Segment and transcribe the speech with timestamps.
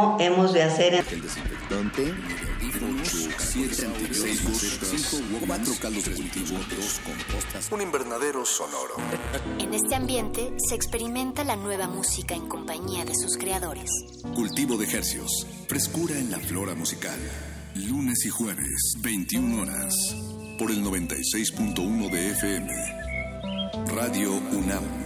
[0.00, 0.94] no hemos de hacer.
[0.94, 2.14] El desinfectante,
[7.70, 8.94] un invernadero sonoro.
[9.58, 13.90] En este ambiente se experimenta la nueva música en compañía de sus creadores.
[14.34, 17.18] Cultivo de ejercios, frescura en la flora musical.
[17.74, 19.94] Lunes y jueves, 21 horas,
[20.58, 22.72] por el 96.1 de FM.
[23.94, 24.99] Radio UNAM.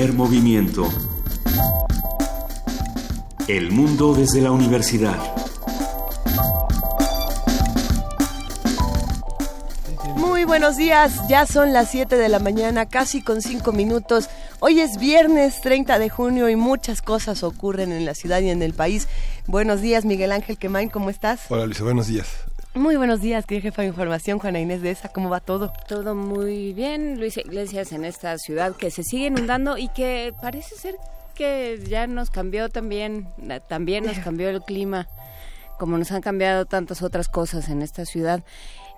[0.00, 0.88] Primer movimiento.
[3.48, 5.18] El mundo desde la universidad.
[10.16, 14.30] Muy buenos días, ya son las 7 de la mañana, casi con 5 minutos.
[14.60, 18.62] Hoy es viernes 30 de junio y muchas cosas ocurren en la ciudad y en
[18.62, 19.06] el país.
[19.46, 21.40] Buenos días, Miguel Ángel Quemain, ¿cómo estás?
[21.50, 22.26] Hola, Luisa, buenos días.
[22.74, 25.72] Muy buenos días, querida jefa de información, Juana Inés de esa, ¿cómo va todo?
[25.88, 30.76] Todo muy bien, Luis Iglesias, en esta ciudad que se sigue inundando y que parece
[30.76, 30.94] ser
[31.34, 33.26] que ya nos cambió también,
[33.68, 35.08] también nos cambió el clima,
[35.80, 38.44] como nos han cambiado tantas otras cosas en esta ciudad.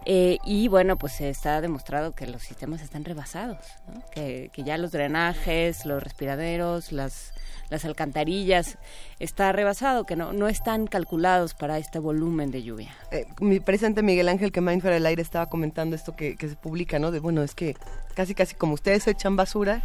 [0.05, 3.65] Eh, y bueno, pues se está demostrado que los sistemas están rebasados,
[4.11, 7.32] que, que ya los drenajes, los respiraderos, las
[7.73, 8.79] las alcantarillas,
[9.19, 12.95] está rebasado, que no, no están calculados para este volumen de lluvia.
[13.11, 16.99] Eh, mi presente Miguel Ángel, que fuera del aire, estaba comentando esto que, se publica,
[16.99, 17.11] ¿no?
[17.11, 17.75] De bueno, es que
[18.15, 19.83] casi casi como ustedes echan basura,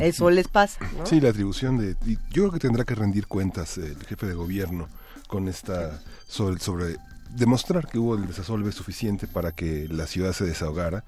[0.00, 0.78] eso les pasa.
[1.04, 1.96] Sí, la atribución de...
[2.30, 4.88] Yo creo que tendrá que rendir cuentas el jefe de gobierno
[5.26, 6.00] con esta...
[6.28, 6.96] sobre, sobre
[7.34, 11.04] demostrar que hubo el desasolve suficiente para que la ciudad se desahogara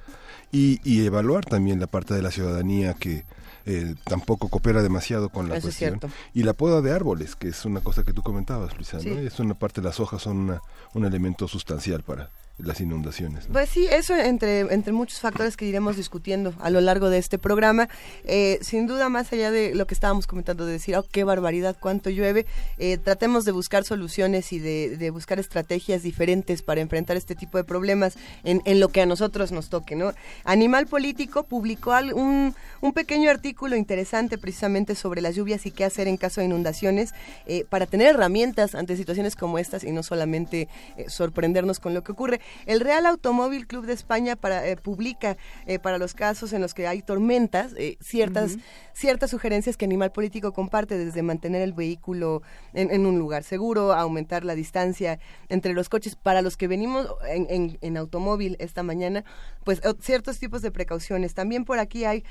[0.50, 3.24] y, y evaluar también la parte de la ciudadanía que
[3.68, 6.00] eh, tampoco coopera demasiado con la cuestión.
[6.32, 9.54] y la poda de árboles, que es una cosa que tú comentabas, Luisa, Es una
[9.54, 10.58] parte, las hojas son
[10.94, 13.46] un elemento sustancial para, las inundaciones.
[13.52, 17.38] Pues sí, eso entre, entre muchos factores que iremos discutiendo a lo largo de este
[17.38, 17.88] programa.
[18.24, 21.76] Eh, sin duda, más allá de lo que estábamos comentando, de decir, oh, qué barbaridad,
[21.78, 22.46] cuánto llueve,
[22.78, 27.64] eh, tratemos de buscar soluciones y de, buscar estrategias diferentes para enfrentar este tipo de
[27.64, 29.94] problemas en, en, lo que a nosotros nos toque.
[29.96, 30.12] ¿no?
[30.44, 36.08] Animal Político publicó un, un pequeño artículo interesante precisamente sobre las lluvias y qué hacer
[36.08, 37.14] en caso de inundaciones
[37.46, 40.68] eh, para tener herramientas ante situaciones como estas y no solamente
[41.06, 42.40] sorprendernos con lo que ocurre.
[42.66, 45.36] El Real Automóvil Club de España para, eh, publica
[45.66, 48.56] eh, para los casos en los que hay tormentas eh, ciertas,
[48.92, 52.42] ciertas sugerencias que Animal Político comparte desde mantener el vehículo
[52.74, 56.16] en, un lugar seguro, aumentar la distancia entre los coches.
[56.16, 59.24] Para los que venimos en, en automóvil esta mañana,
[59.64, 61.34] pues ciertos tipos de precauciones.
[61.34, 62.24] También por aquí hay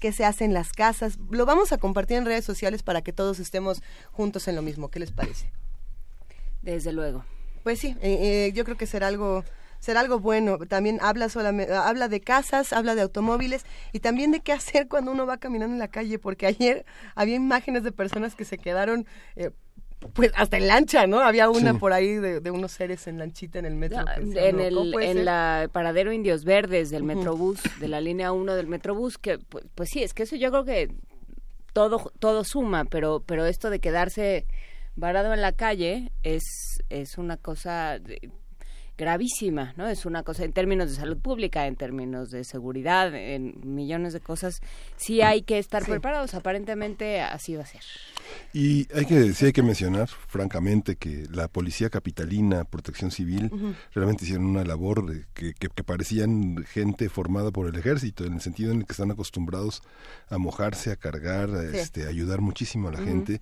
[0.00, 1.18] qué se hace en las casas.
[1.30, 3.82] Lo vamos a compartir en redes sociales para que todos estemos
[4.12, 4.88] juntos en lo mismo.
[4.88, 5.50] ¿Qué les parece?
[6.62, 7.24] Desde luego.
[7.62, 7.96] Pues sí,
[8.52, 9.44] yo creo que será algo
[9.84, 10.58] será algo bueno.
[10.58, 15.12] También habla, solamente, habla de casas, habla de automóviles y también de qué hacer cuando
[15.12, 19.06] uno va caminando en la calle, porque ayer había imágenes de personas que se quedaron...
[19.36, 19.50] Eh,
[20.12, 21.20] pues hasta en lancha, ¿no?
[21.20, 24.04] Había una por ahí de, unos seres en lanchita en el metro.
[24.18, 29.16] en el en la paradero Indios Verdes del Metrobús, de la línea 1 del Metrobús,
[29.16, 30.94] que pues, pues, sí, es que eso yo creo que
[31.72, 34.46] todo todo suma, pero pero esto de quedarse
[34.94, 37.98] varado en la calle es es una cosa
[38.96, 39.88] gravísima, ¿no?
[39.88, 44.20] Es una cosa en términos de salud pública, en términos de seguridad, en millones de
[44.20, 44.60] cosas.
[44.96, 47.82] Sí hay que estar preparados, aparentemente así va a ser.
[48.52, 53.50] Y hay que sí hay que mencionar, francamente, que la policía capitalina, Protección Civil,
[53.92, 58.40] realmente hicieron una labor de, que, que, parecían gente formada por el ejército, en el
[58.40, 59.82] sentido en el que están acostumbrados
[60.28, 63.40] a mojarse, a cargar, a este, ayudar muchísimo a la gente,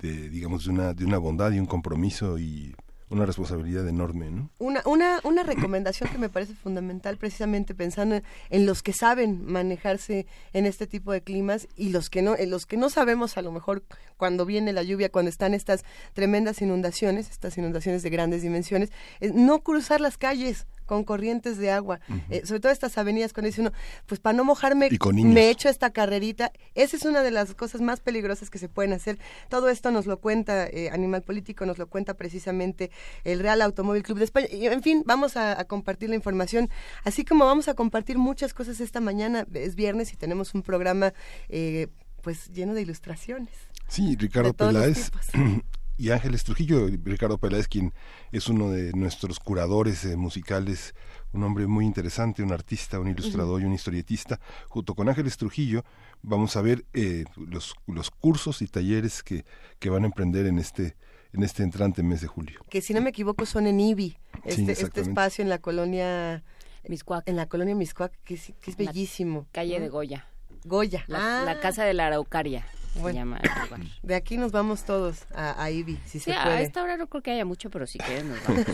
[0.00, 2.74] de digamos de una de una bondad y un compromiso y
[3.10, 4.50] una responsabilidad enorme, ¿no?
[4.58, 8.20] Una, una, una recomendación que me parece fundamental, precisamente pensando
[8.50, 12.50] en, los que saben manejarse en este tipo de climas y los que no, en
[12.50, 13.84] los que no sabemos a lo mejor
[14.16, 19.60] cuando viene la lluvia, cuando están estas tremendas inundaciones, estas inundaciones de grandes dimensiones, no
[19.60, 22.00] cruzar las calles, con corrientes de agua,
[22.30, 23.72] eh, sobre todo estas avenidas cuando dice uno,
[24.06, 24.90] pues para no mojarme
[25.24, 28.92] me echo esta carrerita, esa es una de las cosas más peligrosas que se pueden
[28.92, 29.18] hacer.
[29.48, 32.90] Todo esto nos lo cuenta eh, Animal Político, nos lo cuenta precisamente
[33.24, 34.48] el Real Automóvil Club de España.
[34.50, 36.68] Y, en fin, vamos a, compartir la información,
[37.04, 41.14] así como vamos a compartir muchas cosas esta mañana, es viernes y tenemos un programa
[41.48, 41.88] eh,
[42.22, 43.54] pues lleno de ilustraciones.
[43.88, 45.10] Sí, Ricardo Peláez
[45.96, 46.88] y Ángeles Trujillo.
[47.04, 47.92] Ricardo Peláez, quien
[48.32, 50.94] es uno de nuestros curadores eh, musicales,
[51.32, 54.40] un hombre muy interesante, un artista, un ilustrador y un historietista.
[54.68, 55.84] Junto con Ángeles Trujillo
[56.22, 59.44] vamos a ver eh, los, los cursos y talleres que,
[59.78, 60.96] que van a emprender en este
[61.32, 62.60] en este entrante mes de julio.
[62.70, 66.44] Que si no me equivoco son en IBI, este, este espacio en la colonia...
[66.88, 67.26] Miscuac.
[67.26, 69.46] En la colonia Miscuac, que es, que es bellísimo.
[69.50, 70.28] Calle de Goya.
[70.64, 71.02] Goya.
[71.08, 71.60] La, la Ah.
[71.60, 72.64] casa de la Araucaria.
[73.00, 73.08] Bueno.
[73.10, 73.80] Se llama el lugar.
[74.02, 76.62] De aquí nos vamos todos a, a IBI, si Sí, se a puede.
[76.62, 78.64] esta hora no creo que haya mucho, pero si quieres nos vamos.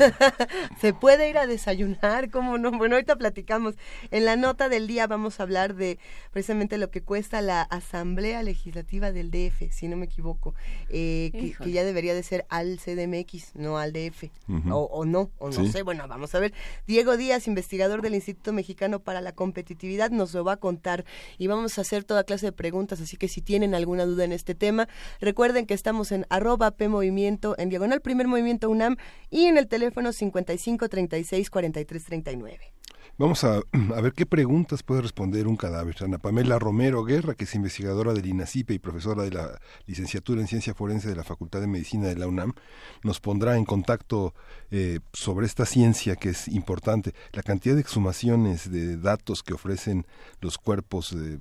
[0.80, 2.70] Se puede ir a desayunar, ¿cómo no?
[2.72, 3.74] Bueno, ahorita platicamos.
[4.10, 5.98] En la nota del día vamos a hablar de
[6.32, 10.54] precisamente lo que cuesta la Asamblea Legislativa del DF, si no me equivoco,
[10.88, 14.24] eh, que, ya debería de ser al CDMX, no al DF,
[14.70, 15.72] o no, o no Sí.
[15.72, 15.82] sé.
[15.82, 16.52] Bueno, vamos a ver.
[16.86, 21.04] Diego Díaz, investigador del Instituto Mexicano para la Competitividad, nos lo va a contar
[21.38, 24.32] y vamos a hacer toda clase de preguntas, así que si tienen alguna duda en
[24.32, 24.88] este tema,
[25.20, 28.96] recuerden que estamos en arroba P Movimiento, en diagonal Primer Movimiento UNAM
[29.30, 32.72] y en el teléfono 55 36 43 39.
[33.20, 33.60] Vamos a,
[34.00, 35.94] ver qué preguntas puede responder un cadáver.
[36.00, 40.46] Ana Pamela Romero Guerra, que es investigadora del INACIPE y profesora de la licenciatura en
[40.46, 42.54] Ciencia Forense de la Facultad de Medicina de la UNAM,
[43.02, 44.34] nos pondrá en contacto
[44.70, 47.12] eh, sobre esta ciencia que es importante.
[47.32, 50.06] La cantidad de exhumaciones de datos que ofrecen
[50.40, 51.38] los cuerpos eh,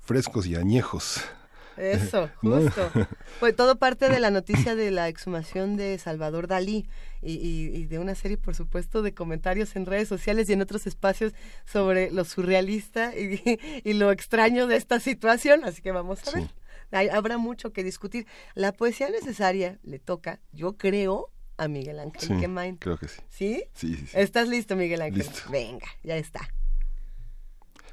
[0.00, 1.20] frescos y añejos.
[1.76, 2.90] Eso, justo.
[3.38, 6.88] Pues todo parte de la noticia de la exhumación de Salvador Dalí
[7.22, 10.62] y, y- y de una serie, por supuesto, de comentarios en redes sociales y en
[10.62, 11.32] otros espacios
[11.64, 13.40] sobre lo surrealista y,
[13.84, 15.64] y lo extraño de esta situación.
[15.64, 16.42] Así que vamos a ver.
[16.44, 16.50] Sí.
[16.92, 18.26] Hay- habrá mucho que discutir.
[18.54, 22.32] La poesía necesaria le toca, yo creo, a Miguel Ángel Sí,
[22.78, 23.20] creo que sí.
[23.28, 23.64] ¿Sí?
[23.74, 24.12] Sí, sí, sí.
[24.18, 25.18] ¿Estás listo, Miguel Ángel?
[25.18, 25.50] Listo.
[25.50, 26.40] Venga, ya está.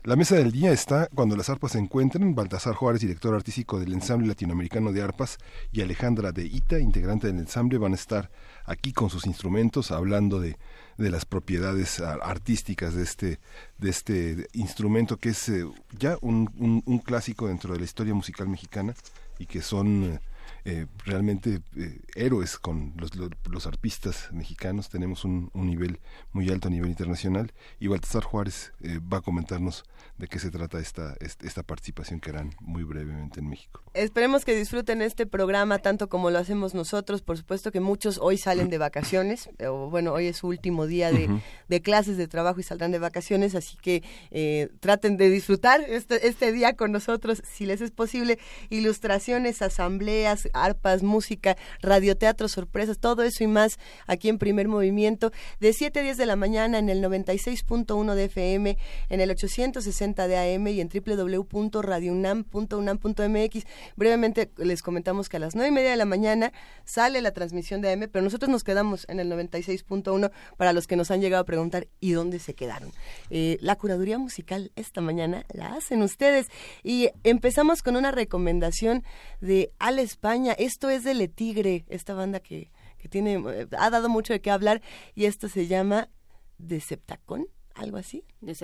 [0.07, 2.33] La mesa del día está cuando las arpas se encuentran.
[2.33, 5.37] Baltasar Juárez, director artístico del Ensamble Latinoamericano de Arpas,
[5.73, 8.31] y Alejandra de Ita, integrante del ensamble, van a estar
[8.63, 10.55] aquí con sus instrumentos hablando de,
[10.97, 13.39] de las propiedades artísticas de este,
[13.79, 15.65] de este instrumento que es eh,
[15.99, 18.95] ya un, un- un clásico dentro de la historia musical mexicana
[19.39, 20.21] y que son
[20.67, 24.89] eh, eh, realmente eh, héroes con los, los, los arpistas mexicanos.
[24.89, 25.99] Tenemos un, un nivel
[26.33, 29.85] muy alto a nivel internacional y Baltasar Juárez eh, va a comentarnos
[30.17, 33.81] de qué se trata esta, est- esta participación que harán muy brevemente en México.
[33.93, 37.21] Esperemos que disfruten este programa tanto como lo hacemos nosotros.
[37.21, 41.11] Por supuesto que muchos hoy salen de vacaciones, o bueno, hoy es su último día
[41.11, 41.29] de,
[41.67, 46.27] de clases de trabajo y saldrán de vacaciones, así que eh, traten de disfrutar este,
[46.27, 48.39] este día con nosotros, si les es posible.
[48.69, 55.73] Ilustraciones, asambleas, arpas, música, radioteatro, sorpresas, todo eso y más aquí en Primer Movimiento, de
[55.73, 58.77] 7 a 10 de la mañana en el 96.1 de FM,
[59.09, 63.63] en el 860 de AM y en www.radiounam.unam.mx.
[63.95, 66.51] Brevemente les comentamos que a las nueve y media de la mañana
[66.85, 70.95] sale la transmisión de AM, pero nosotros nos quedamos en el 96.1 para los que
[70.95, 72.91] nos han llegado a preguntar ¿y dónde se quedaron?
[73.29, 76.47] Eh, la curaduría musical esta mañana la hacen ustedes
[76.83, 79.03] y empezamos con una recomendación
[79.41, 80.46] de Al España.
[80.53, 84.41] Esto es de Le Tigre, esta banda que, que tiene, eh, ha dado mucho de
[84.41, 84.81] qué hablar
[85.15, 86.09] y esto se llama
[86.57, 88.23] Deceptacón, algo así.
[88.41, 88.55] De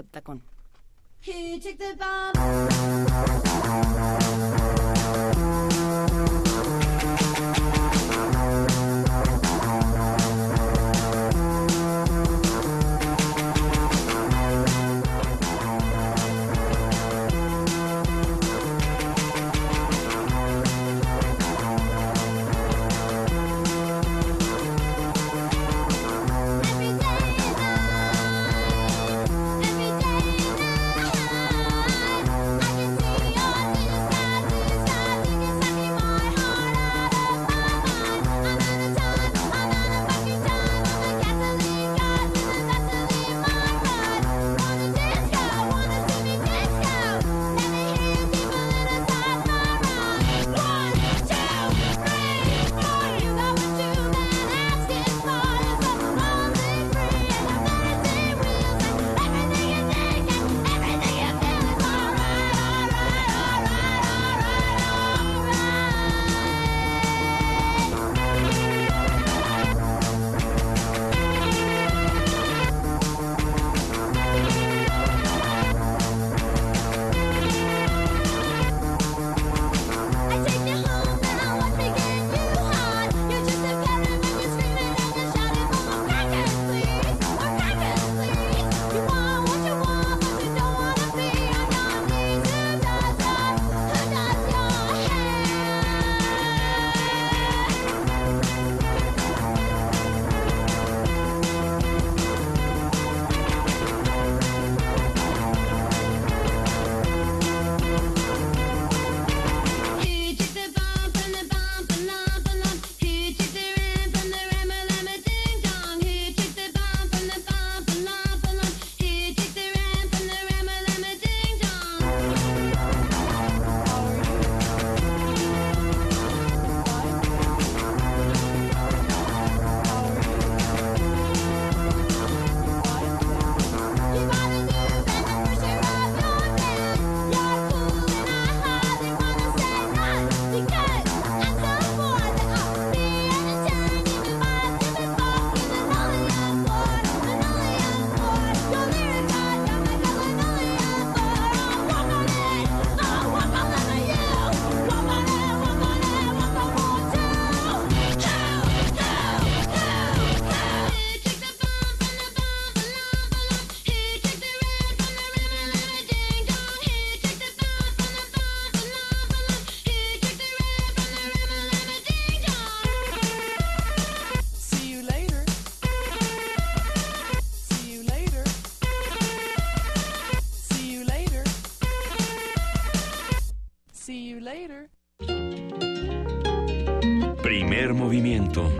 [187.91, 188.71] Movimiento.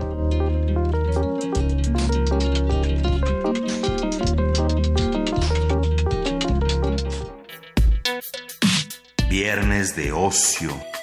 [9.28, 10.93] Viernes de ocio.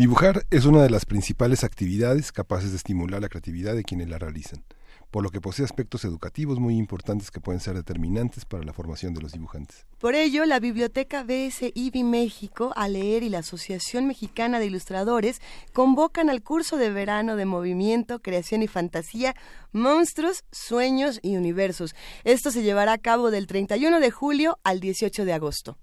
[0.00, 4.16] Dibujar es una de las principales actividades capaces de estimular la creatividad de quienes la
[4.16, 4.64] realizan,
[5.10, 9.12] por lo que posee aspectos educativos muy importantes que pueden ser determinantes para la formación
[9.12, 9.84] de los dibujantes.
[9.98, 15.42] Por ello, la Biblioteca BSIB México, a leer y la Asociación Mexicana de Ilustradores
[15.74, 19.36] convocan al curso de verano de movimiento, creación y fantasía,
[19.72, 21.94] monstruos, sueños y universos.
[22.24, 25.76] Esto se llevará a cabo del 31 de julio al 18 de agosto.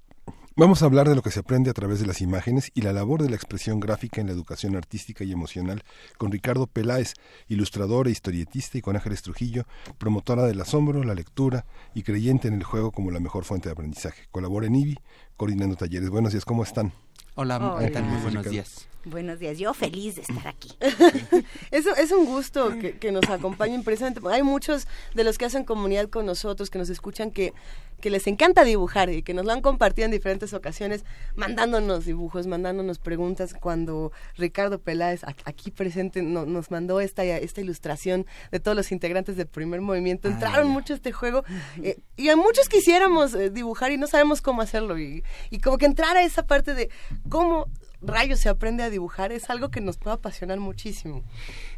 [0.60, 2.92] Vamos a hablar de lo que se aprende a través de las imágenes y la
[2.92, 5.84] labor de la expresión gráfica en la educación artística y emocional
[6.18, 7.14] con Ricardo Peláez,
[7.48, 9.68] ilustrador e historietista, y con Ángeles Trujillo,
[10.00, 13.74] promotora del asombro, la lectura y creyente en el juego como la mejor fuente de
[13.74, 14.30] aprendizaje.
[14.32, 14.98] Colabora en IBI,
[15.38, 16.10] coordinando talleres.
[16.10, 16.91] Buenos días, ¿cómo están?
[17.36, 17.86] Hola, Hola.
[17.86, 18.03] ¿qué tal?
[18.03, 18.88] Muy buenos días.
[19.06, 20.70] Buenos días, yo feliz de estar aquí.
[21.72, 24.22] Es un gusto que, que nos acompañen precisamente.
[24.29, 27.53] Hay muchos de los que hacen comunidad con nosotros, que nos escuchan, que,
[28.01, 32.48] que les encanta dibujar y que nos lo han compartido en diferentes ocasiones, mandándonos dibujos,
[32.48, 33.53] mandándonos preguntas.
[33.60, 38.91] Cuando Ricardo Peláez, a- aquí presente, no- nos mandó esta, esta ilustración de todos los
[38.91, 40.74] integrantes del primer movimiento, entraron ya.
[40.74, 41.44] mucho a este juego
[41.82, 45.00] eh, y a muchos quisiéramos eh, dibujar y no sabemos cómo hacerlo.
[45.00, 46.89] Y, y como que entrar a esa parte de
[47.29, 47.67] cómo
[48.01, 51.24] rayos se aprende a dibujar es algo que nos puede apasionar muchísimo.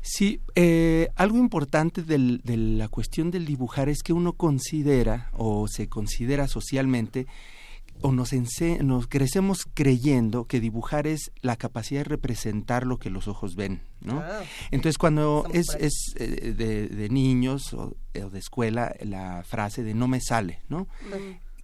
[0.02, 5.68] Sí, eh, algo importante del- de la cuestión del dibujar es que uno considera o
[5.68, 7.26] se considera socialmente
[8.02, 13.10] o nos, ense- nos crecemos creyendo que dibujar es la capacidad de representar lo que
[13.10, 14.20] los ojos ven, ¿no?
[14.20, 14.42] Ah,
[14.72, 19.94] Entonces cuando es, es eh, de, de niños o, o de escuela la frase de
[19.94, 20.88] no me sale, ¿no?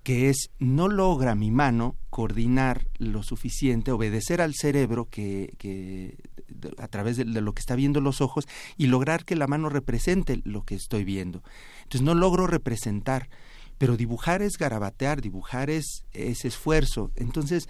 [0.06, 6.16] Que es no logra mi mano coordinar lo suficiente, obedecer al cerebro que, que
[6.78, 8.48] a través de, de lo que está viendo los ojos
[8.78, 11.42] y lograr que la mano represente lo que estoy viendo.
[11.82, 13.30] Entonces no logro representar,
[13.80, 17.10] pero dibujar es garabatear, dibujar es, es esfuerzo.
[17.16, 17.68] Entonces,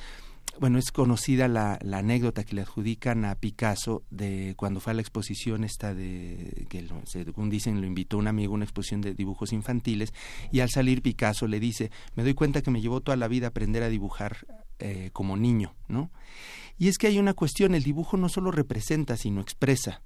[0.60, 4.94] bueno, es conocida la, la anécdota que le adjudican a Picasso de cuando fue a
[4.94, 9.14] la exposición esta de, que según dicen lo invitó un amigo a una exposición de
[9.14, 10.14] dibujos infantiles
[10.52, 13.48] y al salir Picasso le dice, me doy cuenta que me llevó toda la vida
[13.48, 14.46] aprender a dibujar
[14.80, 16.12] eh, como niño, ¿no?
[16.78, 20.02] Y es que hay una cuestión, el dibujo no solo representa, sino expresa.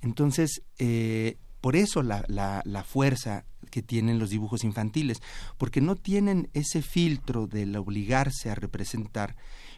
[0.00, 5.18] Entonces, eh, por eso la, la, la fuerza que tienen los dibujos infantiles,
[5.58, 9.36] porque no tienen ese filtro del obligarse a representar,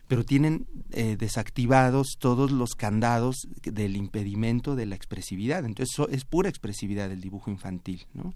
[0.08, 5.64] pero tienen eh, desactivados todos los candados del impedimento de la expresividad.
[5.64, 8.34] Entonces eso es pura expresividad del dibujo infantil, ¿no?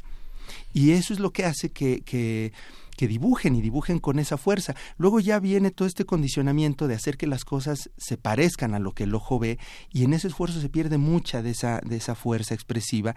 [0.73, 2.53] Y eso es lo que hace que, que,
[2.97, 4.75] que dibujen y dibujen con esa fuerza.
[4.97, 8.93] Luego ya viene todo este condicionamiento de hacer que las cosas se parezcan a lo
[8.93, 9.59] que el ojo ve
[9.93, 13.15] y en ese esfuerzo se pierde mucha de esa, de esa fuerza expresiva.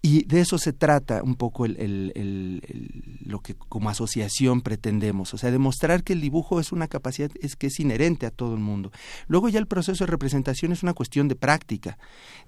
[0.00, 5.38] Y de eso se trata un poco el, el- lo que como asociación pretendemos, o
[5.38, 8.60] sea, demostrar que el dibujo es una capacidad es que es inherente a todo el
[8.60, 8.92] mundo.
[9.26, 11.98] Luego ya el proceso de representación es una cuestión de práctica,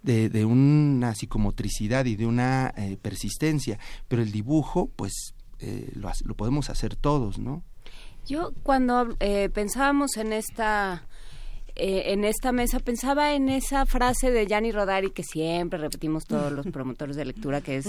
[0.03, 3.79] de, de una psicomotricidad y de una eh, persistencia,
[4.09, 7.63] pero el dibujo, pues, eh, lo, lo podemos hacer todos, ¿no?
[8.27, 11.07] Yo cuando eh, pensábamos en esta
[11.81, 16.53] eh, en esta mesa pensaba en esa frase de Gianni Rodari que siempre repetimos todos
[16.53, 17.89] los promotores de lectura que es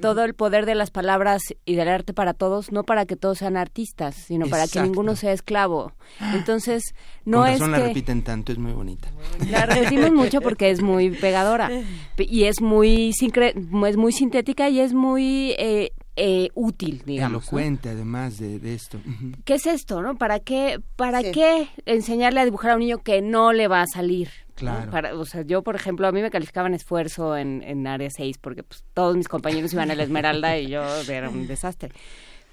[0.00, 3.38] todo el poder de las palabras y del arte para todos, no para que todos
[3.38, 5.92] sean artistas, sino para que ninguno sea esclavo.
[6.34, 6.82] Entonces,
[7.24, 9.08] no Con es que la repiten tanto, es muy bonita.
[9.50, 11.70] la repetimos mucho porque es muy pegadora
[12.16, 13.54] Pe- y es muy sincre-
[13.88, 17.32] es muy sintética y es muy eh, eh, útil, digamos.
[17.32, 17.38] ¿no?
[17.40, 19.00] Elocuente, además de, de esto.
[19.44, 20.16] ¿Qué es esto, no?
[20.16, 21.32] ¿Para qué, para Sí.
[21.32, 24.28] qué enseñarle a dibujar a un niño que no le va a salir?
[24.48, 24.54] ¿no?
[24.54, 24.90] Claro.
[24.92, 28.38] Para, o sea, yo, por ejemplo, a mí me calificaban esfuerzo en, en área 6
[28.38, 31.90] porque pues, todos mis compañeros iban a la Esmeralda y yo era un desastre.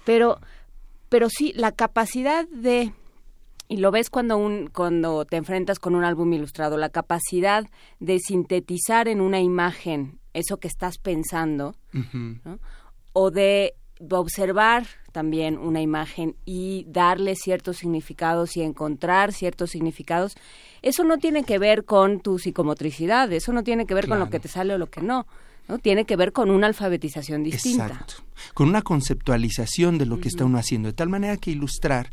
[0.04, 0.40] Pero,
[1.08, 2.92] pero sí, la capacidad de
[3.68, 7.64] y lo ves cuando un cuando te enfrentas con un álbum ilustrado, la capacidad
[8.00, 12.58] de sintetizar en una imagen eso que estás pensando Ujú.
[13.12, 13.74] O de
[14.10, 20.34] observar también una imagen y darle ciertos significados y encontrar ciertos significados,
[20.80, 24.30] eso no tiene que ver con tu psicomotricidad, eso no tiene que ver con lo
[24.30, 25.26] que te sale o lo que no,
[25.68, 25.78] ¿no?
[25.78, 27.86] Tiene que ver con una alfabetización distinta.
[27.86, 28.14] Exacto.
[28.54, 32.10] Con una conceptualización de lo que está uno haciendo, de tal manera que ilustrar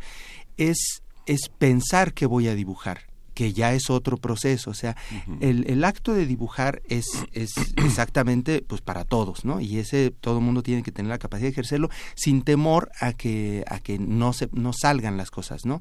[0.58, 3.09] es, es pensar que voy a dibujar
[3.39, 4.98] que ya es otro proceso, o sea,
[5.39, 9.62] el, el acto de dibujar es, es exactamente pues para todos, ¿no?
[9.62, 13.13] Y ese todo el mundo tiene que tener la capacidad de ejercerlo sin temor a
[13.13, 15.79] que, a que no se, no salgan las cosas, ¿no?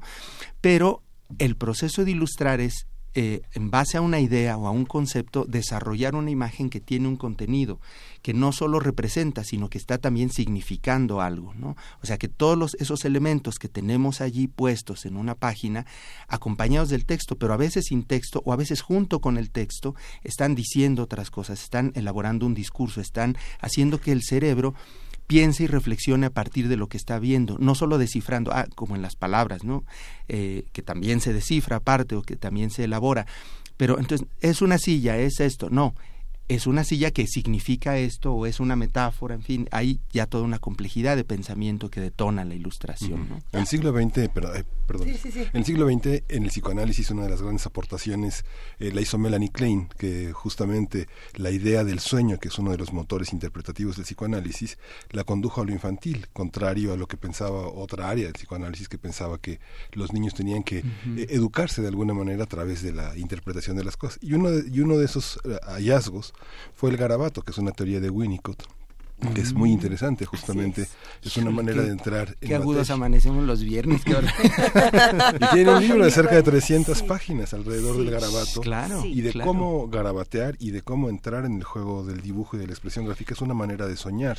[0.61, 1.03] Pero
[1.37, 2.87] el proceso de ilustrar es
[3.21, 7.09] eh, en base a una idea o a un concepto, desarrollar una imagen que tiene
[7.09, 7.81] un contenido,
[8.21, 11.75] que no solo representa, sino que está también significando algo, ¿no?
[12.01, 15.85] O sea, que todos los, esos elementos que tenemos allí puestos en una página,
[16.29, 19.95] acompañados del texto, pero a veces sin texto o a veces junto con el texto,
[20.23, 24.75] están diciendo otras cosas, están elaborando un discurso, están haciendo que el cerebro
[25.29, 28.95] piense y reflexione a partir de lo que está viendo, no solo descifrando, ah, como
[28.95, 29.83] en las palabras, ¿no?
[30.27, 33.27] Eh, que también se descifra aparte o que también se elabora.
[33.77, 35.19] Pero entonces, ¿es una silla?
[35.19, 35.69] ¿Es esto?
[35.69, 35.93] No,
[36.49, 40.43] es una silla que significa esto o es una metáfora, en fin, hay ya toda
[40.43, 43.29] una complejidad de pensamiento que detona la ilustración.
[43.29, 43.37] ¿no?
[43.51, 45.41] En el siglo XX, pero, eh, perdón, Sí, sí, sí.
[45.41, 48.45] en el siglo XX, en el psicoanálisis, una de las grandes aportaciones
[48.79, 52.79] eh, la hizo Melanie Klein, que justamente la idea del sueño, que es uno de
[52.79, 54.79] los motores interpretativos del psicoanálisis,
[55.11, 58.97] la condujo a lo infantil, contrario a lo que pensaba otra área del psicoanálisis, que
[58.97, 59.59] pensaba que
[59.91, 63.83] los niños tenían que eh, educarse de alguna manera a través de la interpretación de
[63.83, 64.17] las cosas.
[64.23, 66.33] Y uno de, y uno de esos hallazgos
[66.75, 68.63] fue el garabato, que es una teoría de Winnicott,
[69.33, 70.87] que es muy interesante, justamente.
[71.21, 71.35] Es.
[71.37, 72.93] una manera de entrar en Qué agudos materia.
[72.95, 74.01] amanecemos los viernes.
[74.05, 74.33] qué hora-
[75.41, 78.61] Y tiene un libro de cerca de 300 páginas alrededor del garabato.
[78.61, 79.47] Claro, y de claro.
[79.51, 83.05] cómo garabatear y de cómo entrar en el juego del dibujo y de la expresión
[83.05, 84.37] gráfica es una manera de soñar,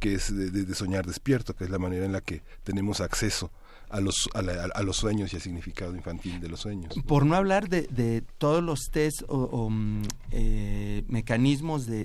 [0.00, 3.00] que es de, de- de soñar despierto, que es la manera en la que tenemos
[3.00, 3.50] acceso
[3.90, 6.92] a los, a, la- a los sueños y al significado infantil de los sueños.
[7.06, 12.04] Por no hablar de, de todos los test o, mm, eh, mecanismos de-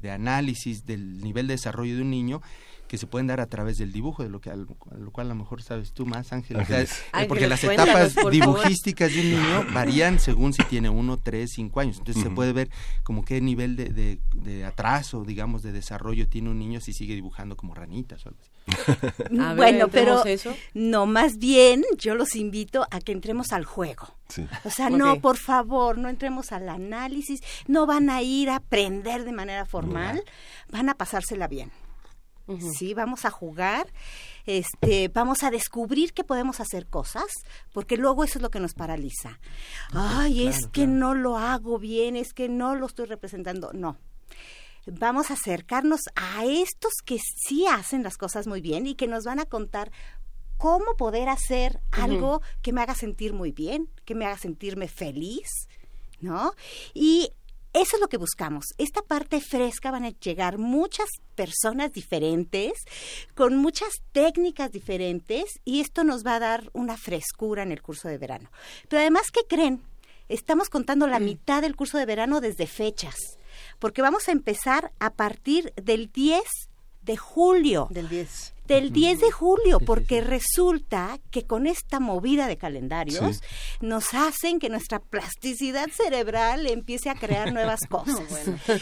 [0.00, 2.42] de análisis del nivel de desarrollo de un niño
[2.88, 4.66] que se pueden dar a través del dibujo, de lo que a lo,
[5.12, 6.56] cual a lo mejor sabes tú más, Ángel.
[6.56, 6.98] O sea, Ángeles.
[7.00, 11.18] eh, porque Ángeles, las etapas por dibujísticas de un niño varían según si tiene uno,
[11.18, 11.98] tres, cinco años.
[11.98, 12.70] Entonces se puede ver
[13.04, 17.14] como qué nivel de, de- de atraso, digamos, de desarrollo tiene un niño si sigue
[17.14, 18.50] dibujando como ranitas o algo así.
[19.40, 20.54] A ver, bueno, pero eso.
[20.74, 24.08] no, más bien yo los invito a que entremos al juego.
[24.28, 24.46] Sí.
[24.64, 29.24] O sea, no, por favor, no entremos al análisis, no van a ir a aprender
[29.24, 30.22] de manera formal,
[30.70, 31.70] van a pasársela bien.
[32.76, 33.92] Sí, vamos a jugar,
[34.46, 37.26] este, vamos a descubrir que podemos hacer cosas,
[37.72, 39.38] porque luego eso es lo que nos paraliza.
[39.92, 43.72] Ay, es que no lo hago bien, es que no lo estoy representando.
[43.74, 43.98] No.
[44.86, 49.24] Vamos a acercarnos a estos que sí hacen las cosas muy bien y que nos
[49.24, 49.92] van a contar
[50.56, 55.68] cómo poder hacer algo que me haga sentir muy bien, que me haga sentirme feliz,
[56.20, 56.52] ¿no?
[56.94, 57.30] Y
[57.72, 58.64] eso es lo que buscamos.
[58.78, 62.72] Esta parte fresca van a llegar muchas personas diferentes,
[63.34, 68.08] con muchas técnicas diferentes, y esto nos va a dar una frescura en el curso
[68.08, 68.50] de verano.
[68.88, 69.82] Pero además, ¿qué creen?
[70.28, 73.16] Estamos contando la mitad del curso de verano desde fechas,
[73.78, 76.42] porque vamos a empezar a partir del 10
[77.02, 78.54] de julio Del 10.
[78.68, 83.42] Del 10 de julio, porque resulta que con esta movida de calendarios Sí.
[83.80, 88.22] nos hacen que nuestra plasticidad cerebral empiece a crear nuevas cosas.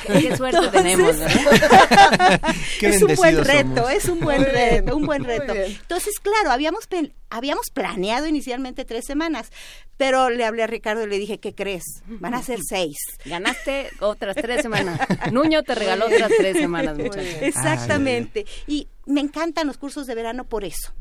[0.07, 1.17] Qué suerte tenemos.
[2.81, 3.93] Qué es un buen reto, somos.
[3.93, 5.55] es un buen reto, un buen reto.
[5.55, 9.51] Entonces, claro, habíamos pen- habíamos planeado inicialmente tres semanas,
[9.97, 11.85] pero le hablé a Ricardo y le dije, ¿qué crees?
[12.07, 12.97] Van a ser seis.
[13.25, 15.01] Ganaste otras tres semanas.
[15.33, 17.25] Nuño te regaló otras tres semanas, muchachos.
[17.41, 18.47] Exactamente.
[18.67, 20.93] Y me encantan los cursos de verano por eso.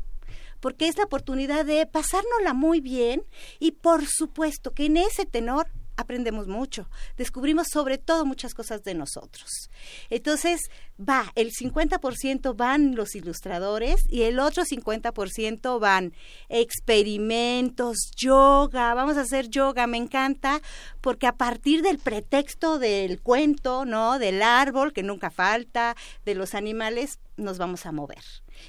[0.60, 3.24] Porque es la oportunidad de pasárnosla muy bien
[3.58, 8.94] y por supuesto que en ese tenor aprendemos mucho, descubrimos sobre todo muchas cosas de
[8.94, 9.70] nosotros.
[10.10, 10.60] Entonces,
[10.98, 16.12] va, el 50% van los ilustradores y el otro 50% van
[16.48, 20.60] experimentos, yoga, vamos a hacer yoga, me encanta,
[21.00, 24.18] porque a partir del pretexto del cuento, ¿no?
[24.18, 28.22] Del árbol, que nunca falta, de los animales, nos vamos a mover.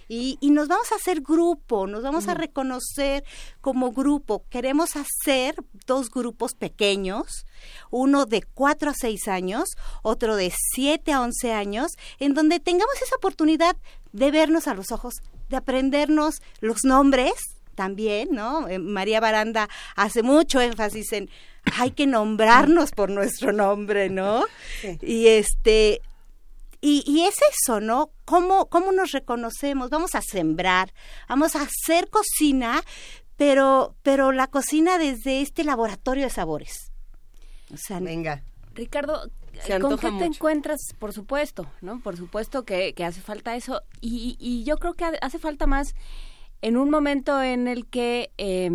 [0.08, 3.24] Y, y nos vamos a hacer grupo, nos vamos a reconocer
[3.62, 4.46] como grupo.
[4.50, 7.46] Queremos hacer dos grupos pequeños,
[7.90, 9.70] uno de 4 a 6 años,
[10.04, 13.76] otro de 7 a 11 años, en donde tengamos esa oportunidad
[14.12, 15.16] de vernos a los ojos,
[15.50, 17.34] de aprendernos los nombres
[17.76, 18.68] también, ¿no?
[18.68, 21.30] Eh, María Baranda hace mucho énfasis en
[21.78, 24.46] hay que nombrarnos por nuestro nombre, ¿no?
[24.82, 24.98] Sí.
[25.02, 26.02] Y este
[26.82, 28.12] y, y es eso, ¿no?
[28.26, 29.90] ¿Cómo, ¿Cómo nos reconocemos?
[29.90, 30.94] Vamos a sembrar,
[31.28, 32.84] vamos a hacer cocina,
[33.36, 36.92] pero, pero la cocina desde este laboratorio de sabores.
[37.74, 38.44] O sea, Venga.
[38.74, 39.30] Ricardo,
[39.82, 40.80] ¿con qué te encuentras?
[41.00, 42.00] Por supuesto, ¿no?
[42.00, 43.82] Por supuesto que, que hace falta eso.
[44.02, 45.96] Y, y yo creo que ha- hace falta más
[46.62, 48.70] en un momento en el que, eh,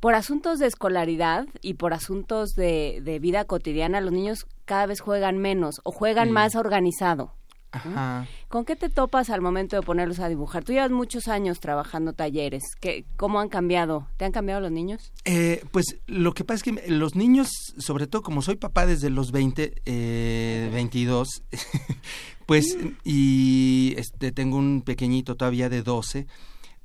[0.00, 5.00] por asuntos de escolaridad y por asuntos de, de vida cotidiana, los niños cada vez
[5.00, 7.34] juegan menos o juegan más organizado.
[7.72, 8.28] Ajá.
[8.48, 10.62] ¿Con qué te topas al momento de ponerlos a dibujar?
[10.62, 12.62] Tú llevas muchos años trabajando talleres.
[12.78, 14.08] ¿Qué, ¿Cómo han cambiado?
[14.18, 15.10] ¿Te han cambiado los niños?
[15.24, 17.48] Eh, pues lo que pasa es que los niños,
[17.78, 21.44] sobre todo como soy papá desde los 20, eh, 22,
[22.46, 26.26] pues y este tengo un pequeñito todavía de 12,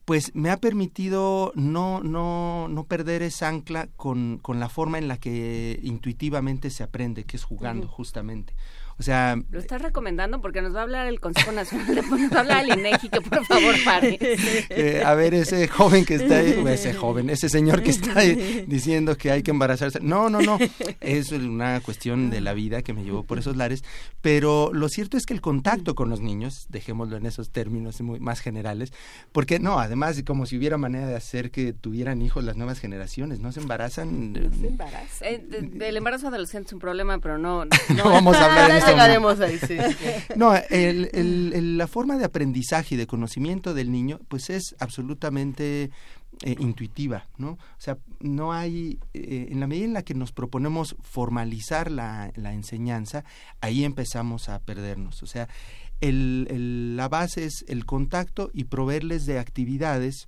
[0.07, 5.09] pues me ha permitido no no no perder esa ancla con, con la forma en
[5.09, 8.53] la que intuitivamente se aprende, que es jugando justamente.
[8.99, 12.31] O sea, Lo estás recomendando porque nos va a hablar el Consejo Nacional de nos
[12.33, 14.17] va a hablar el INEGI que por favor pare.
[14.69, 18.65] Eh, a ver, ese joven que está ahí, ese joven, ese señor que está ahí
[18.67, 19.99] diciendo que hay que embarazarse.
[20.01, 20.57] No, no, no.
[20.99, 23.83] Es una cuestión de la vida que me llevó por esos lares.
[24.21, 28.19] Pero lo cierto es que el contacto con los niños, dejémoslo en esos términos muy,
[28.19, 28.91] más generales,
[29.31, 33.39] porque no, además, como si hubiera manera de hacer que tuvieran hijos las nuevas generaciones,
[33.39, 34.33] no se embarazan.
[35.21, 37.65] Eh, de- del embarazo adolescente es un problema, pero no...
[37.65, 39.77] No vamos a hablar en este llegaremos ahí, sí.
[40.35, 44.75] No, el- el- el- la forma de aprendizaje y de conocimiento del niño, pues es
[44.79, 45.89] absolutamente
[46.43, 47.51] eh, intuitiva, ¿no?
[47.51, 52.31] O sea, no hay, eh, en la medida en la que nos proponemos formalizar la,
[52.35, 53.23] la enseñanza,
[53.61, 55.23] ahí empezamos a perdernos.
[55.23, 55.47] O sea,
[55.99, 60.27] el- el- la base es el contacto y proveerles de actividades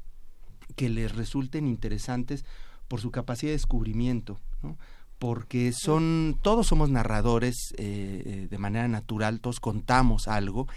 [0.76, 2.43] que les resulten interesantes
[2.88, 4.78] por su capacidad de descubrimiento, ¿no?
[5.20, 10.68] Porque son todos somos narradores eh, eh, de manera natural, todos contamos algo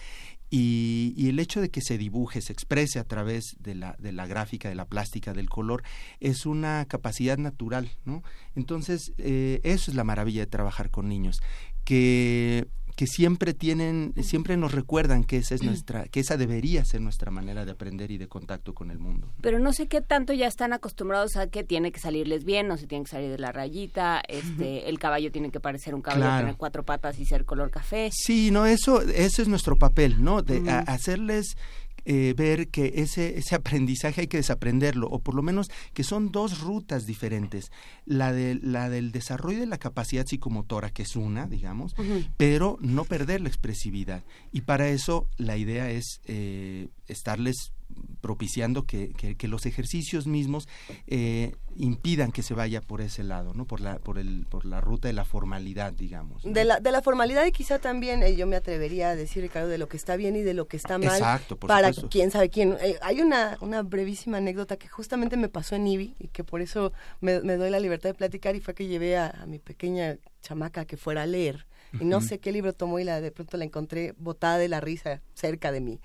[0.54, 4.26] y, el hecho de que se dibuje, se exprese a través de la, de la
[4.26, 5.82] gráfica, de la plástica, del color,
[6.20, 8.22] es una capacidad natural, ¿no?
[8.54, 11.40] Entonces, eh, eso es la maravilla de trabajar con niños,
[11.84, 12.68] que
[13.02, 17.32] que siempre tienen, siempre nos recuerdan que esa es nuestra, que esa debería ser nuestra
[17.32, 19.32] manera de aprender y de contacto con el mundo.
[19.40, 22.76] Pero no sé qué tanto ya están acostumbrados a que tiene que salirles bien, no
[22.76, 26.22] se tienen que salir de la rayita, este, el caballo tiene que parecer un caballo,
[26.26, 26.38] Claro.
[26.42, 28.10] tener cuatro patas y ser color café.
[28.12, 30.42] Sí, no, eso, eso es nuestro papel, ¿no?
[30.42, 31.56] De a- hacerles
[32.04, 36.32] eh, ver que ese, ese aprendizaje hay que desaprenderlo, o por lo menos que son
[36.32, 37.70] dos rutas diferentes.
[38.04, 41.94] La, de, la del desarrollo de la capacidad psicomotora, que es una, digamos,
[42.36, 44.24] pero no perder la expresividad.
[44.50, 47.72] Y para eso la idea es eh, estarles
[48.20, 50.68] propiciando que, que- que los ejercicios mismos
[51.06, 53.64] eh, impidan que se vaya por ese lado, ¿no?
[53.66, 56.44] Por la, por el, por la ruta de la formalidad, digamos.
[56.44, 56.52] ¿no?
[56.52, 59.68] De la, de la formalidad y quizá también eh, yo me atrevería a decir, Ricardo,
[59.68, 61.08] de lo que está bien y de lo que está mal.
[61.08, 62.10] Exacto, por para supuesto.
[62.10, 62.76] quién sabe quién.
[62.80, 66.60] Eh, hay una, una brevísima anécdota que justamente me pasó en IBI y que por
[66.60, 69.58] eso me, me doy la libertad de platicar y fue que llevé a, a mi
[69.58, 71.66] pequeña chamaca que fuera a leer.
[72.00, 74.80] Y no sé qué libro tomó y la, de pronto la encontré botada de la
[74.80, 76.00] risa cerca de mí.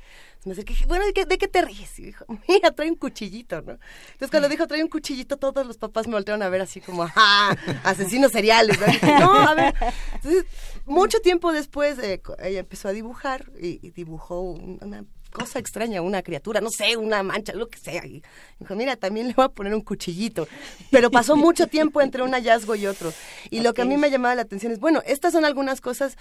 [0.45, 1.97] Me acerqué y dije, bueno, ¿de qué, de qué te ríes?
[1.99, 3.73] Y dijo, mira, trae un cuchillito, ¿no?
[4.11, 7.03] Entonces cuando dijo, trae un cuchillito, todos los papás me voltearon a ver así como,
[7.15, 7.55] ¡ah!
[7.83, 8.79] Asesinos seriales.
[8.79, 8.85] ¿no?
[8.85, 9.73] Dije, no, a ver.
[10.15, 10.45] Entonces,
[10.85, 15.05] mucho tiempo después, eh, ella empezó a dibujar y, y dibujó un- una
[15.37, 18.03] cosa extraña, una criatura, no sé, una mancha, lo que sea.
[18.05, 18.23] Y
[18.59, 20.47] dijo, mira, también le voy a poner un cuchillito.
[20.89, 23.13] Pero pasó mucho tiempo entre un hallazgo y otro.
[23.51, 26.17] Y lo que a mí me llamaba la atención es, bueno, estas son algunas cosas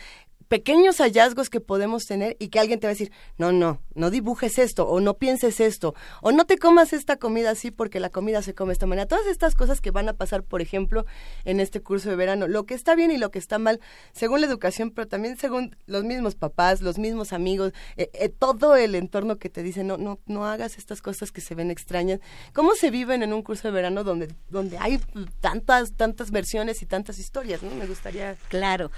[0.49, 4.11] pequeños hallazgos que podemos tener y que alguien te va a decir, no, no, no
[4.11, 8.11] dibujes esto, o no pienses esto, o no te comas esta comida así porque la
[8.11, 9.07] comida se come de esta manera.
[9.07, 11.07] Todas estas cosas que van a pasar, por ejemplo,
[11.45, 13.81] en este curso de verano, lo que está bien y lo que está mal,
[14.13, 18.77] según la educación, pero también según los mismos papás, los mismos amigos, eh, eh, todo
[18.77, 22.21] el entorno que te dice, no, no, no hagas estas cosas que se ven extrañas.
[22.53, 25.01] ¿Cómo se viven en un curso de verano donde, donde hay
[25.41, 27.63] tantas, tantas versiones y tantas historias?
[27.63, 27.71] ¿no?
[27.71, 28.37] Me gustaría...
[28.49, 28.91] Claro.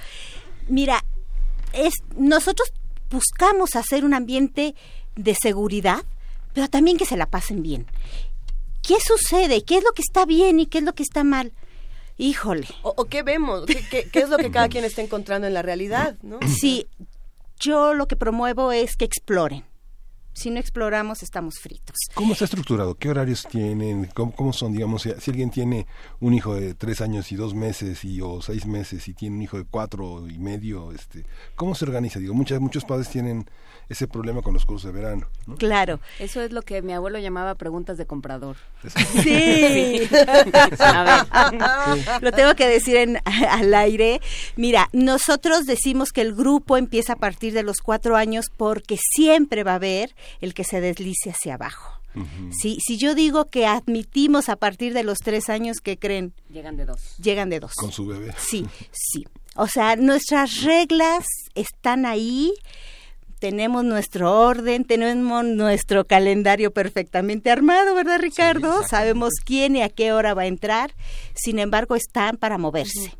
[0.68, 1.02] Mira,
[1.72, 2.72] es, nosotros
[3.10, 4.74] buscamos hacer un ambiente
[5.16, 6.04] de seguridad,
[6.52, 7.86] pero también que se la pasen bien.
[8.82, 9.62] ¿Qué sucede?
[9.64, 11.52] ¿Qué es lo que está bien y qué es lo que está mal?
[12.16, 12.66] Híjole.
[12.82, 15.54] O, o qué vemos, ¿Qué, qué, qué es lo que cada quien está encontrando en
[15.54, 16.38] la realidad, ¿no?
[16.46, 16.86] Sí,
[17.60, 19.64] yo lo que promuevo es que exploren.
[20.32, 21.96] Si no exploramos, estamos fritos.
[22.14, 22.94] ¿Cómo está estructurado?
[22.94, 24.06] ¿Qué horarios tienen?
[24.14, 25.86] ¿Cómo, cómo son, digamos, si, alguien tiene
[26.20, 29.42] un hijo de tres años y dos meses y o seis meses y tiene un
[29.42, 31.24] hijo de cuatro y medio, este,
[31.56, 32.20] ¿cómo se organiza?
[32.20, 33.50] Digo, muchas, muchos padres tienen
[33.88, 35.26] ese problema con los cursos de verano.
[35.46, 35.56] ¿no?
[35.56, 36.00] Claro.
[36.18, 38.56] Eso es lo que mi abuelo llamaba preguntas de comprador.
[39.22, 40.08] Sí.
[40.78, 42.22] A ver.
[42.22, 44.20] Lo tengo que decir en, al aire.
[44.56, 49.64] Mira, nosotros decimos que el grupo empieza a partir de los cuatro años porque siempre
[49.64, 51.98] va a haber el que se deslice hacia abajo.
[52.50, 56.32] Si, si yo digo que admitimos a partir de los tres años, ¿qué creen?
[56.50, 57.16] Llegan de dos.
[57.18, 57.74] Llegan de dos.
[57.74, 58.34] Con su bebé.
[58.36, 59.24] Sí, sí.
[59.54, 61.24] O sea, nuestras reglas
[61.54, 62.52] están ahí,
[63.38, 68.82] tenemos nuestro orden, tenemos nuestro calendario perfectamente armado, ¿verdad, Ricardo?
[68.88, 70.94] Sabemos quién y a qué hora va a entrar,
[71.34, 73.17] sin embargo, están para moverse.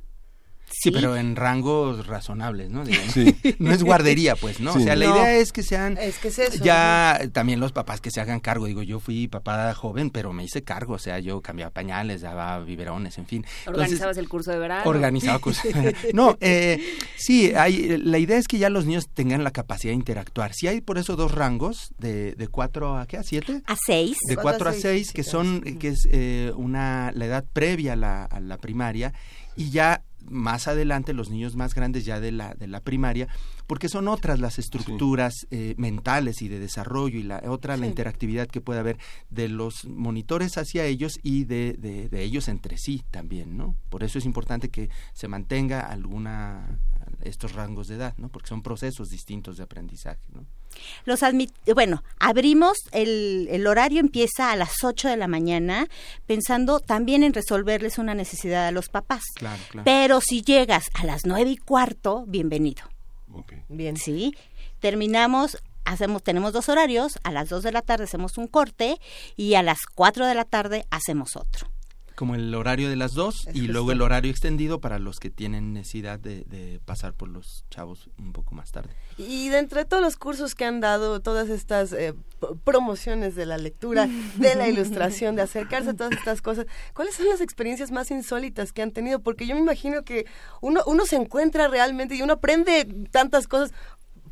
[0.70, 2.84] Sí, pero en rangos razonables, ¿no?
[2.84, 3.12] Digamos.
[3.12, 3.36] Sí.
[3.58, 4.72] No es guardería, pues, ¿no?
[4.74, 4.80] Sí.
[4.80, 5.16] O sea, la No.
[5.16, 6.62] idea es que sean Es que es eso.
[6.64, 8.66] ya también los papás que se hagan cargo.
[8.66, 10.94] Digo, yo fui papá joven, pero me hice cargo.
[10.94, 13.44] O sea, yo cambiaba pañales, daba biberones, en fin.
[13.60, 14.82] Entonces, Organizabas el curso de verano.
[14.88, 15.66] organizaba cosas.
[16.14, 16.80] no, eh,
[17.16, 20.52] sí, hay, la idea es que ya los niños tengan la capacidad de interactuar.
[20.54, 23.62] Si hay por eso dos rangos, de, de cuatro a qué, a siete.
[23.66, 24.16] A seis.
[24.28, 27.24] De Cuatro a 4 a seis, 6, sí, que son, que es eh, una, la
[27.26, 29.12] edad previa a la, a la primaria,
[29.56, 33.28] y ya más adelante los niños más grandes ya de la, de la primaria,
[33.66, 38.48] porque son otras las estructuras eh, mentales y de desarrollo y la otra la interactividad
[38.48, 38.98] que puede haber
[39.30, 43.76] de los monitores hacia ellos y de, de, de ellos entre sí también, ¿no?
[43.88, 46.78] Por eso es importante que se mantenga alguna
[47.22, 48.28] estos rangos de edad, ¿no?
[48.28, 50.44] Porque son procesos distintos de aprendizaje, ¿no?
[51.04, 55.88] Los admit bueno, abrimos, el, el horario empieza a las 8 de la mañana,
[56.26, 59.22] pensando también en resolverles una necesidad a los papás.
[59.34, 59.84] Claro, claro.
[59.84, 62.84] Pero si llegas a las nueve y cuarto, bienvenido.
[63.32, 63.54] Ok.
[63.68, 63.96] Bien.
[63.96, 64.34] ¿sí?
[64.80, 68.98] Terminamos, hacemos, tenemos dos horarios, a las 2 de la tarde hacemos un corte
[69.36, 71.68] y a las 4 de la tarde hacemos otro.
[72.18, 73.72] Como el horario de las dos Es y justo.
[73.72, 78.10] luego el horario extendido para los que tienen necesidad de, de pasar por los chavos
[78.18, 78.90] un poco más tarde.
[79.18, 82.14] Y de entre todos los cursos que han dado, todas estas eh,
[82.64, 87.28] promociones de la lectura, de la ilustración, de acercarse a todas estas cosas, ¿cuáles son
[87.28, 89.20] las experiencias más insólitas que han tenido?
[89.20, 90.26] Porque yo me imagino que
[90.60, 93.72] uno, uno se encuentra realmente y uno aprende tantas cosas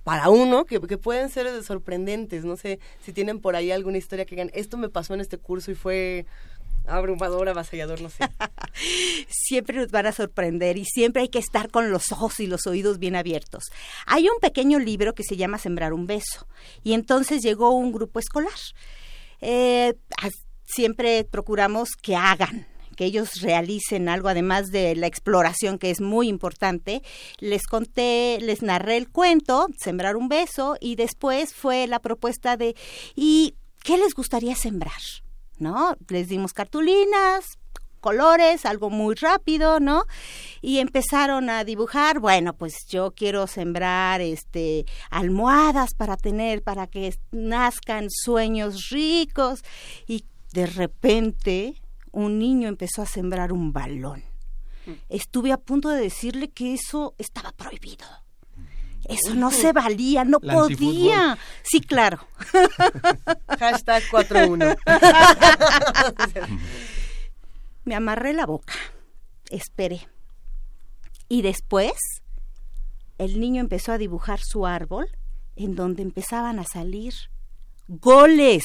[0.02, 2.44] para uno que, que pueden ser sorprendentes.
[2.44, 5.38] No sé si tienen por ahí alguna historia que digan, esto me pasó en este
[5.38, 6.26] curso y fue
[6.86, 8.24] abrumador, avasallador, no sé.
[9.28, 12.66] Siempre nos van a sorprender y siempre hay que estar con los ojos y los
[12.66, 13.64] oídos bien abiertos.
[14.06, 16.46] Hay un pequeño libro que se llama Sembrar un beso
[16.82, 18.52] y entonces llegó un grupo escolar.
[19.40, 19.94] Eh,
[20.64, 26.28] siempre procuramos que hagan que ellos realicen algo además de la exploración que es muy
[26.28, 27.02] importante.
[27.38, 32.74] Les conté, les narré el cuento, Sembrar un beso, y después fue la propuesta de
[33.14, 35.00] ¿y qué les gustaría sembrar?
[35.58, 35.96] ¿No?
[36.08, 37.58] Les dimos cartulinas,
[38.00, 40.04] colores, algo muy rápido, ¿no?
[40.60, 47.14] Y empezaron a dibujar, bueno, pues yo quiero sembrar este almohadas para tener para que
[47.32, 49.64] nazcan sueños ricos
[50.06, 54.22] y de repente un niño empezó a sembrar un balón.
[55.08, 58.06] Estuve a punto de decirle que eso estaba prohibido.
[59.08, 61.38] Eso no se valía, no La podía.
[61.62, 62.26] Sí, claro.
[63.58, 64.74] Hashtag 41.
[67.84, 68.74] Me amarré la boca,
[69.50, 70.08] esperé.
[71.28, 71.92] Y después
[73.18, 75.06] el niño empezó a dibujar su árbol
[75.54, 77.14] en donde empezaban a salir
[77.88, 78.64] goles.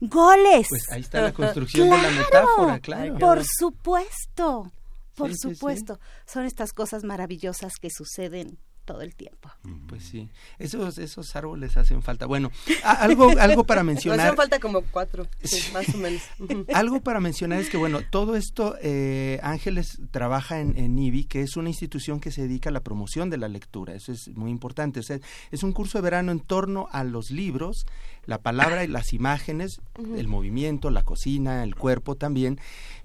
[0.00, 0.66] Goles.
[0.68, 3.18] Pues ahí está la construcción de la metáfora, claro.
[3.18, 4.72] Por supuesto,
[5.16, 5.54] por Sí, sí, sí.
[5.56, 5.98] supuesto.
[6.26, 9.50] Son estas cosas maravillosas que suceden todo el tiempo.
[9.88, 12.26] Pues sí, esos, esos árboles hacen falta.
[12.26, 12.50] Bueno,
[12.82, 14.20] algo, algo para Nos mencionar.
[14.20, 16.22] hacen falta como cuatro, sí, más o menos.
[16.74, 21.40] Algo para mencionar es que, bueno, todo esto, eh, Ángeles trabaja en, en IBI, que
[21.42, 23.94] es una institución que se dedica a la promoción de la lectura.
[23.94, 25.00] Eso es muy importante.
[25.00, 25.18] O sea,
[25.50, 27.86] es un curso de verano en torno a los libros,
[28.26, 29.80] la palabra y las imágenes,
[30.16, 32.58] el movimiento, la cocina, el cuerpo también.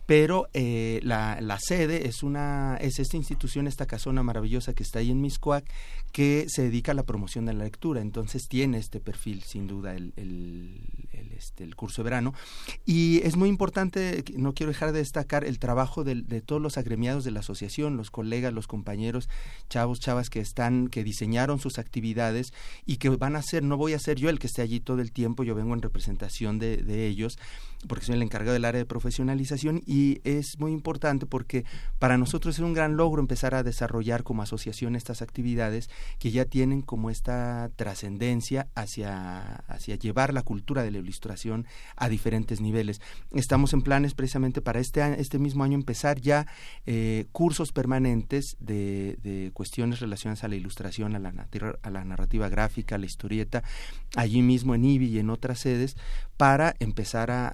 [0.09, 5.11] Pero eh, la, sede es una es esta institución, esta casona maravillosa que está ahí
[5.11, 5.63] en Miscuac,
[6.11, 8.01] que se dedica a la promoción de la lectura.
[8.01, 10.81] Entonces tiene este perfil, sin duda, el,
[11.37, 12.33] este, curso de verano.
[12.87, 17.23] Y es muy importante, no quiero dejar de destacar el trabajo de, todos los agremiados
[17.23, 19.29] de la asociación, los colegas, los compañeros,
[19.69, 22.51] chavos, chavas que están, que diseñaron sus actividades
[22.87, 25.01] y que van a ser, no voy a ser yo el que esté allí todo
[25.01, 27.37] el tiempo, yo vengo en representación de ellos,
[27.87, 31.63] porque soy el encargado del área de profesionalización y es muy importante porque
[31.97, 35.89] para nosotros es un gran logro empezar a desarrollar como asociación estas actividades
[36.19, 41.65] que ya tienen como esta trascendencia hacia, hacia llevar la cultura de la ilustración
[41.95, 42.99] a diferentes niveles.
[43.31, 46.47] Estamos en planes precisamente para este, este mismo año empezar ya
[46.85, 51.33] eh, cursos permanentes de, de cuestiones relacionadas a la ilustración, a la,
[51.81, 53.63] a la narrativa gráfica, a la historieta,
[54.15, 55.95] allí mismo en IBI y en otras sedes,
[56.35, 57.47] para empezar a-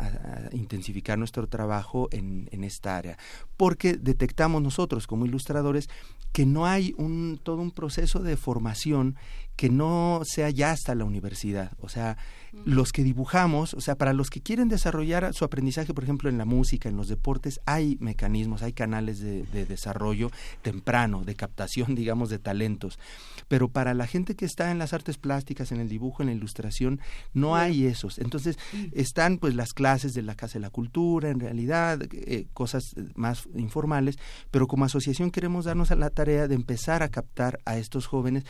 [0.51, 3.17] intensificar nuestro trabajo en, en esta área.
[3.57, 5.89] Porque detectamos nosotros como ilustradores
[6.35, 9.15] que no hay un, todo un proceso de formación
[9.55, 11.71] que no sea ya hasta la universidad.
[11.79, 12.17] O sea,
[12.63, 16.37] los que dibujamos, o sea, para los que quieren desarrollar su aprendizaje, por ejemplo, en
[16.37, 21.95] la música, en los deportes, hay mecanismos, hay canales de, de desarrollo temprano, de captación,
[21.95, 22.99] digamos, de talentos.
[23.47, 26.33] Pero para la gente que está en las artes plásticas, en el dibujo, en la
[26.33, 26.99] ilustración,
[27.33, 28.19] no hay esos.
[28.19, 28.57] Entonces,
[28.93, 33.47] están pues las clases de la Casa de la Cultura, en realidad, eh, cosas más
[33.55, 34.17] informales,
[34.51, 38.45] pero como asociación queremos darnos a la tarea de empezar a captar a estos jóvenes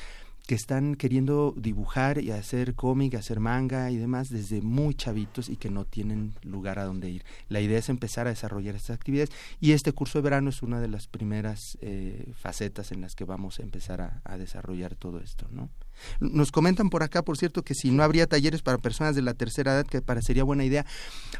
[0.46, 5.58] que están queriendo dibujar y hacer cómic, hacer manga y demás desde muy chavitos y
[5.58, 7.26] que no tienen lugar a donde ir.
[7.50, 10.80] La idea es empezar a desarrollar estas actividades y este curso de verano es una
[10.80, 15.20] de las primeras eh, facetas en las que vamos a empezar a, a desarrollar todo
[15.20, 15.70] esto, ¿no?
[16.20, 19.34] Nos comentan por acá, por cierto, que si no habría talleres para personas de la
[19.34, 20.86] tercera edad, que parecería buena idea.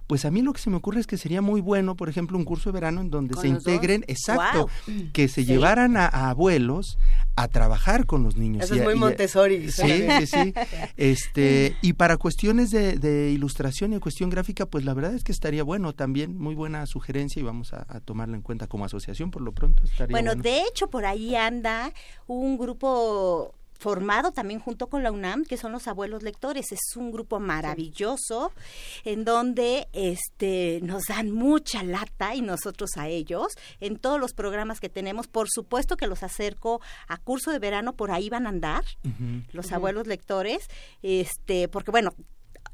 [0.08, 2.38] Pues a mí lo que se me ocurre es que sería muy bueno, por ejemplo,
[2.38, 3.58] un curso de verano en donde ¿Con se dos?
[3.60, 4.70] integren, exacto,
[5.14, 5.48] que se Sí.
[5.48, 6.98] llevaran a, a abuelos
[7.36, 8.64] a trabajar con los niños.
[8.64, 9.72] Eso y es muy y Montessori.
[9.72, 10.54] Sí, sí, sí.
[10.98, 15.32] Este, y para cuestiones de, de ilustración y cuestión gráfica, pues la verdad es que
[15.32, 19.32] estaría bueno también, muy buena sugerencia y vamos a, a tomarla en cuenta como asociación
[19.32, 19.84] por lo pronto.
[19.84, 20.42] Estaría Bueno, bueno.
[20.44, 21.92] de hecho, por ahí anda
[22.28, 23.54] un grupo
[23.86, 26.72] formado también junto con la UNAM, que son los abuelos lectores.
[26.72, 28.52] Es un grupo maravilloso
[29.04, 33.50] en donde este nos dan mucha lata y nosotros a ellos
[33.82, 35.28] en todos los programas que tenemos.
[35.28, 38.84] Por supuesto que los acerco a curso de verano, por ahí van a andar
[39.52, 40.68] los abuelos lectores,
[41.04, 42.16] este, porque bueno,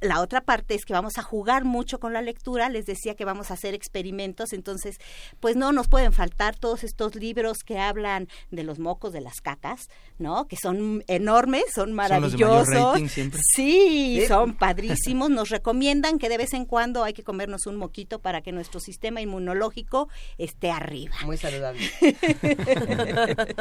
[0.01, 3.23] la otra parte es que vamos a jugar mucho con la lectura, les decía que
[3.23, 4.97] vamos a hacer experimentos, entonces
[5.39, 9.41] pues no nos pueden faltar todos estos libros que hablan de los mocos de las
[9.41, 9.87] cacas,
[10.17, 10.47] ¿no?
[10.47, 13.39] Que son enormes, son Son los de mayor maravillosos.
[13.55, 14.25] Sí, Sí.
[14.27, 18.41] son padrísimos, nos recomiendan que de vez en cuando hay que comernos un moquito para
[18.41, 21.15] que nuestro sistema inmunológico esté arriba.
[21.25, 21.81] Muy saludable.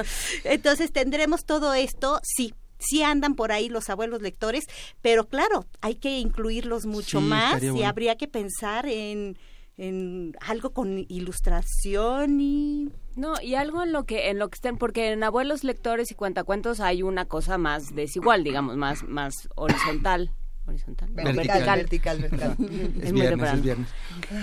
[0.45, 2.55] Entonces tendremos todo esto, sí.
[2.81, 4.65] Sí andan por ahí los abuelos lectores,
[5.03, 7.87] pero claro, hay que incluirlos mucho Sí, más y bueno.
[7.89, 9.39] habría que pensar en,
[9.77, 14.77] en algo con ilustración y No, y algo en lo que en lo que estén,
[14.79, 20.31] porque en abuelos lectores y cuentacuentos hay una cosa más desigual, digamos, más más horizontal,
[20.67, 22.57] horizontal, No, Vertical, vertical, vertical.
[22.61, 23.57] Es Es muy viernes, temprano.
[23.59, 23.89] es viernes.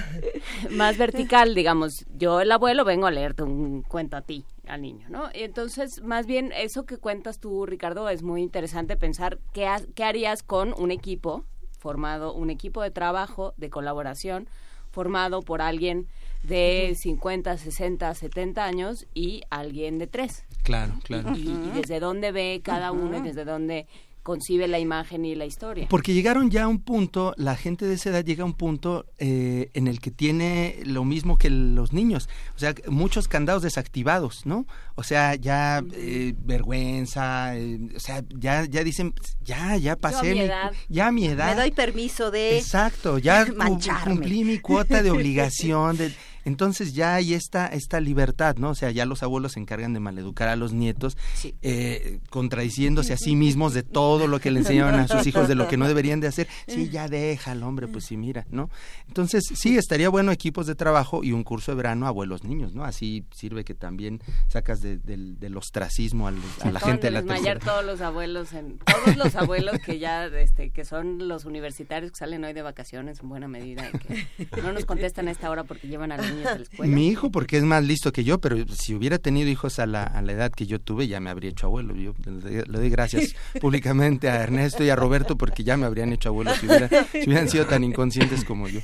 [0.71, 2.06] más vertical, digamos.
[2.17, 5.30] Yo, el abuelo, vengo a leerte un cuento a ti, al niño, ¿no?
[5.34, 9.82] Y entonces, más bien, eso que cuentas tú, Ricardo, es muy interesante pensar qué, ha-
[9.95, 11.45] qué harías con un equipo
[11.80, 14.49] formado, un equipo de trabajo, de colaboración,
[14.91, 16.08] formado por alguien
[16.43, 20.45] de 50, 60, 70 años y alguien de 3.
[20.63, 21.36] Claro, claro.
[21.36, 23.86] Y, y desde dónde ve cada uno y desde dónde
[24.28, 25.88] concibe la imagen y la historia.
[25.90, 29.06] Porque llegaron ya a un punto, la gente de esa edad llega a un punto
[29.20, 34.46] eh, en el que tiene lo mismo que los niños, o sea, muchos candados desactivados,
[34.46, 34.68] ¿no?
[34.96, 39.13] O sea, ya eh, vergüenza, eh, o sea, ya ya dicen,
[39.46, 40.74] ya, ya pasé, mi edad.
[40.90, 41.56] ya a mi edad.
[41.56, 43.46] me doy permiso de Exacto, ya
[44.04, 45.96] cumplí mi cuota de obligación.
[45.96, 46.12] De,
[46.47, 48.69] entonces ya hay esta, esta libertad, ¿no?
[48.71, 51.17] O sea, ya los abuelos se encargan de maleducar a los nietos,
[51.62, 55.55] eh, contradiciéndose a sí mismos de todo lo que le enseñaron a sus hijos, de
[55.55, 56.47] lo que no deberían de hacer.
[56.67, 58.69] Sí, ya déjalo, hombre, pues sí, mira, ¿no?
[59.07, 62.83] Entonces, sí, estaría bueno equipos de trabajo y un curso de verano abuelos niños, ¿no?
[62.86, 67.57] Así sirve que también sacas de- del, del ostracismo a la gente de la desmayar
[67.57, 67.73] tercera.
[67.73, 72.17] todos los abuelos en todos los abuelos que ya este que son los universitarios que
[72.17, 73.89] salen hoy de vacaciones en buena medida
[74.38, 76.63] y que no nos contestan a esta hora porque llevan a los niños a la
[76.63, 76.93] escuela.
[76.95, 80.04] Mi hijo porque es más listo que yo, pero si hubiera tenido hijos a la,
[80.04, 81.96] a la edad que yo tuve, ya me habría hecho abuelo.
[81.96, 86.13] Yo le, le doy gracias públicamente a Ernesto y a Roberto porque ya me habrían
[86.13, 88.79] hecho abuelo si, hubiera- si hubieran sido tan inconscientes como yo.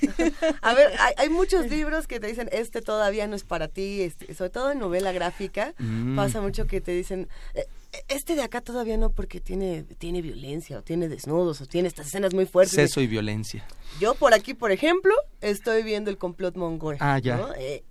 [0.61, 4.01] A ver, hay, hay muchos libros que te dicen, este todavía no es para ti,
[4.01, 6.15] este, sobre todo en novela gráfica, Mm.
[6.15, 7.65] pasa mucho que te dicen, "Eh,
[8.07, 12.07] este de acá todavía no porque tiene, tiene violencia, o tiene desnudos, o tiene estas
[12.07, 12.75] escenas muy fuertes.
[12.75, 13.65] Sexo y violencia.
[13.99, 16.97] Yo por aquí, por ejemplo, estoy viendo el complot mongol.
[16.99, 17.37] Ah, ya.
[17.37, 17.53] ¿no?
[17.55, 17.83] Eh,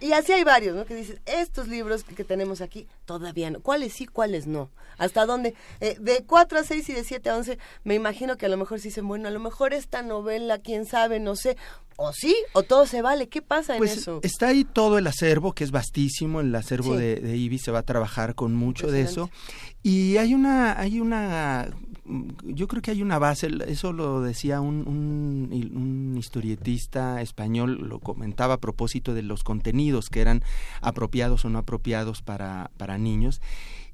[0.00, 0.84] y así hay varios, ¿no?
[0.84, 3.60] Que dices, estos libros que, que tenemos aquí, todavía no.
[3.60, 4.70] ¿Cuáles sí, cuáles no?
[4.98, 5.54] ¿Hasta dónde?
[5.80, 8.56] Eh, de 4 a 6 y de 7 a 11, me imagino que a lo
[8.56, 11.56] mejor sí dicen, bueno, a lo mejor esta novela, quién sabe, no sé.
[11.96, 13.28] O sí, o todo se vale.
[13.28, 14.20] ¿Qué pasa en Pues eso?
[14.22, 17.00] está ahí todo el acervo, que es vastísimo, el acervo Sí.
[17.00, 19.30] de, de IBI se va a trabajar con mucho de eso.
[19.82, 21.68] Y hay una, hay una,
[22.42, 28.00] yo creo que hay una base, eso lo decía un, un, un historietista español, lo
[28.00, 30.42] comentaba a propósito de los contenidos que eran
[30.80, 33.40] apropiados o no apropiados para, para niños.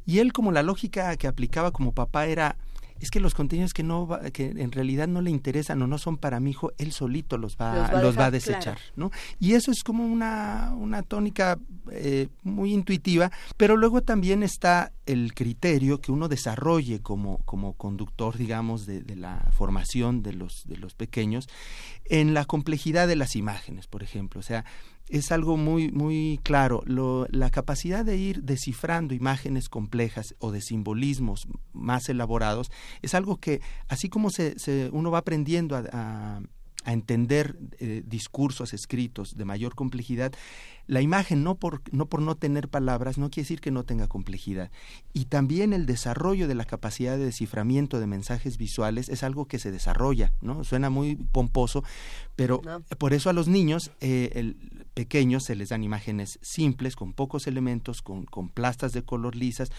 [0.06, 2.56] Y él como la lógica que aplicaba como papá era
[3.00, 5.98] es que los contenidos que no va- que en realidad no le interesan o no
[5.98, 8.62] son para mi hijo, él solito los va, Los va a los va a desechar,
[8.76, 8.80] claro.
[8.96, 9.10] ¿no?
[9.38, 11.58] Y eso es como una, una tónica
[11.92, 18.36] eh, muy intuitiva, pero luego también está el criterio que uno desarrolle como, como conductor,
[18.36, 21.48] digamos, de, de la formación de los, de los pequeños
[22.04, 24.40] en la complejidad de las imágenes, por ejemplo.
[24.40, 24.64] O sea,
[25.08, 26.82] es algo muy, muy claro.
[26.86, 32.70] Lo- la capacidad de ir descifrando imágenes complejas o de simbolismos más elaborados
[33.02, 36.40] es algo que, así como se, se- uno va aprendiendo a, a-
[36.84, 40.32] a entender eh, discursos escritos de mayor complejidad,
[40.86, 44.06] la imagen no por, no por no tener palabras no quiere decir que no tenga
[44.06, 44.70] complejidad.
[45.12, 49.58] Y también el desarrollo de la capacidad de desciframiento de mensajes visuales es algo que
[49.58, 50.64] se desarrolla, ¿no?
[50.64, 51.84] Suena muy pomposo,
[52.36, 52.80] pero No.
[52.96, 54.56] por eso a los niños eh, el-
[55.02, 59.70] pequeños se les dan imágenes simples, con pocos elementos, con, con plastas de color lisas,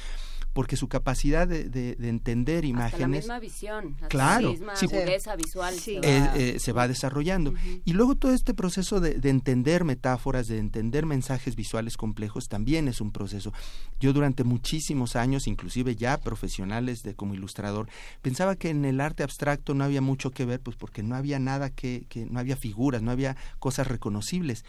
[0.54, 4.52] porque su capacidad de, de- de entender Hasta la imágenes misma visión, hasta Claro, la
[4.52, 4.86] misma sí.
[4.88, 5.74] agudeza visual.
[5.76, 6.00] Sí.
[6.02, 7.54] se eh, va- eh, se va desarrollando.
[7.86, 12.88] Y luego todo este proceso de, de entender metáforas, de entender mensajes visuales complejos, también
[12.88, 13.54] es un proceso.
[14.00, 17.88] Yo durante muchísimos años, inclusive ya profesionales de como ilustrador,
[18.24, 21.38] pensaba que en el arte abstracto no había mucho que ver, pues porque no había
[21.40, 24.66] nada que, que no había figuras, no había cosas reconocibles.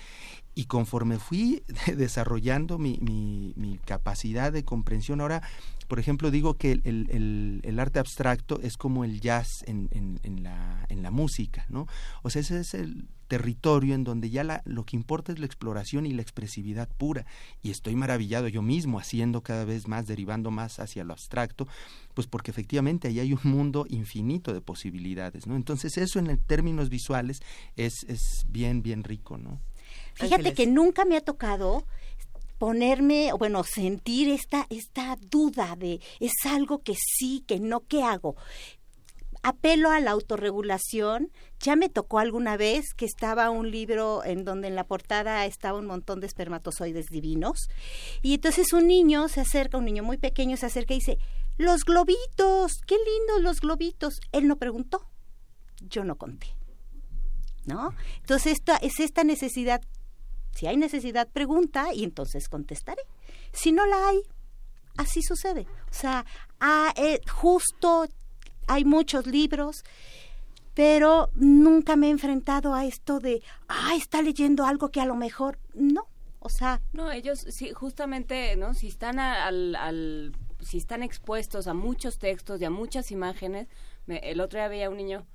[0.54, 1.62] Y conforme fui
[1.96, 5.42] desarrollando mi, mi, capacidad de comprensión, ahora,
[5.88, 10.86] por ejemplo, digo que el, el- arte abstracto es como el jazz en, en- la,
[10.88, 11.86] en la música, ¿no?
[12.22, 15.46] O sea, ese es el territorio en donde ya la- lo que importa es la
[15.46, 17.24] exploración y la expresividad pura.
[17.62, 21.68] Y estoy maravillado yo mismo haciendo cada vez más, derivando más hacia lo abstracto,
[22.14, 25.54] pues porque efectivamente ahí hay un mundo infinito de posibilidades, ¿no?
[25.56, 27.40] Entonces eso en términos visuales
[27.76, 29.60] es, es bien, bien rico, ¿no?
[30.14, 30.54] Fíjate Ángeles.
[30.54, 31.84] que nunca me ha tocado
[32.60, 38.02] ponerme, o bueno, sentir esta, esta duda de es algo que sí, que no, ¿qué
[38.02, 38.36] hago?
[39.42, 41.32] Apelo a la autorregulación.
[41.60, 45.78] Ya me tocó alguna vez que estaba un libro en donde en la portada estaba
[45.78, 47.70] un montón de espermatozoides divinos.
[48.20, 51.16] Y entonces un niño se acerca, un niño muy pequeño se acerca y dice,
[51.56, 54.20] los globitos, qué lindos los globitos.
[54.32, 55.08] Él no preguntó,
[55.88, 56.48] yo no conté.
[57.64, 57.94] ¿No?
[58.18, 59.80] Entonces esta, es esta necesidad
[60.52, 63.02] si hay necesidad, pregunta y entonces contestaré.
[63.52, 64.20] Si no la hay,
[64.96, 65.66] así sucede.
[65.90, 66.24] O sea,
[66.60, 68.06] ah, eh, justo
[68.66, 69.84] hay muchos libros,
[70.74, 75.16] pero nunca me he enfrentado a esto de, ah, está leyendo algo que a lo
[75.16, 76.04] mejor no.
[76.38, 78.72] O sea, No, ellos sí, justamente, ¿no?
[78.72, 83.66] Si están al, al- si están expuestos a muchos textos y a muchas imágenes,
[84.06, 85.26] me- el otro día veía un niño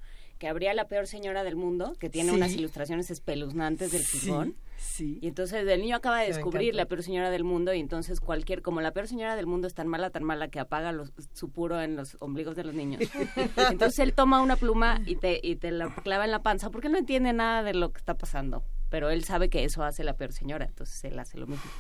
[0.46, 2.36] que abría la peor señora del mundo, que tiene Sí.
[2.36, 4.56] unas ilustraciones espeluznantes del Gijón.
[4.78, 5.18] sí.
[5.20, 8.62] Y entonces el niño acaba de descubrir la peor señora del mundo y entonces cualquier,
[8.62, 11.50] como la peor señora del mundo es tan mala, tan mala que apaga los- su
[11.50, 13.02] puro en los ombligos de los niños.
[13.72, 16.90] Entonces él toma una pluma y te, y te la clava en la panza porque
[16.90, 18.64] él no entiende nada de lo que está pasando.
[18.92, 21.72] Pero él sabe que eso hace la peor señora, entonces él hace lo mismo.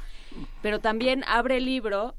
[0.63, 2.16] Pero también abre el libro,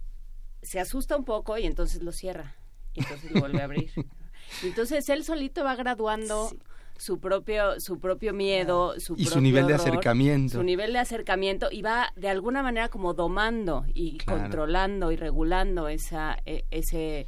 [0.63, 2.55] se asusta un poco y entonces lo cierra.
[2.95, 3.91] Y entonces lo vuelve a abrir.
[4.63, 6.51] Entonces él solito va graduando
[6.99, 10.57] su propio su propio miedo, su Y su nivel de acercamiento.
[10.57, 14.43] Su nivel de acercamiento y va de alguna manera como domando y Claro.
[14.43, 17.27] controlando y regulando esa e- ese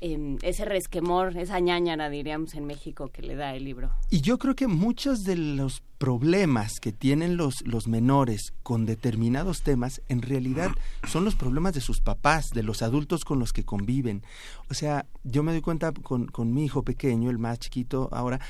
[0.00, 3.90] em, ese resquemor, esa ñañara diríamos en México que le da el libro.
[4.10, 9.62] Y yo creo que muchos de los problemas que tienen los, los menores con determinados
[9.62, 10.70] temas, en realidad
[11.06, 14.22] son los problemas de sus papás, de los adultos con los que conviven.
[14.70, 18.40] O sea, yo me doy cuenta con, con mi hijo pequeño, el más chiquito ahora,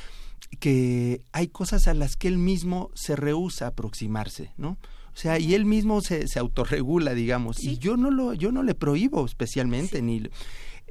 [0.59, 4.79] que hay cosas a las que él mismo se rehúsa a aproximarse, ¿no?
[5.13, 8.63] O sea, y él mismo se, se autorregula, digamos, y yo no lo, yo no
[8.63, 10.23] le prohíbo especialmente, ni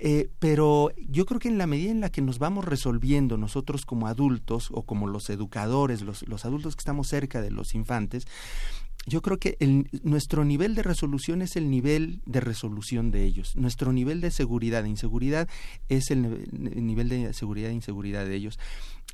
[0.01, 3.85] eh, pero yo creo que en la medida en la que nos vamos resolviendo nosotros
[3.85, 8.25] como adultos o como los educadores, los, los adultos que estamos cerca de los infantes,
[9.05, 13.55] yo creo que el- nuestro nivel de resolución es el nivel de resolución de ellos.
[13.55, 15.47] Nuestro nivel de seguridad e inseguridad
[15.87, 18.59] es el, nivel de seguridad e inseguridad de ellos.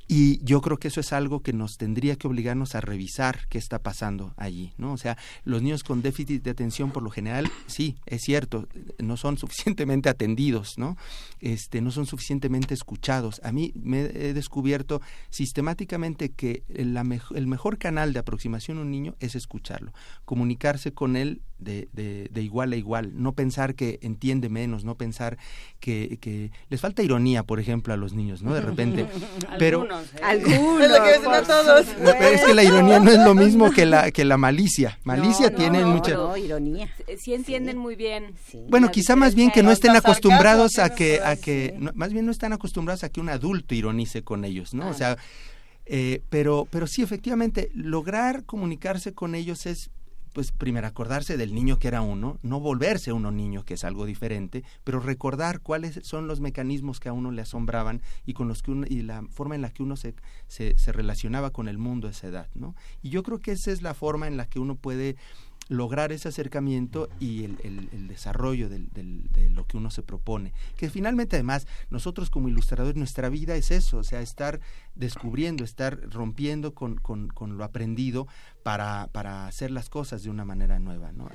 [0.08, 3.58] Y yo creo que eso es algo que nos tendría que obligarnos a revisar qué
[3.58, 4.92] está pasando allí, ¿no?
[4.92, 9.16] O sea, los niños con déficit de atención por lo general, sí, es cierto, no
[9.16, 10.96] son suficientemente atendidos, ¿no?
[11.40, 13.40] Este, no son suficientemente escuchados.
[13.42, 15.00] A mí me he descubierto
[15.30, 17.04] sistemáticamente que la
[17.34, 19.92] el mejor canal de aproximación a un niño es escucharlo,
[20.24, 24.96] comunicarse con él de, de, de igual a igual, no pensar que entiende menos, no
[24.96, 25.38] pensar
[25.80, 28.54] que, que les falta ironía, por ejemplo, a los niños, ¿no?
[28.54, 29.06] De repente.
[29.58, 30.18] Pero Algunos, ¿eh?
[30.22, 30.80] Algunos.
[30.82, 31.86] Es lo que dicen a todos.
[31.86, 34.98] No, pero es que la ironía no es lo mismo que la que la malicia.
[35.04, 36.88] Malicia No, tiene no, mucha No, ironía.
[36.96, 38.34] Sí, Sí entienden muy bien.
[38.68, 41.82] Bueno, la quizá más bien que no estén acostumbrados a que a que sí.
[41.82, 44.84] no, más bien no están acostumbrados a que un adulto ironice con ellos, ¿no?
[44.84, 44.90] Ah.
[44.90, 45.16] O sea,
[45.86, 49.90] eh, pero pero sí efectivamente lograr comunicarse con ellos es
[50.36, 54.04] pues primero acordarse del niño que era uno, no volverse uno niño, que es algo
[54.04, 58.62] diferente, pero recordar cuáles son los mecanismos que a uno le asombraban y con los
[58.62, 60.14] que uno, y la forma en la que uno se,
[60.46, 62.74] se, se relacionaba con el mundo a esa edad, ¿no?
[63.00, 65.16] Y yo creo que esa es la forma en la que uno puede
[65.68, 70.52] lograr ese acercamiento y el, el- desarrollo del- del- de lo que uno se propone.
[70.76, 74.60] Que finalmente, además, nosotros como ilustradores, nuestra vida es eso, o sea, estar
[74.94, 78.26] descubriendo, estar rompiendo con, con- con lo aprendido
[78.62, 81.28] para, para hacer las cosas de una manera nueva, ¿no?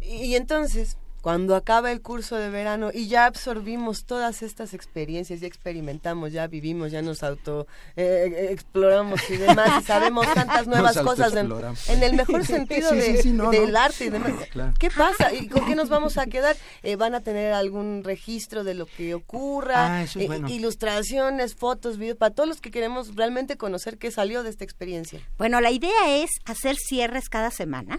[0.00, 5.48] Y entonces, cuando acaba el curso de verano y ya absorbimos todas estas experiencias, ya
[5.48, 7.66] experimentamos, ya vivimos, ya nos auto
[7.96, 12.96] eh, exploramos y demás, y sabemos tantas nuevas Nos cosas en, el mejor sentido Sí,
[12.98, 13.78] de- sí, sí, no, del no.
[13.80, 14.34] arte y demás.
[14.52, 14.74] Claro.
[14.78, 15.32] ¿Qué pasa?
[15.34, 16.56] ¿Y con qué nos vamos a quedar?
[16.84, 19.96] Eh, ¿Van a tener algún registro de lo que ocurra?
[19.96, 20.48] Ah, eso es Eh, bueno.
[20.48, 25.20] Ilustraciones, fotos, videos, para todos los que queremos realmente conocer qué salió de esta experiencia.
[25.38, 27.98] Bueno, la idea es hacer cierres cada semana,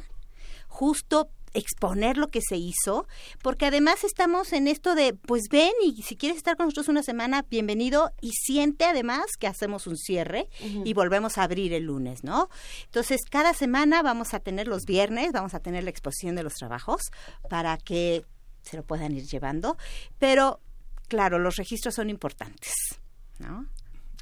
[0.70, 3.08] justo exponer lo que se hizo,
[3.42, 7.02] porque además estamos en esto de, pues ven y si quieres estar con nosotros una
[7.02, 12.24] semana, bienvenido y siente además que hacemos un cierre y volvemos a abrir el lunes,
[12.24, 12.50] ¿no?
[12.86, 16.54] Entonces, cada semana vamos a tener los viernes, vamos a tener la exposición de los
[16.54, 17.02] trabajos
[17.50, 18.24] para que
[18.62, 19.78] se lo puedan ir llevando,
[20.20, 20.60] pero
[21.08, 22.74] claro, los registros son importantes,
[23.40, 23.66] ¿no?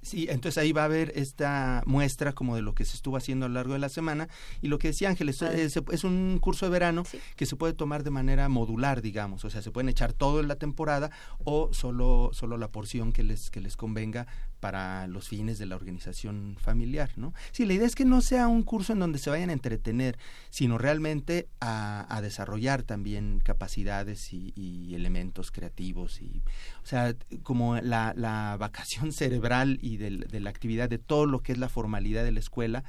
[0.06, 3.47] Sí, entonces ahí va a haber esta muestra como de lo que se estuvo haciendo
[3.47, 4.30] a lo largo de la semana.
[4.62, 7.03] Y lo que decía Ángeles, es un curso de verano
[7.36, 10.47] que se puede tomar de manera modular, digamos, o sea, se pueden echar todo en
[10.47, 11.10] la temporada
[11.43, 14.28] o solo solo la porción que les que les convenga
[14.60, 17.34] para los fines de la organización familiar, ¿no?
[17.51, 20.18] Sí, la idea es que no sea un curso en donde se vayan a entretener,
[20.49, 26.41] sino realmente a, a desarrollar también capacidades y, y elementos creativos y,
[26.84, 31.51] o sea, como la, la vacación cerebral y de la actividad de todo lo que
[31.51, 32.84] es la formalidad de la escuela,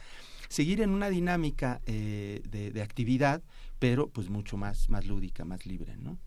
[0.48, 3.42] seguir en una dinámica eh, de, de actividad,
[3.78, 6.18] pero pues mucho más, más lúdica, más libre, ¿no?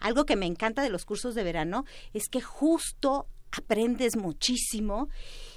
[0.00, 1.84] Algo que me encanta de los cursos de verano
[2.14, 5.08] es que justo aprendes muchísimo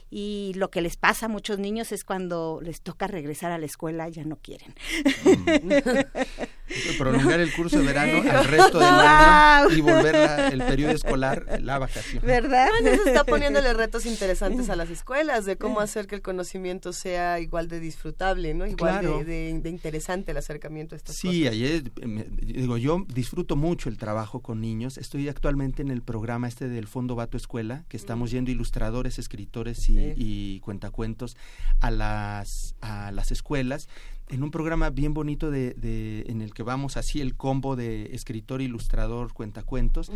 [0.10, 3.66] y lo que les pasa a muchos niños es cuando les toca regresar a la
[3.66, 4.76] escuela ya no quieren.
[6.98, 11.60] Prolongar el curso de verano al resto del año y volver la- el periodo escolar
[11.62, 12.24] la vacación.
[12.26, 12.68] ¿Verdad?
[12.80, 16.94] Bueno, eso está poniéndole retos interesantes a las escuelas de cómo hacer que el conocimiento
[16.94, 18.66] sea igual de disfrutable, ¿no?
[18.66, 19.20] Igual Claro.
[19.20, 21.54] de, de- de interesante el acercamiento a estas Sí, cosas.
[21.54, 24.98] ayer, eh, me- digo, yo disfruto mucho el trabajo con niños.
[24.98, 29.80] Estoy actualmente en el programa este del Fondo Bato Escuela, que estamos yendo ilustradores, escritores
[29.90, 30.14] y, Sí.
[30.18, 31.38] y cuentacuentos
[31.80, 33.88] a las, a las escuelas
[34.30, 38.16] en un programa bien bonito de, de- en el que vamos así el combo de
[38.16, 40.10] escritor, ilustrador, cuentacuentos.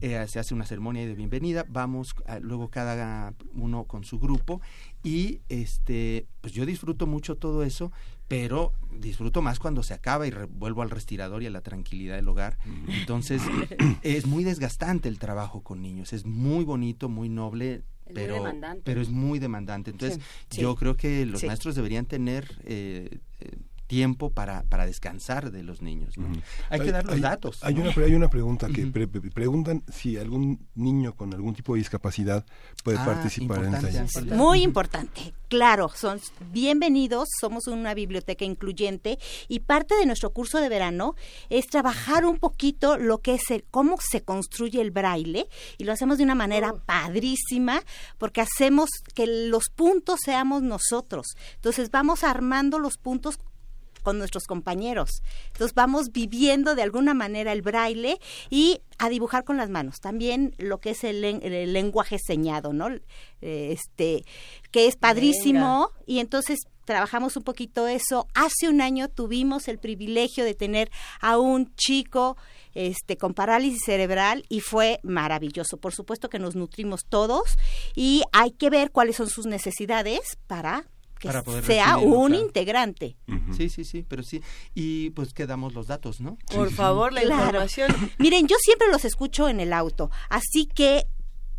[0.00, 4.60] Eh, se hace una ceremonia de bienvenida, vamos a- luego cada uno con su grupo
[5.02, 7.90] y este pues yo disfruto mucho todo eso,
[8.28, 12.16] pero disfruto más cuando se acaba y re- vuelvo al respirador y a la tranquilidad
[12.16, 12.58] del hogar.
[12.88, 13.42] Entonces
[14.02, 17.82] es muy desgastante el trabajo con niños, es muy bonito, muy noble.
[18.14, 18.44] Pero,
[18.84, 19.90] pero es muy demandante.
[19.90, 21.46] Entonces, Sí, yo creo que los sí.
[21.46, 23.50] maestros deberían tener eh, eh,
[23.86, 26.16] tiempo para, para descansar de los niños.
[26.18, 26.28] ¿no?
[26.70, 27.58] Hay que dar los hay- datos.
[27.62, 27.82] Hay ¿no?
[27.82, 31.78] una, hay una pregunta que pre- pre- preguntan si algún niño con algún tipo de
[31.80, 32.44] discapacidad
[32.84, 34.24] puede Ah, participar en ensayos.
[34.32, 35.34] Muy importante.
[35.48, 36.20] Claro, son
[36.52, 41.14] bienvenidos, somos una biblioteca incluyente y parte de nuestro curso de verano
[41.50, 45.46] es trabajar un poquito lo que es el, cómo se construye el braille
[45.78, 47.80] y lo hacemos de una manera padrísima
[48.18, 51.26] porque hacemos que los puntos seamos nosotros.
[51.54, 53.38] Entonces vamos armando los puntos
[54.06, 55.10] con nuestros compañeros.
[55.48, 58.18] Entonces vamos viviendo de alguna manera el braille
[58.50, 59.96] y a dibujar con las manos.
[60.00, 62.86] También lo que es el, len- el lenguaje señado, ¿no?
[63.42, 64.24] Eh, Este,
[64.70, 68.28] que es padrísimo y entonces trabajamos un poquito eso.
[68.34, 70.88] Hace un año tuvimos el privilegio de tener
[71.20, 72.36] a un chico
[72.74, 75.78] este con parálisis cerebral y fue maravilloso.
[75.78, 77.56] Por supuesto que nos nutrimos todos
[77.96, 80.84] y hay que ver cuáles son sus necesidades para
[81.18, 82.44] que Para poder sea un claro.
[82.44, 83.16] integrante.
[83.56, 84.42] Sí, sí, sí, pero sí.
[84.74, 86.36] Y pues que damos los datos, ¿no?
[86.52, 87.42] Por favor, la Claro.
[87.44, 87.90] información.
[88.18, 91.06] Miren, yo siempre los escucho en el auto, así que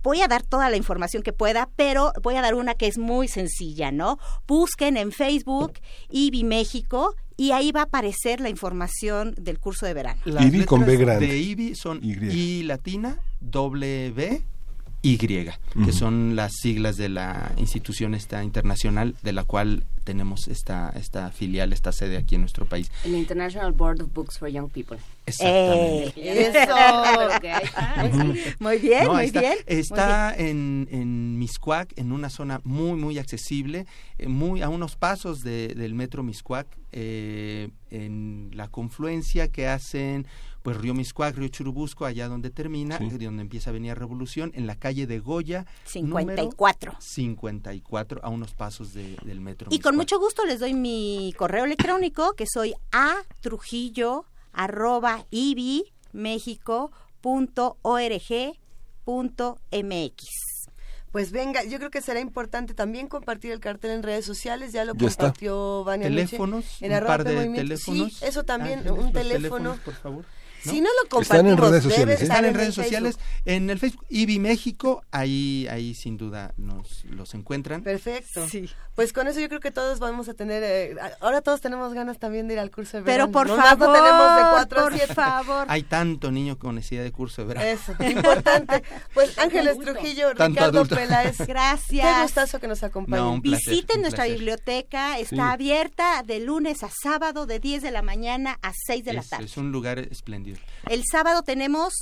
[0.03, 2.97] voy a dar toda la información que pueda, pero voy a dar una que es
[2.97, 4.19] muy sencilla, ¿no?
[4.47, 5.73] Busquen en Facebook
[6.09, 10.21] IBI México y ahí va a aparecer la información del curso de verano.
[10.25, 11.27] Las IBI con B grande.
[11.27, 12.13] De IBI son Y.
[12.31, 14.41] I latina, doble B,
[15.13, 15.17] Y,
[15.85, 21.31] que son las siglas de la institución esta internacional de la cual tenemos esta, esta
[21.31, 22.89] filial, esta sede aquí en nuestro país.
[23.03, 24.97] El International Board of Books for Young People.
[25.25, 26.13] Exactamente.
[26.15, 28.55] Eh, eso.
[28.59, 29.57] muy bien, No, muy está, bien.
[29.65, 33.85] Está en, en Miscuac, en una zona muy, muy accesible,
[34.17, 40.25] eh, muy a unos pasos de- del metro Miscuac, eh, en la confluencia que hacen
[40.67, 43.05] pues Río Miscuac, Río Churubusco, allá donde termina, Sí.
[43.05, 46.91] eh, donde empieza Avenida Revolución, en la calle de Goya, 54.
[46.91, 51.33] número 54, a unos pasos de- del metro Y con mucho gusto les doy mi
[51.37, 56.91] correo electrónico, que soy a trujillo arroba ibi mexico
[57.21, 58.57] punto org
[59.05, 60.25] punto mx.
[61.13, 64.83] Pues venga, yo creo que será importante también compartir el cartel en redes sociales, ya
[64.83, 65.23] lo Ya está.
[65.27, 68.13] compartió Vania teléfonos, en un par de teléfonos.
[68.17, 69.77] Sí, eso también, Ah, ¿tienes un teléfono.
[69.85, 70.25] por favor.
[70.65, 70.71] ¿No?
[70.71, 72.23] Si no lo Están compartimos, en redes debe sociales, ¿eh?
[72.23, 72.83] estar Están en redes Facebook.
[72.85, 77.81] sociales, en el Facebook IBI México, ahí, ahí sin duda nos los encuentran.
[77.83, 78.45] Perfecto.
[78.95, 82.17] Pues con eso yo creo que todos vamos a tener, eh, ahora todos tenemos ganas
[82.17, 83.31] también de ir al curso de Pero verano.
[83.31, 85.13] por Nomás favor, no tenemos de cuatro por siete.
[85.13, 85.65] favor.
[85.69, 87.67] Hay tanto niño con necesidad de curso de verano.
[87.67, 88.81] Eso, importante.
[89.13, 90.95] Pues Ángeles Trujillo, Tanto Ricardo adulto.
[90.95, 91.37] Peláez.
[91.37, 92.21] Qué Gracias.
[92.23, 93.23] gustazo que nos acompañen.
[93.23, 94.37] No, un placer, Visiten un nuestra placer.
[94.39, 95.41] biblioteca, está Sí.
[95.41, 99.29] abierta de lunes a sábado de 10 de la mañana a 6 de la Es,
[99.29, 99.45] tarde.
[99.45, 100.46] es un lugar espléndido.
[100.89, 101.93] El sábado tenemos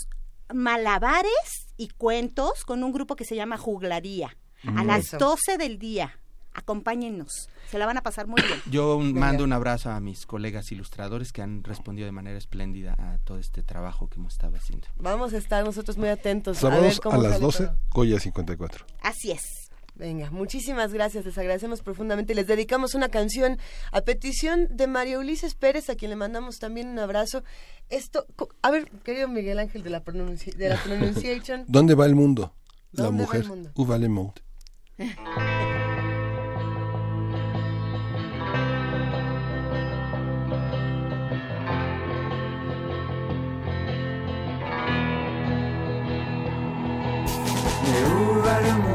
[0.54, 1.32] malabares
[1.78, 4.36] y cuentos con un grupo que se llama Juglaría.
[4.76, 5.18] A las Eso.
[5.20, 6.20] 12 del día.
[6.54, 7.50] Acompáñennos.
[7.70, 8.60] Se la van a pasar muy bien.
[8.72, 12.96] Yo un- mando un abrazo a mis colegas ilustradores que han respondido de manera espléndida
[12.98, 14.88] a todo este trabajo que hemos estado haciendo.
[14.96, 16.58] Vamos a estar nosotros muy atentos.
[16.58, 17.78] a Sábados ver a, las sale 12, todo.
[17.92, 18.86] Goya 54.
[19.02, 19.65] Así es.
[19.96, 22.36] Venga, muchísimas gracias, les agradecemos profundamente.
[22.36, 23.58] Les dedicamos una canción
[23.92, 27.44] a petición de María Ulises Pérez, a quien le mandamos también un abrazo.
[27.90, 31.64] Esto, co- a ver, querido Miguel Ángel de la, pronunci- de la pronunciation.
[31.68, 32.54] ¿Dónde va el mundo?
[32.92, 33.42] La ¿Dónde va mujer.
[33.44, 33.72] el mundo?
[33.76, 34.42] Où va le monde?
[47.86, 48.95] Mais où va le monde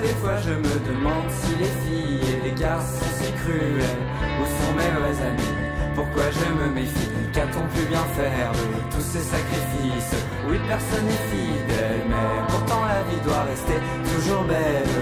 [0.00, 3.98] des fois je me demande si les filles et les garçons si cruels
[4.40, 5.54] Où sont mes vrais amis.
[5.94, 7.10] Pourquoi je me méfie?
[7.32, 10.14] Qu'a-t-on pu bien faire de tous ces sacrifices?
[10.48, 13.78] Oui, personne n'est fidèle Mais pourtant la vie doit rester
[14.10, 14.96] toujours belle.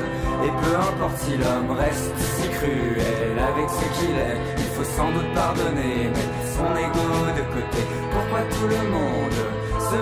[0.45, 5.11] Et peu importe si l'homme reste si cruel Avec ce qu'il est, il faut sans
[5.13, 7.81] doute pardonner Mettre son ego de côté.
[8.13, 9.56] Pourquoi tout le monde
[9.91, 9.99] se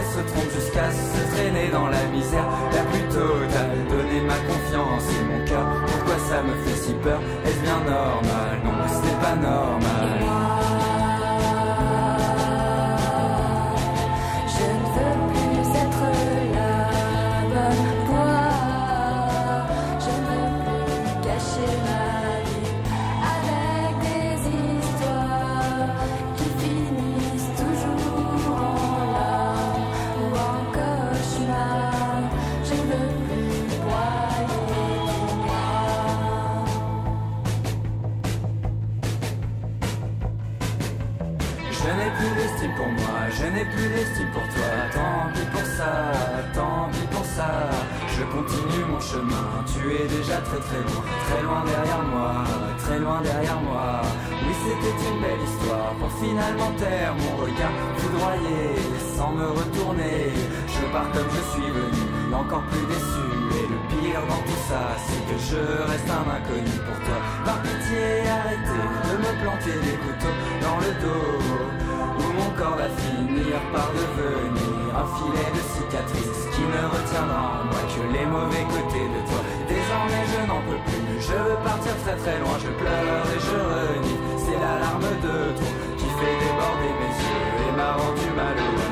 [0.00, 3.78] et se trompe jusqu'à se traîner dans la misère la plus totale.
[3.88, 7.20] Donner ma confiance et mon cœur, pourquoi ça me fait si peur?
[7.44, 8.52] Est-ce bien normal?
[8.64, 10.21] Non, ce n'est pas normal.
[44.32, 44.70] Pour toi.
[44.92, 45.92] Tant pis pour ça,
[46.54, 47.70] tant pis pour ça.
[48.08, 52.44] Je continue mon chemin, tu es déjà très très loin, très loin derrière moi,
[52.78, 54.02] très loin derrière moi.
[54.44, 58.62] Oui, c'était une belle histoire pour finalement taire mon regard foudroyé,
[59.16, 60.32] sans me retourner.
[60.66, 63.26] Je pars comme je suis venu, encore plus déçu.
[63.58, 67.18] Et le pire dans tout ça, c'est que je reste un inconnu pour toi.
[67.44, 71.91] Par pitié, arrêtez de me planter des couteaux dans le dos.
[72.18, 77.64] Où mon corps va finir par devenir un filet de cicatrices qui ne retiendra en
[77.70, 79.40] moi que les mauvais côtés de toi.
[79.68, 83.58] Désormais je n'en peux plus, je veux partir très très loin, je pleure et je
[83.72, 84.18] renie.
[84.44, 88.91] C'est l'alarme de trop qui fait déborder mes yeux et m'a rendu malheureux.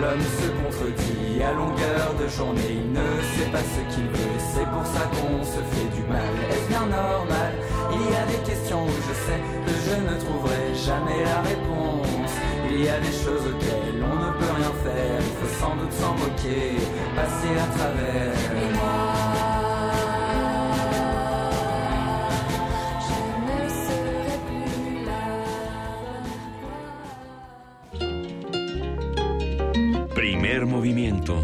[0.00, 4.66] L'homme se contredit à longueur de journée, il ne sait pas ce qu'il veut, c'est
[4.66, 6.34] pour ça qu'on se fait du mal.
[6.50, 7.52] Est-ce bien normal?
[7.92, 12.32] Il y a des questions où je sais que je ne trouverai jamais la réponse.
[12.68, 15.92] Il y a des choses auxquelles on ne peut rien faire, il faut sans doute
[15.92, 16.74] s'en moquer,
[17.14, 18.34] passer à travers.
[18.74, 19.03] Moi,
[30.84, 31.42] movimiento.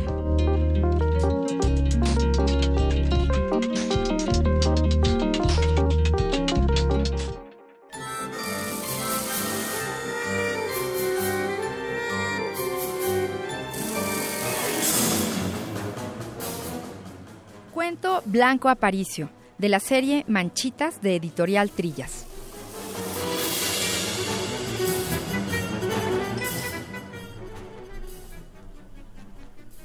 [17.73, 22.30] Cuento Blanco Aparicio, de la serie Manchitas de Editorial Trillas.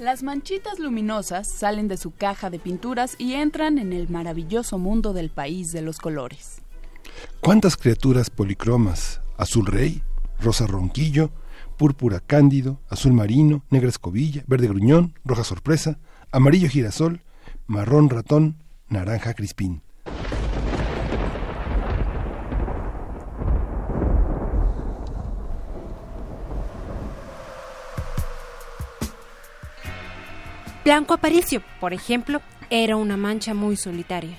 [0.06, 5.14] Las manchitas luminosas salen de su caja de pinturas y entran en el maravilloso mundo
[5.14, 6.62] del país de los colores.
[7.42, 9.20] ¿Cuántas criaturas policromas?
[9.36, 10.04] Azul rey,
[10.40, 11.32] rosa ronquillo,
[11.76, 15.98] púrpura cándido, azul marino, negra escobilla, verde gruñón, roja sorpresa,
[16.32, 17.24] amarillo girasol,
[17.66, 19.82] marrón ratón, naranja crispín.
[30.86, 34.38] Blanco Aparicio, por ejemplo, era una mancha muy solitaria.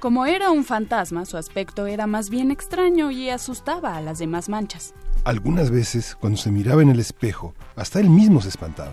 [0.00, 4.50] Como era un fantasma, su aspecto era más bien extraño y asustaba a las demás
[4.50, 4.92] manchas.
[5.24, 8.92] Algunas veces, cuando se miraba en el espejo, hasta él mismo se espantaba.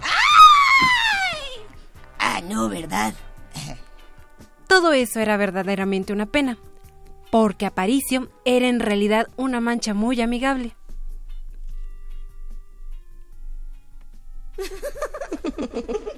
[2.17, 3.13] Ah, no, ¿verdad?
[4.67, 6.57] Todo eso era verdaderamente una pena,
[7.29, 10.77] porque Aparicio era en realidad una mancha muy amigable.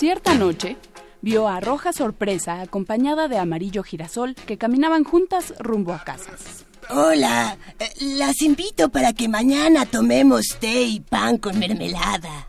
[0.00, 0.78] Cierta noche,
[1.20, 6.30] vio a Roja Sorpresa acompañada de Amarillo Girasol que caminaban juntas rumbo a casa.
[6.88, 12.48] Hola, eh, las invito para que mañana tomemos té y pan con mermelada.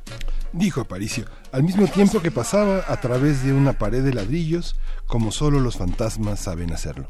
[0.54, 5.34] Dijo Aparicio, al mismo tiempo que pasaba a través de una pared de ladrillos, como
[5.34, 7.10] solo los fantasmas saben hacerlo.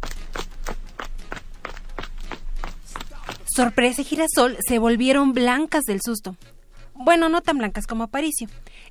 [3.55, 6.35] Sorpresa y Girasol se volvieron blancas del susto.
[6.95, 8.47] Bueno, no tan blancas como Aparicio.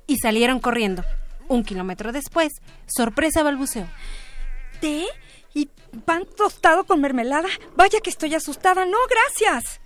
[0.07, 1.03] Y salieron corriendo.
[1.51, 3.85] Un kilómetro después, Sorpresa balbuceó.
[4.79, 5.05] ¿Té?
[5.53, 5.65] ¿Y
[6.05, 7.49] pan tostado con mermelada?
[7.75, 8.85] Vaya que estoy asustada.
[8.85, 9.81] No, gracias.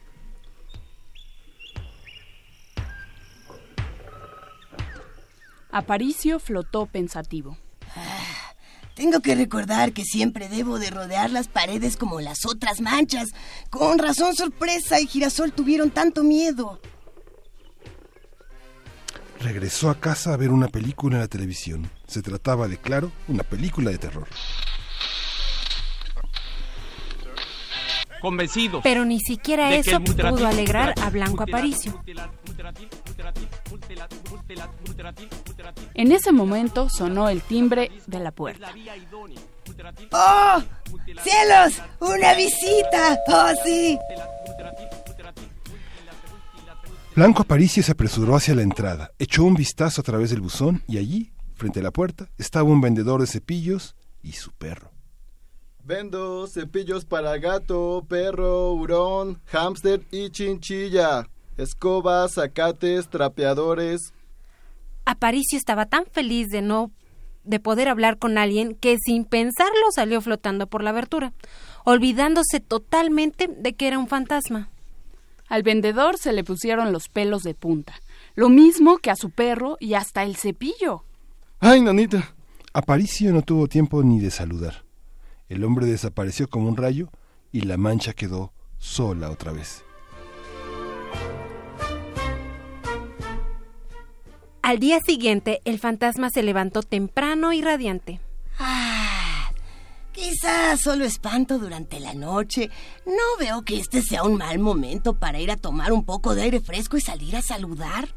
[5.72, 7.58] Aparicio flotó pensativo.
[8.94, 13.30] Tengo que recordar que siempre debo de rodear las paredes como las otras manchas.
[13.72, 16.80] Con razón, sorpresa y girasol tuvieron tanto miedo.
[19.40, 21.90] Regresó a casa a ver una película en la televisión.
[22.08, 24.28] Se trataba de, claro, una película de terror.
[28.22, 28.82] Convencido.
[28.82, 32.02] Pero ni siquiera eso pudo alegrar a Blanco Aparicio.
[35.94, 38.72] En ese momento sonó el timbre de la puerta.
[40.12, 40.62] ¡Oh!
[41.22, 41.82] ¡Cielos!
[42.00, 43.20] ¡Una visita!
[43.28, 44.00] ¡Oh, sí!
[47.16, 50.98] Blanco Aparicio se apresuró hacia la entrada, echó un vistazo a través del buzón y
[50.98, 54.92] allí, frente a la puerta, estaba un vendedor de cepillos y su perro.
[55.82, 61.30] Vendo cepillos para gato, perro, hurón, hámster y chinchilla.
[61.56, 64.14] Escobas, zacates, trapeadores.
[65.06, 66.92] Aparicio estaba tan feliz de no
[67.46, 71.32] de poder hablar con alguien que sin pensarlo salió flotando por la abertura,
[71.86, 74.70] olvidándose totalmente de que era un fantasma.
[75.48, 77.94] Al vendedor se le pusieron los pelos de punta,
[78.36, 81.04] lo mismo que a su perro y hasta el cepillo.
[81.60, 82.36] ¡Ay, nanita!
[82.74, 84.84] Aparicio no tuvo tiempo ni de saludar.
[85.48, 87.10] El hombre desapareció como un rayo
[87.52, 89.84] y la mancha quedó sola otra vez.
[94.62, 98.20] Al día siguiente, el fantasma se levantó temprano y radiante.
[98.58, 98.95] ¡Ah!
[100.16, 102.70] ¡Qué quizás solo espanto durante la noche.
[103.06, 106.44] No veo que este sea un mal momento para ir a tomar un poco de
[106.44, 108.16] aire fresco y salir a saludar.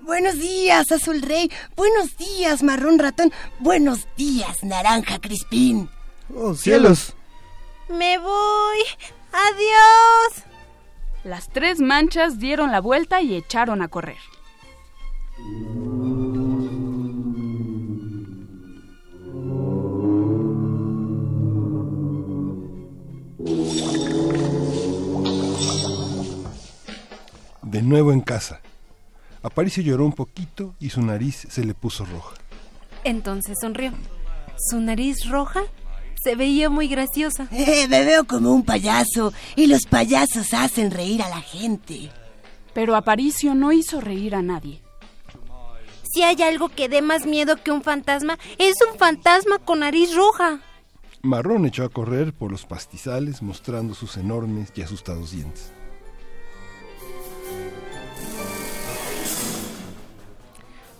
[0.00, 1.48] Buenos días, Azul Rey.
[1.76, 3.32] Buenos días, Marrón Ratón.
[3.60, 5.88] Buenos días, Naranja Crispín.
[6.34, 7.14] ¡Oh, cielos!
[7.88, 8.78] Me voy.
[9.32, 10.44] Adiós.
[11.22, 14.18] Las tres manchas dieron la vuelta y echaron a correr.
[27.92, 28.60] Nuevo en casa.
[29.42, 32.36] Aparicio lloró un poquito y su nariz se le puso roja.
[33.04, 33.92] Entonces sonrió.
[34.56, 35.62] Su nariz roja
[36.22, 37.48] se veía muy graciosa.
[37.52, 42.10] Eh, me veo como un payaso y los payasos hacen reír a la gente.
[42.72, 44.80] Pero Aparicio no hizo reír a nadie.
[46.14, 50.14] Si hay algo que dé más miedo que un fantasma, es un fantasma con nariz
[50.14, 50.60] roja.
[51.22, 55.72] Marrón echó a correr por los pastizales mostrando sus enormes y asustados dientes.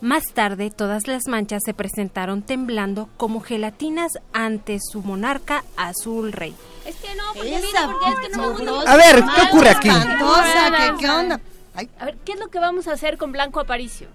[0.03, 6.57] Más tarde, todas las manchas se presentaron temblando como gelatinas ante su monarca azul rey.
[6.85, 8.93] Es que no, porque mira, porque es que no me gusta.
[8.93, 9.89] A ver, ¿qué ocurre aquí?
[9.89, 11.41] Espantosa, ¿qué, qué onda?
[11.77, 14.09] Ay, A ver, ¿qué es lo que vamos a hacer con Blanco Aparicio?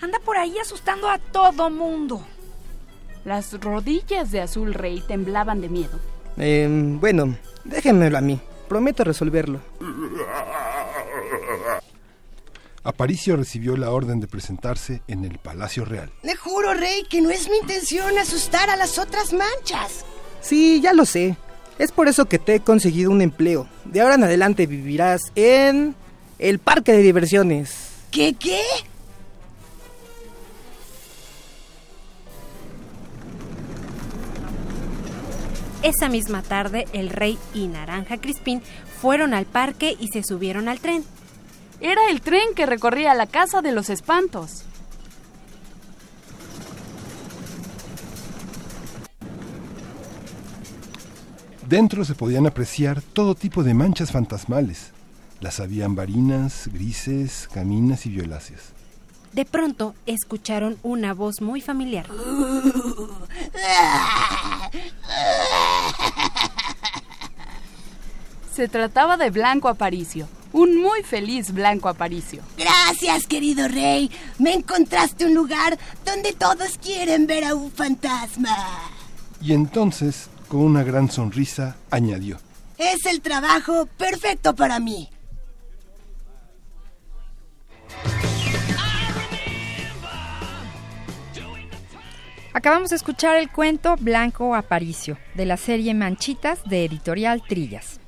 [0.00, 2.24] Anda por ahí asustando a todo mundo.
[3.24, 5.98] Las rodillas de Azul Rey temblaban de miedo.
[6.36, 8.40] Eh, bueno, déjenmelo a mí.
[8.68, 9.60] Prometo resolverlo.
[12.88, 16.10] Aparicio recibió la orden de presentarse en el Palacio Real.
[16.22, 20.06] le juro, Rey, que no es mi intención asustar a las otras manchas.
[20.40, 21.36] Sí, ya lo sé.
[21.78, 23.68] Es por eso que te he conseguido un empleo.
[23.84, 25.96] De ahora en adelante vivirás en
[26.38, 27.90] el parque de diversiones.
[28.10, 28.62] ¿Qué, qué?
[35.82, 38.62] Esa misma tarde, el rey y Naranja Crispín
[39.02, 41.04] fueron al parque y se subieron al tren.
[41.80, 44.64] Era el tren que recorría la casa de los espantos.
[51.68, 54.92] Dentro se podían apreciar todo tipo de manchas fantasmales.
[55.40, 58.72] Las habían varinas, grises, caminas y violáceas.
[59.32, 62.06] De pronto, escucharon una voz muy familiar.
[68.58, 72.42] Se trataba de Blanco Aparicio, un muy feliz Blanco Aparicio.
[72.56, 74.10] Gracias, querido Rey.
[74.40, 78.56] Me encontraste un lugar donde todos quieren ver a un fantasma.
[79.40, 82.40] Y entonces, con una gran sonrisa, añadió.
[82.78, 85.08] Es el trabajo perfecto para mí.
[92.52, 98.00] Acabamos de escuchar el cuento Blanco Aparicio, de la serie Manchitas de Editorial Trillas.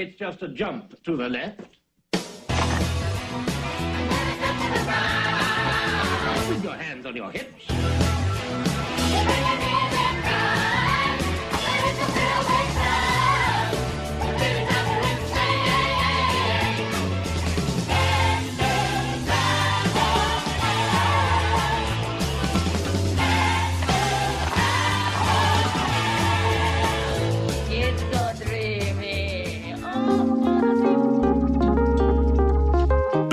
[0.00, 1.60] It's just a jump to the left.
[6.48, 8.19] With your hands on your hips.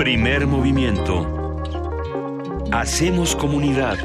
[0.08, 1.62] Primer movimiento.
[2.72, 3.98] Hacemos comunidad.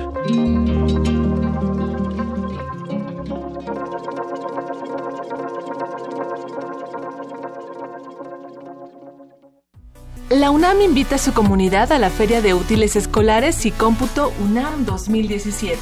[10.29, 14.83] La UNAM invita a su comunidad a la Feria de Útiles Escolares y Cómputo UNAM
[14.83, 15.79] 2017.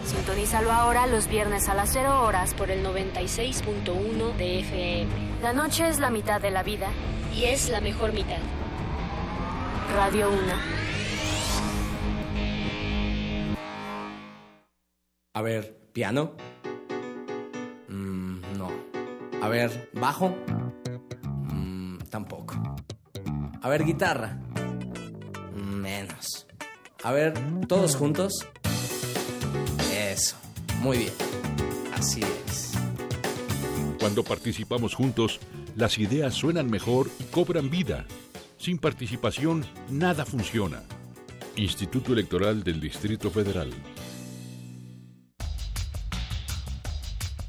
[0.06, 5.08] Sintonízalo ahora los viernes a las 0 horas por el 96.1 de FM.
[5.42, 6.90] La noche es la mitad de la vida
[7.34, 8.40] y es la mejor mitad.
[9.96, 10.38] Radio 1.
[15.34, 16.34] A ver, piano.
[17.88, 18.70] Mm, no.
[19.42, 20.36] A ver, bajo.
[21.54, 22.76] Mm, tampoco.
[23.62, 24.38] A ver, guitarra.
[25.56, 26.47] Menos.
[27.08, 27.34] A ver,
[27.70, 28.46] todos juntos.
[29.94, 30.36] Eso.
[30.82, 31.14] Muy bien.
[31.94, 32.74] Así es.
[33.98, 35.40] Cuando participamos juntos,
[35.78, 38.06] las ideas suenan mejor y cobran vida.
[38.58, 40.84] Sin participación, nada funciona.
[41.56, 43.70] Instituto Electoral del Distrito Federal.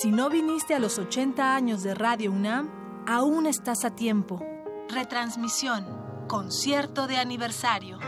[0.00, 2.70] Si no viniste a los 80 años de Radio UNAM,
[3.06, 4.42] aún estás a tiempo.
[4.88, 5.86] Retransmisión.
[6.28, 7.98] Concierto de aniversario.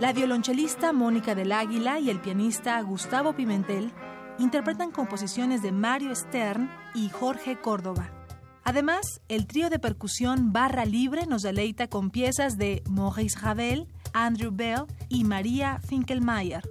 [0.00, 3.92] La violonchelista Mónica del Águila y el pianista Gustavo Pimentel
[4.38, 8.12] interpretan composiciones de Mario Stern y Jorge Córdoba.
[8.62, 14.50] Además, el trío de percusión Barra Libre nos deleita con piezas de Maurice Ravel, Andrew
[14.52, 16.62] Bell y María Finkelmeyer.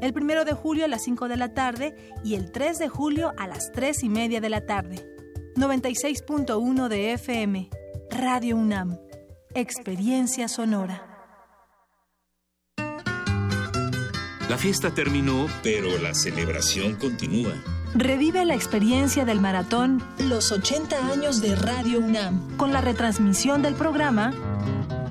[0.00, 3.32] El primero de julio a las 5 de la tarde y el 3 de julio
[3.36, 5.04] a las 3 y media de la tarde.
[5.56, 7.68] 96.1 de FM.
[8.10, 8.96] Radio UNAM.
[9.54, 11.04] Experiencia sonora.
[14.48, 17.52] La fiesta terminó, pero la celebración continúa.
[17.94, 23.74] Revive la experiencia del maratón Los 80 años de Radio UNAM con la retransmisión del
[23.74, 24.32] programa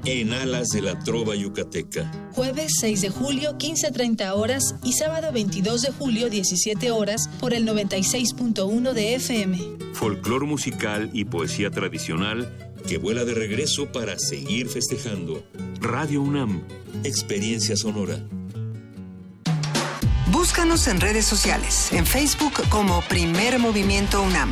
[0.09, 2.09] En alas de la trova yucateca.
[2.31, 7.67] jueves 6 de julio 15.30 horas y sábado 22 de julio 17 horas por el
[7.67, 9.59] 96.1 de FM.
[9.91, 12.49] Folclor musical y poesía tradicional
[12.87, 15.43] que vuela de regreso para seguir festejando.
[15.81, 16.63] Radio UNAM.
[17.03, 18.17] Experiencia sonora.
[20.31, 24.51] Búscanos en redes sociales, en Facebook como Primer Movimiento UNAM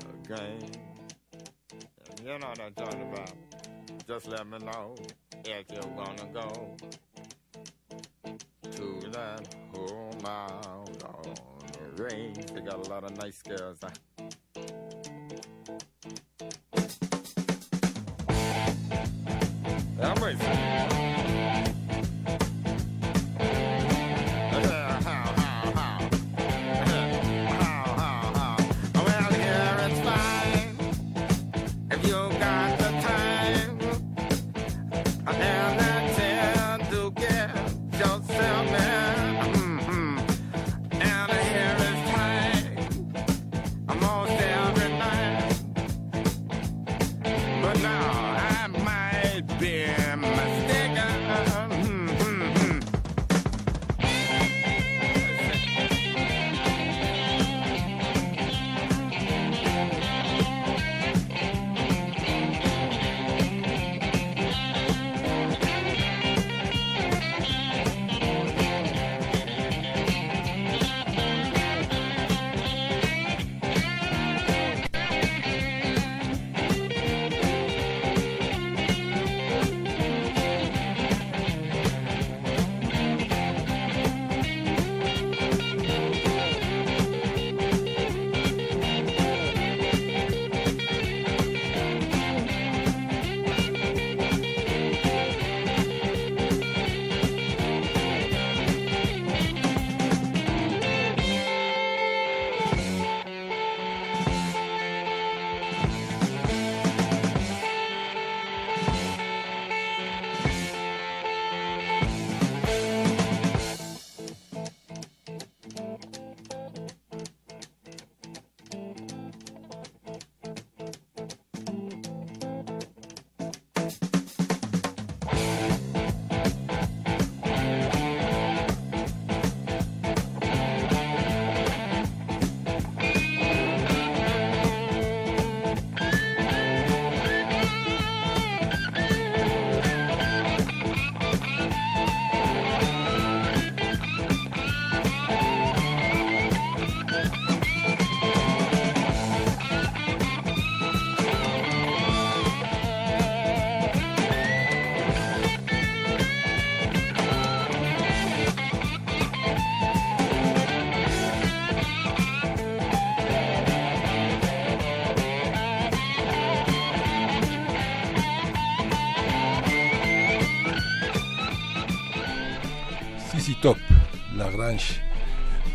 [0.00, 0.70] the game
[2.22, 3.32] You know what I'm talking about
[4.06, 4.94] Just let me know
[5.44, 6.76] if you wanna go
[8.70, 11.34] To that home out on
[11.96, 13.90] the range They got a lot of nice girls huh?
[20.02, 20.93] I'm racing.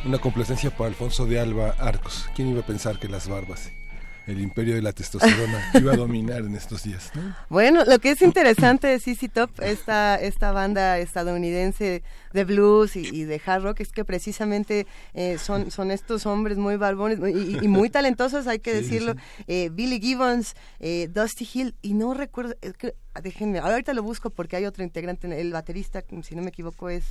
[0.10, 2.28] Una complacencia para Alfonso de Alba Arcos.
[2.36, 3.72] ¿Quién iba a pensar que las barbas,
[4.26, 7.12] el imperio de la testosterona, iba a dominar en estos días?
[7.14, 7.36] ¿no?
[7.47, 12.01] Bueno, lo que es interesante de CC Top, esta, esta banda estadounidense
[12.34, 16.57] de blues y, y de hard rock, es que precisamente eh, son, son estos hombres
[16.57, 19.14] muy barbones y, y muy talentosos, hay que Sí, decirlo.
[19.45, 24.32] Eh, Billy Gibbons, eh, Dusty Hill, y no recuerdo, es que, déjenme, ahorita lo busco
[24.32, 27.05] porque hay otro integrante, el baterista, si no me equivoco, es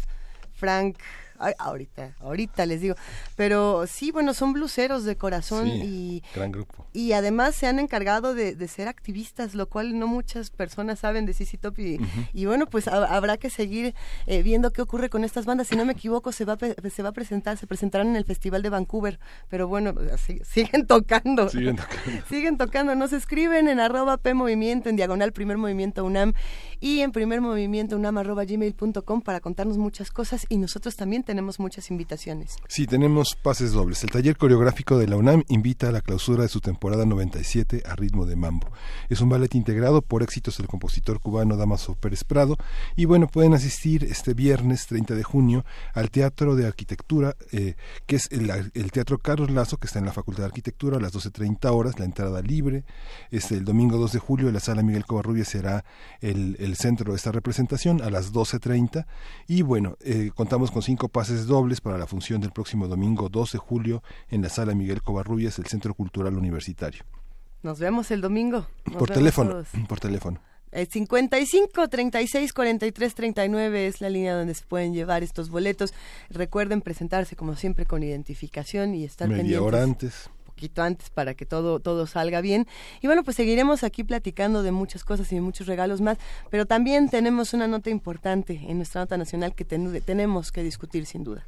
[0.58, 0.98] Frank.
[1.38, 2.94] Ay, ahorita, ahorita les digo.
[3.36, 6.86] Pero sí, bueno, son bluseros de corazón Sí, y, gran grupo.
[6.92, 11.26] y además se han encargado de, de ser activistas, lo cual no muchas personas saben
[11.26, 11.98] de CC Top y,
[12.32, 13.94] y bueno, pues ha- habrá que seguir
[14.26, 15.68] eh, viendo qué ocurre con estas bandas.
[15.68, 18.62] Si no me equivoco, se va, se va a presentar, se presentarán en el Festival
[18.62, 19.18] de Vancouver,
[19.48, 21.48] pero bueno, así- siguen tocando.
[21.48, 22.22] Siguen tocando.
[22.28, 22.94] siguen tocando.
[22.94, 26.32] Nos escriben en arroba P Movimiento, en diagonal Primer Movimiento UNAM
[26.80, 31.60] y en primer movimiento UNAM arroba gmail.com para contarnos muchas cosas y nosotros también tenemos
[31.60, 32.56] muchas invitaciones.
[32.68, 34.02] Sí, tenemos pases dobles.
[34.02, 37.94] El taller coreográfico de la UNAM invita a la clausura de su temporada 97 a
[37.96, 38.72] ritmo de mambo.
[39.10, 42.56] Es un ballet integrado por éxitos del compositor cubano Damaso Pérez Prado
[42.96, 47.74] y bueno, pueden asistir este viernes 30 de junio al Teatro de Arquitectura, eh,
[48.06, 51.12] que es el, Teatro Carlos Lazo, que está en la Facultad de Arquitectura a las
[51.12, 52.84] 12.30 horas, la entrada libre.
[53.30, 55.84] Este, el domingo 2 de julio la Sala Miguel Covarrubias será
[56.22, 59.04] el, el centro de esta representación a las 12.30
[59.46, 63.50] y bueno, eh, contamos con cinco pases dobles para la función del próximo domingo 2
[63.50, 67.02] de julio en la Sala Miguel Covarrubias, el Centro Cultural Universitario.
[67.64, 68.68] Nos vemos el domingo.
[68.84, 69.66] Nos por teléfono, todos.
[69.88, 70.40] por teléfono.
[70.70, 75.92] El 55 36 43 39 es la línea donde se pueden llevar estos boletos.
[76.30, 80.30] Recuerden presentarse como siempre con identificación y estar Media pendientes hora antes.
[80.58, 82.66] Poquito antes para que todo todo salga bien.
[83.00, 86.18] Y bueno, pues seguiremos aquí platicando de muchas cosas y de muchos regalos más,
[86.50, 91.06] pero también tenemos una nota importante en nuestra nota nacional que ten- tenemos que discutir
[91.06, 91.46] sin duda.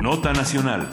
[0.00, 0.88] Nota Nacional.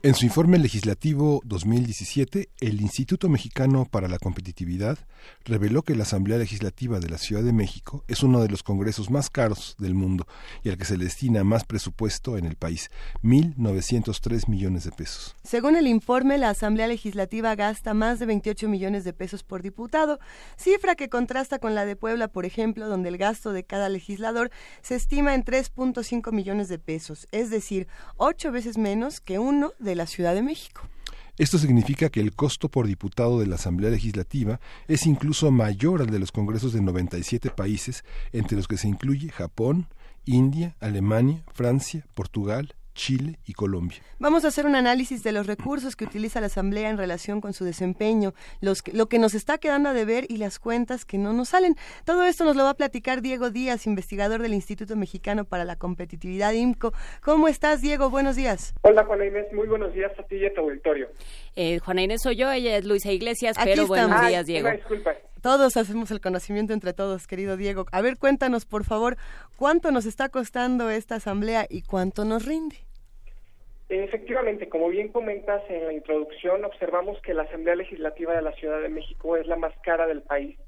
[0.00, 4.96] En su informe legislativo 2017, el Instituto Mexicano para la Competitividad
[5.44, 9.10] reveló que la Asamblea Legislativa de la Ciudad de México es uno de los congresos
[9.10, 10.28] más caros del mundo
[10.62, 12.92] y al que se le destina más presupuesto en el país,
[13.24, 15.34] 1.903 millones de pesos.
[15.42, 20.20] Según el informe, la Asamblea Legislativa gasta más de 28 millones de pesos por diputado,
[20.56, 24.52] cifra que contrasta con la de Puebla, por ejemplo, donde el gasto de cada legislador
[24.80, 29.87] se estima en 3.5 millones de pesos, es decir, ocho veces menos que uno de
[29.94, 30.82] la Ciudad de México.
[31.38, 34.58] Esto significa que el costo por diputado de la Asamblea Legislativa
[34.88, 39.30] es incluso mayor al de los congresos de 97 países, entre los que se incluye
[39.30, 39.86] Japón,
[40.24, 43.98] India, Alemania, Francia, Portugal, Chile y Colombia.
[44.18, 47.52] Vamos a hacer un análisis de los recursos que utiliza la Asamblea en relación con
[47.52, 51.32] su desempeño, los lo que nos está quedando a deber y las cuentas que no
[51.32, 51.76] nos salen.
[52.04, 55.76] Todo esto nos lo va a platicar Diego Díaz, investigador del Instituto Mexicano para la
[55.76, 56.92] Competitividad IMCO.
[57.22, 58.10] ¿Cómo estás, Diego?
[58.10, 58.74] Buenos días.
[58.82, 61.08] Hola Juana Inés, muy buenos días a ti y a tu auditorio.
[61.54, 64.08] Eh, Juana Inés soy yo, ella es Luisa Iglesias, Aquí pero estamos.
[64.08, 64.70] buenos días, Diego.
[64.72, 65.12] Disculpa.
[65.40, 67.86] Todos hacemos el conocimiento entre todos, querido Diego.
[67.92, 69.16] A ver, cuéntanos, por favor,
[69.56, 72.87] cuánto nos está costando esta asamblea y cuánto nos rinde.
[73.88, 78.82] Efectivamente, como bien comentas en la introducción, observamos que la Asamblea Legislativa de la Ciudad
[78.82, 80.58] de México es la más cara del país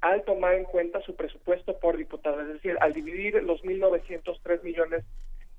[0.00, 5.04] al tomar en cuenta su presupuesto por diputado, es decir, al dividir los 1.903 millones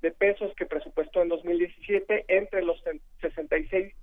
[0.00, 2.82] de pesos que presupuestó en 2017 entre los
[3.20, 3.94] 66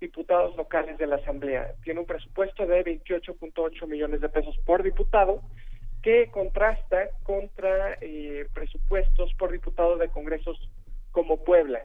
[0.00, 1.74] diputados locales de la Asamblea.
[1.84, 5.42] Tiene un presupuesto de 28.8 millones de pesos por diputado,
[6.02, 10.58] que contrasta contra eh, presupuestos por diputado de congresos
[11.12, 11.84] como Puebla.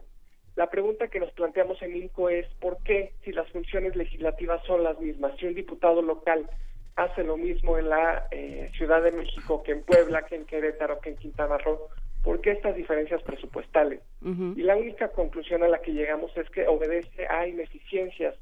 [0.58, 4.82] La pregunta que nos planteamos en INCO es ¿por qué si las funciones legislativas son
[4.82, 5.36] las mismas?
[5.38, 6.50] Si un diputado local
[6.96, 10.98] hace lo mismo en la eh, Ciudad de México que en Puebla, que en Querétaro,
[10.98, 11.78] que en Quintana Roo,
[12.24, 14.00] ¿por qué estas diferencias presupuestales?
[14.20, 18.34] Y la única conclusión a la que llegamos es que obedece a ineficiencias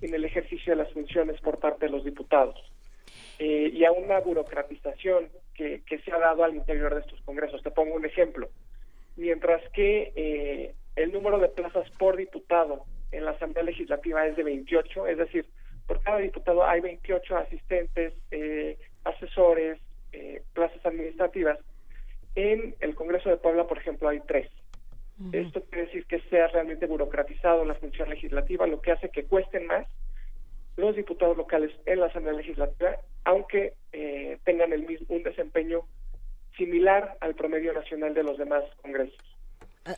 [0.00, 2.54] en el ejercicio de las funciones por parte de los diputados
[3.40, 7.64] eh, y a una burocratización que, que se ha dado al interior de estos congresos.
[7.64, 8.48] Te pongo un ejemplo.
[9.16, 14.42] Mientras que eh, el número de plazas por diputado en la Asamblea Legislativa es de
[14.42, 15.46] 28, es decir,
[15.86, 19.78] por cada diputado hay 28 asistentes, eh, asesores,
[20.12, 21.58] eh, plazas administrativas.
[22.34, 24.50] En el Congreso de Puebla, por ejemplo, hay tres.
[25.30, 29.66] Esto quiere decir que sea realmente burocratizado la función legislativa, lo que hace que cuesten
[29.66, 29.86] más
[30.76, 35.82] los diputados locales en la Asamblea Legislativa, aunque eh, tengan el mismo un desempeño
[36.56, 39.33] similar al promedio nacional de los demás congresos.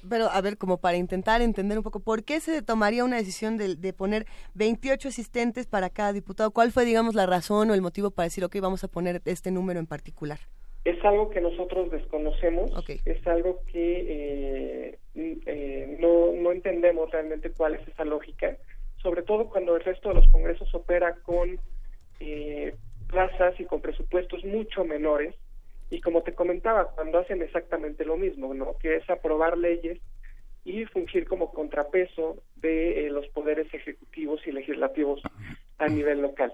[0.08, 3.56] Pero, a ver, como para intentar entender un poco, ¿por qué se tomaría una decisión
[3.56, 6.50] de, de poner 28 asistentes para cada diputado?
[6.50, 9.50] ¿Cuál fue, digamos, la razón o el motivo para decir, ok, vamos a poner este
[9.50, 10.38] número en particular?
[10.84, 12.70] Es algo que nosotros desconocemos,
[13.04, 18.56] es algo que eh, eh, no, no entendemos realmente cuál es esa lógica,
[19.02, 21.58] sobre todo cuando el resto de los congresos opera con
[22.20, 22.76] eh,
[23.08, 25.34] plazas y con presupuestos mucho menores
[25.90, 28.76] y como te comentaba, cuando hacen exactamente lo mismo, ¿no?
[28.78, 30.00] que es aprobar leyes
[30.64, 35.22] y fungir como contrapeso de eh, los poderes ejecutivos y legislativos
[35.78, 36.52] a nivel local.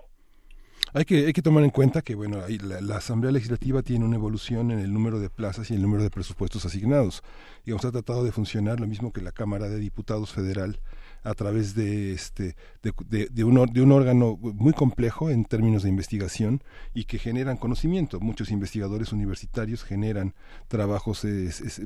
[0.94, 4.16] Hay que, hay que tomar en cuenta que bueno, la, la Asamblea Legislativa tiene una
[4.16, 7.22] evolución en el número de plazas y el número de presupuestos asignados.
[7.64, 10.80] Digamos, ha tratado de funcionar lo mismo que la Cámara de Diputados Federal
[11.22, 15.82] a través de este de, de- de un, de un órgano muy complejo en términos
[15.82, 16.62] de investigación
[16.94, 18.20] y que generan conocimiento.
[18.20, 20.34] Muchos investigadores universitarios generan
[20.68, 21.26] trabajos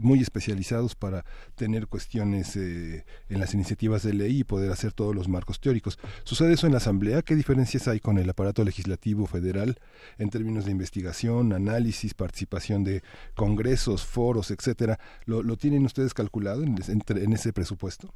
[0.00, 5.14] muy especializados para tener cuestiones eh, en las iniciativas de ley y poder hacer todos
[5.14, 5.98] los marcos teóricos.
[6.24, 7.22] ¿Sucede eso en la Asamblea?
[7.22, 9.78] ¿Qué diferencias hay con el aparato legislativo federal
[10.18, 13.02] en términos de investigación, análisis, participación de
[13.34, 14.98] congresos, foros, etcétera?
[15.24, 18.12] ¿Lo, tienen ustedes calculado en ese presupuesto?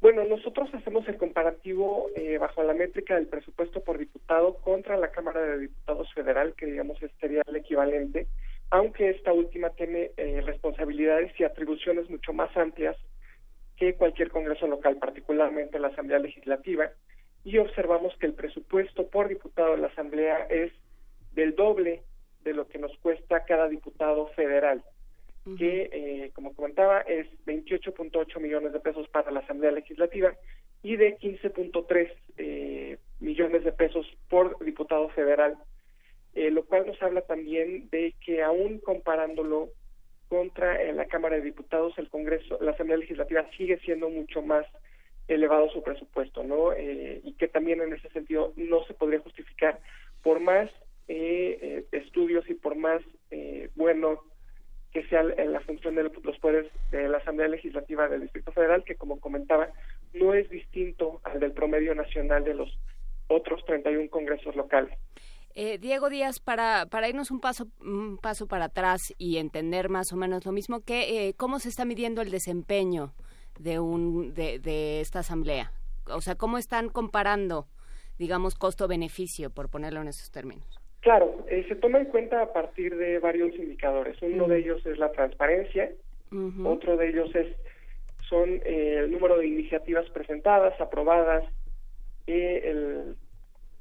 [0.00, 5.10] Bueno, nosotros hacemos el comparativo eh, bajo la métrica del presupuesto por diputado contra la
[5.10, 8.26] Cámara de Diputados Federal, que digamos sería el equivalente,
[8.70, 12.96] aunque esta última tiene eh, responsabilidades y atribuciones mucho más amplias
[13.76, 16.90] que cualquier Congreso local, particularmente la Asamblea Legislativa,
[17.44, 20.72] y observamos que el presupuesto por diputado de la Asamblea es
[21.32, 22.02] del doble
[22.42, 24.82] de lo que nos cuesta cada diputado federal
[25.58, 30.34] que, eh, como comentaba, es 28.8 millones de pesos para la Asamblea Legislativa
[30.82, 35.56] y de 15.3 eh, millones de pesos por diputado federal,
[36.34, 39.70] eh, lo cual nos habla también de que aún comparándolo
[40.28, 44.64] contra eh, la Cámara de Diputados, el Congreso, la Asamblea Legislativa sigue siendo mucho más
[45.34, 46.72] elevado su presupuesto, ¿no?
[46.72, 49.80] Eh, y que también en ese sentido no se podría justificar
[50.22, 50.70] por más
[51.08, 53.02] eh, eh, estudios y por más
[53.76, 54.22] bueno
[54.92, 58.84] que sea en la función de los poderes de la Asamblea Legislativa del Distrito Federal,
[58.84, 59.68] que como comentaba,
[60.12, 62.76] no es distinto al del promedio nacional de los
[63.28, 64.98] otros 31 congresos locales.
[65.54, 70.12] Eh, Diego Díaz, para, para irnos un paso, un paso para atrás y entender más
[70.12, 73.14] o menos lo mismo, que, eh, ¿cómo se está midiendo el desempeño
[73.58, 75.72] de, un, de, de esta asamblea?
[76.06, 77.68] O sea, ¿cómo están comparando,
[78.18, 80.79] digamos, costo-beneficio, por ponerlo en esos términos?
[81.00, 84.20] Claro, eh, se toma en cuenta a partir de varios indicadores.
[84.22, 85.90] Uno de ellos es la transparencia,
[86.66, 87.46] otro de ellos es
[88.28, 91.42] son eh, el número de iniciativas presentadas, aprobadas,
[92.26, 93.16] eh, el-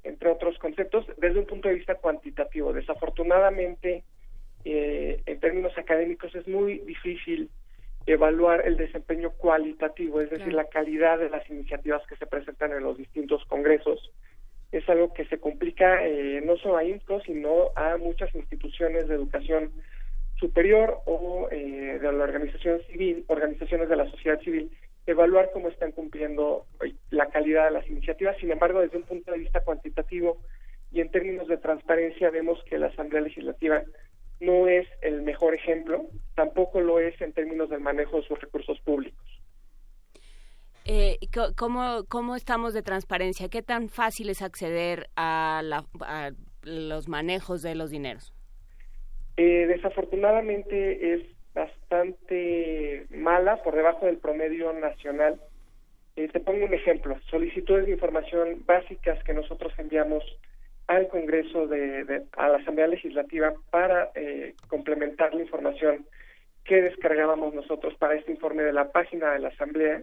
[0.03, 2.71] entre otros conceptos, desde un punto de vista cuantitativo.
[2.73, 4.03] Desafortunadamente,
[4.63, 7.49] eh, en términos académicos es muy difícil
[8.05, 12.81] evaluar el desempeño cualitativo, es decir, la calidad de las iniciativas que se presentan en
[12.83, 14.11] los distintos congresos.
[14.71, 19.15] Es algo que se complica eh, no solo a INCO, sino a muchas instituciones de
[19.15, 19.71] educación
[20.39, 24.71] superior o eh, de la organización civil, organizaciones de la sociedad civil,
[25.05, 28.37] evaluar cómo están cumpliendo eh, la calidad de las iniciativas.
[28.37, 30.37] Sin embargo, desde un punto de vista cuantitativo
[30.91, 33.83] y en términos de transparencia, vemos que la Asamblea Legislativa
[34.39, 38.79] no es el mejor ejemplo, tampoco lo es en términos del manejo de sus recursos
[38.81, 39.38] públicos.
[40.91, 41.19] Eh,
[41.55, 43.47] ¿cómo, ¿Cómo estamos de transparencia?
[43.47, 46.31] ¿Qué tan fácil es acceder a, la- a
[46.63, 48.33] los manejos de los dineros?
[49.37, 51.21] Eh, desafortunadamente es
[51.53, 55.39] bastante mala, por debajo del promedio nacional.
[56.15, 60.23] Eh, te pongo un ejemplo, solicitudes de información básicas que nosotros enviamos
[60.87, 66.07] al Congreso, de, de- a la Asamblea Legislativa, para eh, complementar la información
[66.65, 70.01] que descargábamos nosotros para este informe de la página de la Asamblea,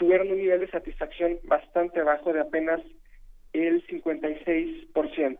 [0.00, 2.80] tuvieron un nivel de satisfacción bastante bajo de apenas
[3.52, 5.38] el 56%,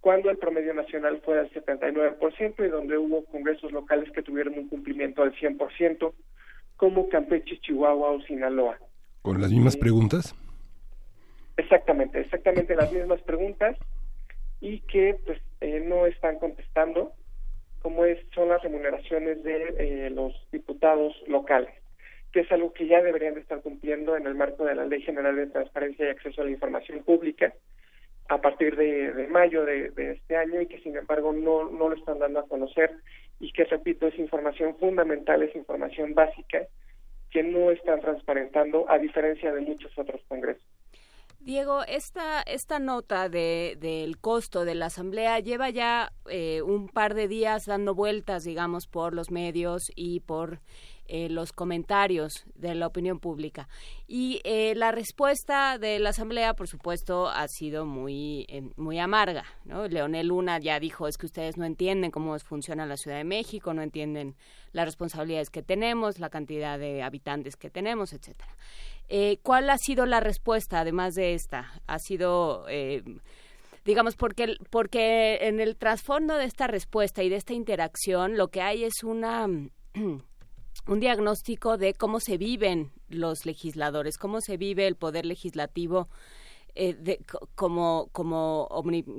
[0.00, 4.68] cuando el promedio nacional fue del 79% y donde hubo congresos locales que tuvieron un
[4.68, 6.12] cumplimiento del 100%,
[6.76, 8.76] como Campeche, Chihuahua o Sinaloa.
[9.22, 10.34] ¿Con las mismas preguntas?
[11.56, 13.76] Exactamente, exactamente las mismas preguntas
[14.60, 17.12] y que pues eh, no están contestando
[17.82, 21.70] como es, son las remuneraciones de eh, los diputados locales,
[22.32, 25.02] que es algo que ya deberían de estar cumpliendo en el marco de la Ley
[25.02, 27.52] General de Transparencia y Acceso a la Información Pública
[28.28, 31.96] a partir de, mayo de, de este año y que sin embargo no, no lo
[31.96, 32.90] están dando a conocer
[33.40, 36.66] y que repito es información fundamental, es información básica
[37.30, 40.62] que no están transparentando a diferencia de muchos otros congresos.
[41.40, 47.14] Diego, esta, esta nota de, del costo de la asamblea lleva ya eh, un par
[47.14, 50.60] de días dando vueltas, digamos, por los medios y por
[51.06, 53.68] eh, los comentarios de la opinión pública.
[54.06, 59.44] Y eh, la respuesta de la Asamblea, por supuesto, ha sido muy, eh, muy amarga.
[59.64, 59.86] ¿no?
[59.88, 63.74] Leonel Luna ya dijo, es que ustedes no entienden cómo funciona la Ciudad de México,
[63.74, 64.36] no entienden
[64.72, 68.56] las responsabilidades que tenemos, la cantidad de habitantes que tenemos, etcétera.
[69.42, 71.70] ¿Cuál ha sido la respuesta, además de esta?
[71.86, 72.64] Ha sido
[73.84, 78.62] digamos, porque, porque en el trasfondo de esta respuesta y de esta interacción lo que
[78.62, 79.46] hay es una
[80.86, 86.08] un diagnóstico de cómo se viven los legisladores, cómo se vive el poder legislativo
[86.74, 87.18] eh, de,
[87.54, 88.68] como como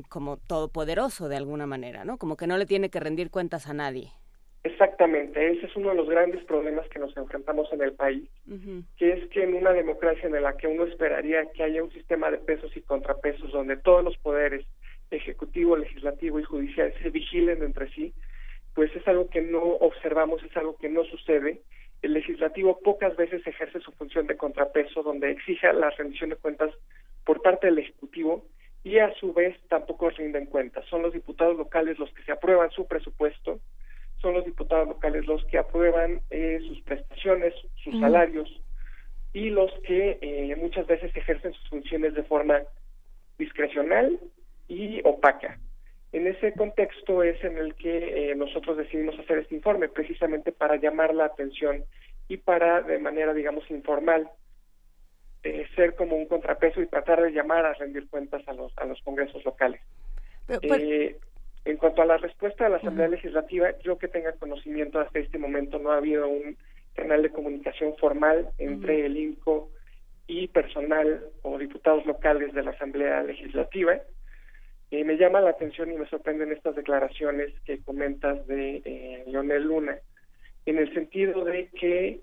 [0.09, 2.17] como todopoderoso de alguna manera, ¿no?
[2.17, 4.11] Como que no le tiene que rendir cuentas a nadie.
[4.63, 8.29] Exactamente, ese es uno de los grandes problemas que nos enfrentamos en el país,
[8.97, 12.31] que es que en una democracia en la que uno esperaría que haya un sistema
[12.31, 14.65] de pesos y contrapesos donde todos los poderes,
[15.11, 18.13] ejecutivo, legislativo y judicial, se vigilen entre sí,
[18.73, 21.61] pues es algo que no observamos, es algo que no sucede.
[22.01, 26.71] El legislativo pocas veces ejerce su función de contrapeso, donde exige la rendición de cuentas
[27.23, 28.45] por parte del ejecutivo
[28.83, 30.85] y a su vez tampoco rinden cuentas.
[30.89, 33.59] Son los diputados locales los que se aprueban su presupuesto,
[34.21, 38.49] son los diputados locales los que aprueban eh, sus prestaciones, sus salarios
[39.33, 42.61] y los que eh, muchas veces ejercen sus funciones de forma
[43.37, 44.19] discrecional
[44.67, 45.59] y opaca.
[46.13, 50.75] En ese contexto es en el que eh, nosotros decidimos hacer este informe, precisamente para
[50.75, 51.83] llamar la atención
[52.27, 54.29] y para, de manera, digamos, informal,
[55.41, 58.85] eh, ser como un contrapeso y tratar de llamar a rendir cuentas a los, a
[58.85, 59.81] los congresos locales.
[60.61, 61.17] Eh,
[61.65, 65.39] en cuanto a la respuesta de la Asamblea Legislativa, yo que tenga conocimiento hasta este
[65.39, 66.57] momento no ha habido un
[66.93, 69.71] canal de comunicación formal entre el INCO
[70.27, 73.99] y personal o diputados locales de la Asamblea Legislativa
[75.01, 79.97] me llama la atención y me sorprenden estas declaraciones que comentas de eh, Leonel Luna,
[80.65, 82.21] en el sentido de que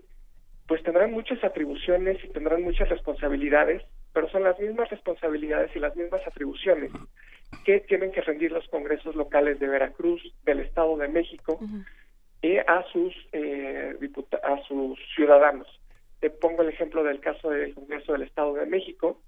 [0.68, 3.82] pues tendrán muchas atribuciones y tendrán muchas responsabilidades,
[4.12, 6.92] pero son las mismas responsabilidades y las mismas atribuciones
[7.64, 11.58] que tienen que rendir los congresos locales de Veracruz, del Estado de México,
[12.40, 13.98] y a sus eh,
[14.44, 15.66] a sus ciudadanos.
[16.20, 19.20] Te pongo el ejemplo del caso del Congreso del Estado de México,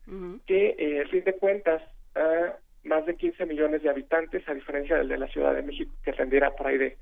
[0.47, 1.83] que eh, rinde cuentas
[2.15, 5.93] a más de 15 millones de habitantes, a diferencia del de la Ciudad de México,
[6.05, 6.97] que rendirá por ahí de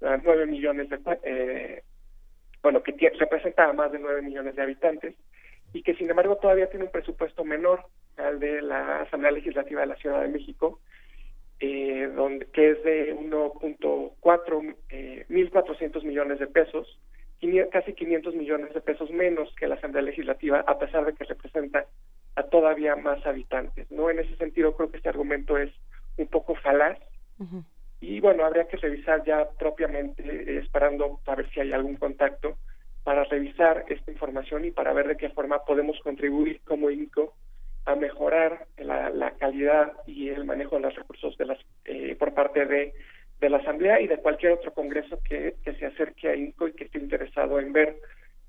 [0.00, 1.82] 9 ah, millones de, eh,
[2.62, 5.14] bueno, que representa a más de 9 millones de habitantes,
[5.72, 7.84] y que sin embargo todavía tiene un presupuesto menor
[8.16, 10.80] al de la Asamblea Legislativa de la Ciudad de México,
[11.60, 16.98] eh, donde, que es de 1.4, eh, 1.400 millones de pesos,
[17.70, 21.86] casi 500 millones de pesos menos que la Asamblea Legislativa, a pesar de que representa
[22.38, 23.90] a todavía más habitantes.
[23.90, 25.72] No en ese sentido creo que este argumento es
[26.16, 26.96] un poco falaz
[28.00, 32.56] y bueno habría que revisar ya propiamente eh, esperando a ver si hay algún contacto
[33.02, 37.34] para revisar esta información y para ver de qué forma podemos contribuir como INCO
[37.86, 42.66] a mejorar la, calidad y el manejo de los recursos de las eh, por parte
[42.66, 42.94] de,
[43.40, 46.72] de la Asamblea y de cualquier otro Congreso que, que se acerque a INCO y
[46.74, 47.98] que esté interesado en ver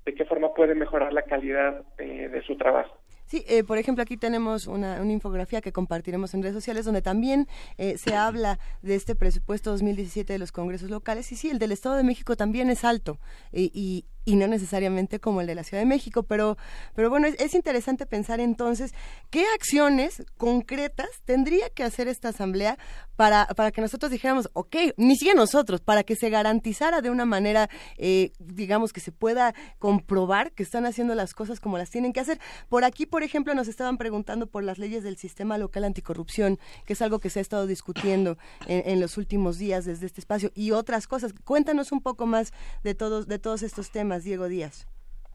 [0.04, 3.00] de qué forma puede mejorar la calidad eh, de su trabajo.
[3.30, 7.00] Sí, eh, por ejemplo, aquí tenemos una, una, infografía que compartiremos en redes sociales donde
[7.00, 7.46] también
[7.78, 11.30] eh, se habla de este presupuesto 2017 de los congresos locales.
[11.30, 13.20] Y sí, el del Estado de México también es alto
[13.52, 16.56] y, y no necesariamente como el de la Ciudad de México, pero,
[16.94, 18.94] pero bueno, es, interesante pensar entonces
[19.30, 22.78] qué acciones concretas tendría que hacer esta asamblea
[23.16, 27.24] para, para que nosotros dijéramos, ok, ni siquiera nosotros, para que se garantizara de una
[27.24, 27.68] manera,
[27.98, 32.20] eh, digamos, que se pueda comprobar que están haciendo las cosas como las tienen que
[32.20, 32.40] hacer.
[32.68, 36.92] Por aquí, por ejemplo, nos estaban preguntando por las leyes del sistema local anticorrupción, que
[36.94, 40.50] es algo que se ha estado discutiendo en, en los últimos días desde este espacio,
[40.54, 41.34] y otras cosas.
[41.44, 42.52] Cuéntanos un poco más
[42.84, 44.09] de todos, de todos estos temas.
[44.18, 44.86] Diego Díaz?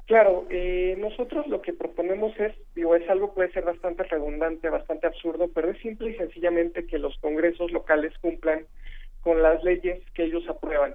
[0.06, 5.08] Claro, eh, nosotros lo que proponemos es, digo, es algo puede ser bastante redundante, bastante
[5.08, 8.68] absurdo, pero es simple y sencillamente que los congresos locales cumplan
[9.22, 10.94] con las leyes que ellos aprueban.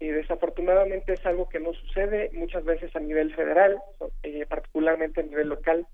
[0.00, 3.78] Y desafortunadamente es algo que no sucede muchas veces a nivel federal,
[4.22, 5.86] eh, particularmente a nivel local,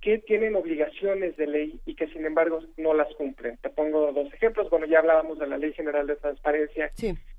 [0.00, 3.56] que tienen obligaciones de ley y que sin embargo no las cumplen.
[3.56, 4.70] Te pongo dos ejemplos.
[4.70, 6.92] Bueno, ya hablábamos de la Ley General de Transparencia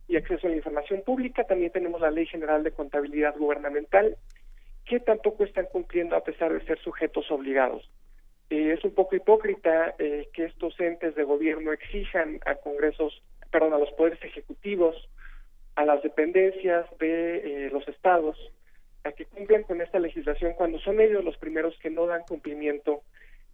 [0.07, 1.43] y Acceso a la Información Pública.
[1.43, 4.17] También tenemos la Ley General de Contabilidad Gubernamental,
[4.85, 7.89] que tampoco están cumpliendo a pesar de ser sujetos obligados.
[8.49, 13.73] Eh, es un poco hipócrita eh, que estos entes de gobierno exijan a congresos, perdón,
[13.73, 15.09] a los poderes ejecutivos,
[15.75, 18.37] a las dependencias de eh, los estados,
[19.03, 23.01] a que cumplan con esta legislación cuando son ellos los primeros que no dan cumplimiento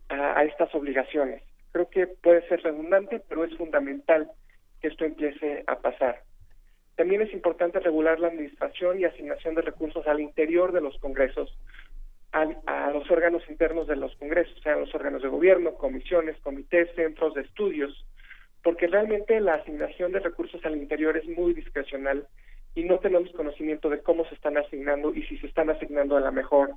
[0.10, 1.44] a, estas obligaciones.
[1.72, 4.30] Creo que puede ser redundante, pero es fundamental
[4.82, 6.24] que esto empiece a pasar.
[7.00, 11.58] También es importante regular la administración y asignación de recursos al interior de los congresos,
[12.34, 16.94] a, los órganos internos de los congresos, o sea, los órganos de gobierno, comisiones, comités,
[16.96, 18.06] centros de estudios,
[18.62, 22.28] porque realmente la asignación de recursos al interior es muy discrecional
[22.76, 26.22] y no tenemos conocimiento de cómo se están asignando y si se están asignando de
[26.22, 26.74] la mejor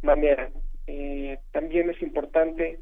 [0.00, 0.48] manera.
[0.86, 2.80] Eh, también es importante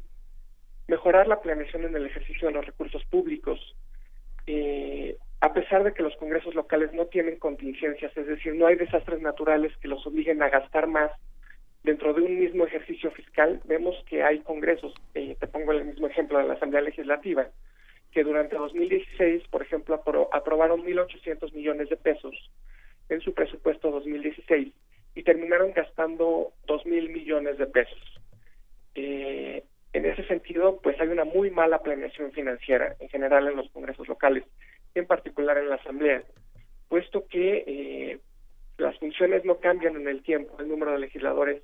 [0.87, 3.59] mejorar la planeación en el ejercicio de los recursos públicos.
[4.47, 8.75] Eh, a pesar de que los congresos locales no tienen contingencias, es decir, no hay
[8.75, 11.11] desastres naturales que los obliguen a gastar más
[11.83, 16.07] dentro de un mismo ejercicio fiscal, vemos que hay congresos, eh, te pongo el mismo
[16.07, 17.47] ejemplo de la Asamblea Legislativa,
[18.11, 22.33] que durante 2016, por ejemplo, apro- aprobaron 1.800 millones de pesos
[23.09, 24.73] en su presupuesto 2016
[25.13, 27.99] y terminaron gastando 2.000 millones de pesos.
[28.95, 29.63] Eh,
[29.93, 34.07] en ese sentido, pues hay una muy mala planeación financiera en general en los congresos
[34.07, 34.43] locales,
[34.95, 36.23] en particular en la Asamblea,
[36.87, 38.19] puesto que eh,
[38.77, 41.61] las funciones no cambian en el tiempo, el número de legisladores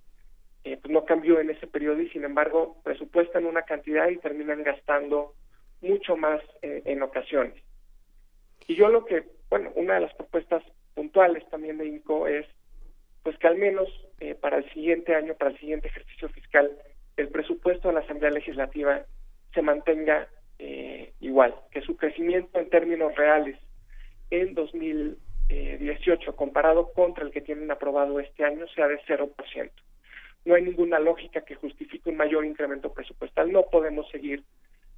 [0.64, 4.64] eh, pues no cambió en ese periodo y sin embargo presupuestan una cantidad y terminan
[4.64, 5.34] gastando
[5.82, 7.56] mucho más eh, en ocasiones.
[8.68, 10.64] Y yo lo que, bueno, una de las propuestas
[10.94, 12.46] puntuales también de INCO es
[13.24, 13.88] pues que al menos
[14.20, 16.72] eh, para el siguiente año, para el siguiente ejercicio fiscal,
[17.18, 19.06] el presupuesto de la Asamblea Legislativa
[19.54, 20.28] se mantenga
[20.64, 23.58] eh, igual, que su crecimiento en términos reales
[24.30, 29.72] en 2018 comparado contra el que tienen aprobado este año sea de 0%.
[30.46, 33.52] No hay ninguna lógica que justifique un mayor incremento presupuestal.
[33.52, 34.44] No podemos seguir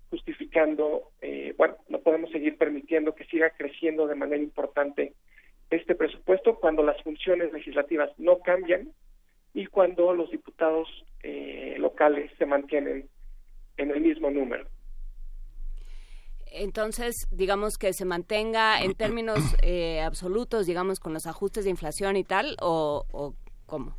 [0.09, 5.13] justificando, eh, bueno, no podemos seguir permitiendo que siga creciendo de manera importante
[5.69, 8.91] este presupuesto cuando las funciones legislativas no cambian
[9.53, 10.89] y cuando los diputados
[11.23, 13.07] eh, locales se mantienen
[13.77, 14.67] en el mismo número.
[16.55, 22.15] Entonces, digamos que se mantenga en términos eh, absolutos, digamos, con los ajustes de inflación
[22.15, 23.33] y tal, o, o
[23.65, 23.95] cómo?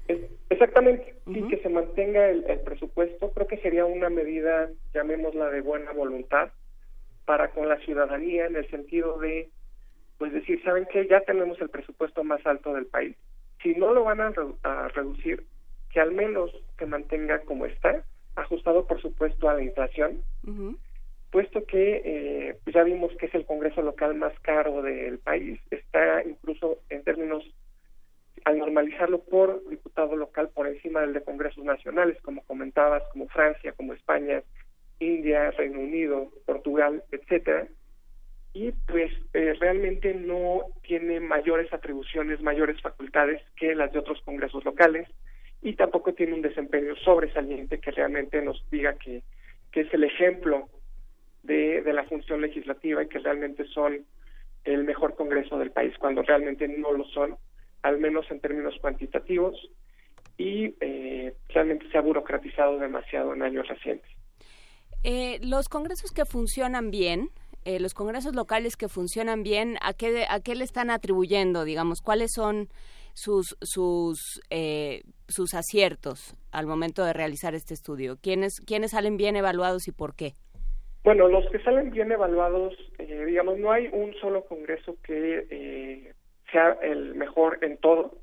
[0.51, 5.63] Exactamente, sí, que se mantenga el, el presupuesto, creo que sería una medida, llamémosla de
[5.63, 6.53] buena voluntad,
[7.25, 9.51] para con la ciudadanía, en el sentido de,
[10.19, 11.09] pues decir, ¿saben qué?
[11.09, 13.17] Ya tenemos el presupuesto más alto del país.
[13.63, 15.45] Si no lo van a, redu- a reducir,
[15.91, 18.05] que al menos se mantenga como está,
[18.37, 20.23] ajustado, por supuesto, a la inflación,
[21.35, 25.59] puesto que eh, pues ya vimos que es el Congreso local más caro del país,
[25.69, 27.43] está incluso en términos,
[28.45, 33.73] al normalizarlo por diputado local por encima del de congresos nacionales, como comentabas, como Francia,
[33.73, 34.45] como España,
[35.01, 37.67] India, Reino Unido, Portugal, etcétera,
[38.53, 44.65] y pues eh, realmente no tiene mayores atribuciones, mayores facultades que las de otros congresos
[44.65, 45.09] locales
[45.63, 49.25] y tampoco tiene un desempeño sobresaliente que realmente nos diga que,
[49.73, 50.69] que es el ejemplo
[51.45, 54.05] de, la función legislativa y que realmente son
[54.65, 57.37] el mejor Congreso del país, cuando realmente no lo son,
[57.83, 59.55] al menos en términos cuantitativos,
[60.39, 64.11] y eh, realmente se ha burocratizado demasiado en años recientes.
[65.03, 67.29] Eh, los congresos que funcionan bien,
[67.67, 72.01] eh, los congresos locales que funcionan bien, ¿a qué, ¿a qué le están atribuyendo, digamos?
[72.01, 72.69] ¿Cuáles son
[73.13, 78.17] sus, sus, eh, sus aciertos al momento de realizar este estudio?
[78.21, 80.35] ¿Quiénes, ¿Quiénes salen bien evaluados y por qué?
[81.05, 86.13] Bueno, los que salen bien evaluados, eh, digamos, no hay un solo congreso que eh,
[86.51, 88.17] sea el mejor en todo.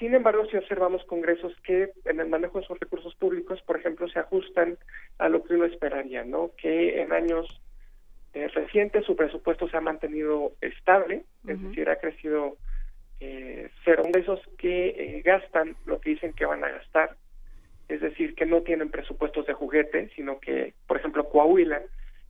[0.00, 4.08] Sin embargo, si observamos congresos que en el manejo de sus recursos públicos, por ejemplo,
[4.08, 4.76] se ajustan
[5.18, 6.50] a lo que uno esperaría, ¿no?
[6.56, 7.46] Que en años
[8.34, 12.56] eh, recientes su presupuesto se ha mantenido estable, es decir, ha crecido
[13.20, 14.02] eh, cero.
[14.02, 17.16] Congresos que eh, gastan lo que dicen que van a gastar,
[17.88, 21.82] es decir, que no tienen presupuestos de juguete, sino que, por ejemplo, Coahuila,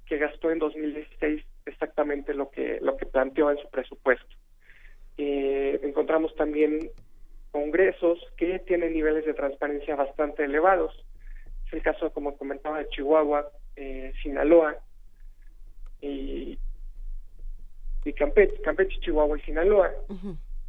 [0.07, 4.37] que gastó en 2016 exactamente lo que lo que planteó en su presupuesto.
[5.19, 6.91] Eh, encontramos también
[7.51, 10.93] congresos que tienen niveles de transparencia bastante elevados.
[11.67, 14.77] Es el caso, como comentaba, de Chihuahua, eh, Sinaloa
[16.01, 16.59] y,
[18.15, 19.91] Campeche, Campeche, Chihuahua y Sinaloa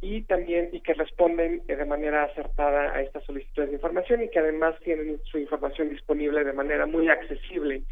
[0.00, 4.30] y también y que responden eh, de manera acertada a estas solicitudes de información y
[4.30, 7.82] que además tienen su información disponible de manera muy accesible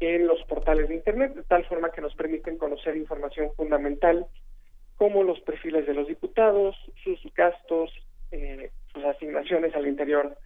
[0.00, 4.26] en los portales de internet de tal forma que nos permiten conocer información fundamental
[4.96, 7.90] como los perfiles de los diputados, sus gastos,
[8.32, 10.36] eh, sus asignaciones al interior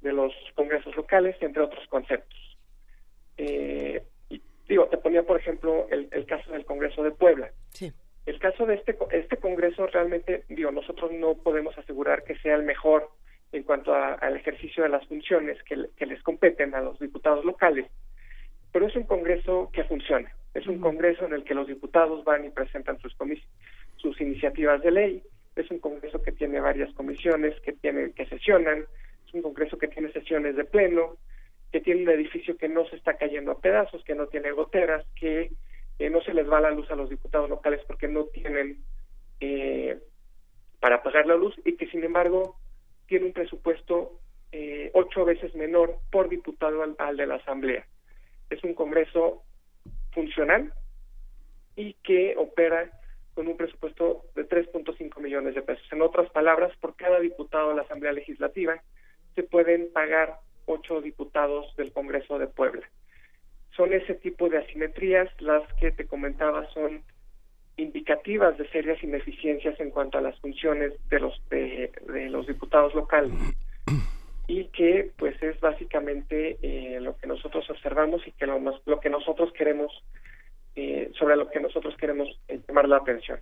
[0.00, 2.38] de los congresos locales, entre otros conceptos.
[3.36, 4.02] Eh,
[4.68, 7.50] digo, te ponía por ejemplo el, el caso del Congreso de Puebla.
[7.70, 7.92] Sí.
[8.28, 12.62] El caso de este este Congreso realmente, digo, nosotros no podemos asegurar que sea el
[12.62, 13.08] mejor
[13.52, 17.42] en cuanto a- al ejercicio de las funciones que, que les competen a los diputados
[17.46, 17.86] locales,
[18.70, 20.30] pero es un Congreso que funciona.
[20.52, 23.46] Es un Congreso en el que los diputados van y presentan sus, comis-
[23.96, 25.22] sus iniciativas de ley.
[25.56, 28.84] Es un Congreso que tiene varias comisiones que tienen que sesionan,
[29.26, 31.16] es un Congreso que tiene sesiones de pleno,
[31.72, 35.04] que tiene un edificio que no se está cayendo a pedazos, que no tiene goteras,
[35.18, 35.50] que
[35.98, 38.84] eh, no se les va la luz a los diputados locales porque no tienen
[39.40, 39.98] eh,
[40.80, 42.56] para pagar la luz y que sin embargo
[43.06, 44.20] tiene un presupuesto
[44.52, 47.86] eh, ocho veces menor por diputado al, de la Asamblea.
[48.48, 49.42] Es un Congreso
[50.12, 50.72] funcional
[51.76, 52.90] y que opera
[53.34, 55.86] con un presupuesto de 3.5 millones de pesos.
[55.92, 58.82] En otras palabras, por cada diputado de la Asamblea Legislativa
[59.34, 62.88] se pueden pagar ocho diputados del Congreso de Puebla.
[63.78, 67.00] Son ese tipo de asimetrías las que te comentaba son
[67.76, 71.92] indicativas de serias ineficiencias en cuanto a las funciones de los de,
[72.28, 73.32] los diputados locales
[74.48, 79.10] y que pues es básicamente eh, lo que nosotros observamos y que lo, lo que
[79.10, 79.92] nosotros queremos
[80.74, 83.38] eh, sobre lo que nosotros queremos eh, llamar la atención.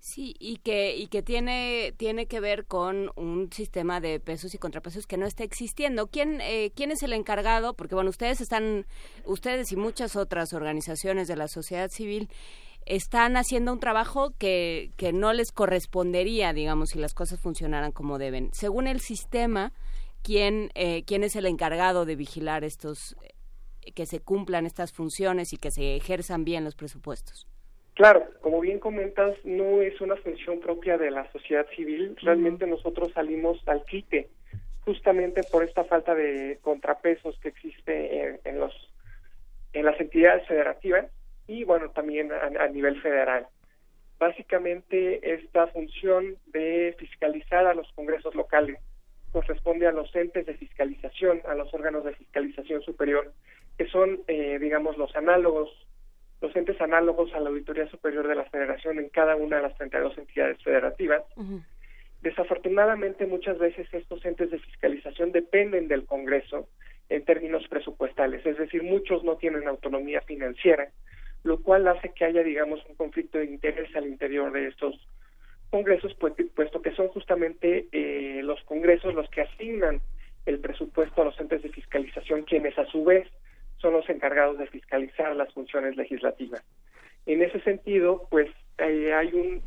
[0.00, 4.58] Sí, y que, y que tiene, tiene que ver con un sistema de pesos y
[4.58, 6.06] contrapesos que no está existiendo.
[6.06, 7.74] ¿Quién, eh, ¿Quién es el encargado?
[7.74, 8.86] Porque, bueno, ustedes están,
[9.24, 12.30] ustedes y muchas otras organizaciones de la sociedad civil
[12.86, 18.18] están haciendo un trabajo que, que no les correspondería, digamos, si las cosas funcionaran como
[18.18, 18.50] deben.
[18.54, 19.72] Según el sistema,
[20.22, 23.16] ¿quién, eh, quién es el encargado de vigilar estos,
[23.94, 27.46] que se cumplan estas funciones y que se ejerzan bien los presupuestos?
[27.98, 32.16] Claro, como bien comentas, no es una función propia de la sociedad civil.
[32.22, 34.28] Realmente nosotros salimos al quite
[34.84, 38.72] justamente por esta falta de contrapesos que existe en, en los
[39.72, 41.06] en las entidades federativas
[41.48, 43.48] y bueno también a, a nivel federal.
[44.20, 48.78] Básicamente esta función de fiscalizar a los congresos locales
[49.32, 53.32] corresponde a los entes de fiscalización, a los órganos de fiscalización superior,
[53.76, 55.68] que son, eh, digamos, los análogos
[56.40, 59.76] los entes análogos a la Auditoría Superior de la Federación en cada una de las
[59.76, 61.22] 32 entidades federativas.
[62.22, 66.68] Desafortunadamente, muchas veces estos entes de fiscalización dependen del Congreso
[67.08, 70.90] en términos presupuestales, es decir, muchos no tienen autonomía financiera,
[71.42, 74.94] lo cual hace que haya, digamos, un conflicto de interés al interior de estos
[75.70, 80.00] congresos, pues, puesto que son justamente eh, los congresos los que asignan
[80.46, 83.28] el presupuesto a los entes de fiscalización, quienes a su vez
[83.78, 86.62] son los encargados de fiscalizar las funciones legislativas.
[87.26, 89.62] En ese sentido, pues eh, hay un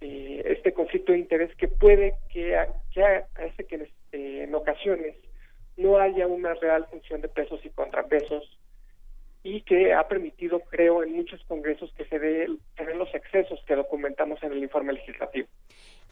[0.00, 2.56] eh, este conflicto de interés que puede que,
[2.92, 5.16] que hace que eh, en ocasiones
[5.76, 8.57] no haya una real función de pesos y contrapesos
[9.42, 13.60] y que ha permitido, creo, en muchos congresos que se, dé, se den los excesos
[13.66, 15.48] que documentamos en el informe legislativo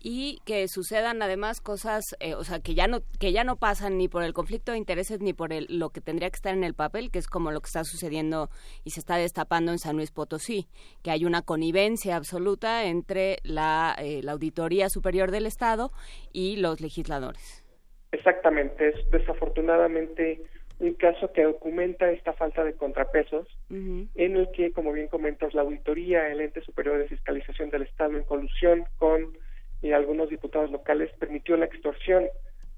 [0.09, 3.98] y que sucedan además cosas, eh, o sea, que ya no que ya no pasan
[3.98, 6.65] ni por el conflicto de intereses ni por el, lo que tendría que estar en
[6.65, 8.48] el papel, que es como lo que está sucediendo
[8.85, 10.66] y se está destapando en San Luis Potosí,
[11.03, 15.90] que hay una connivencia absoluta entre la, eh, la Auditoría Superior del Estado
[16.32, 17.65] y los legisladores.
[18.12, 20.43] Exactamente, es desafortunadamente
[20.78, 25.62] un caso que documenta esta falta de contrapesos, en el que, como bien comentas, la
[25.62, 29.36] auditoría, el ente superior de fiscalización del Estado, en colusión con
[29.82, 32.24] y algunos diputados locales permitió la extorsión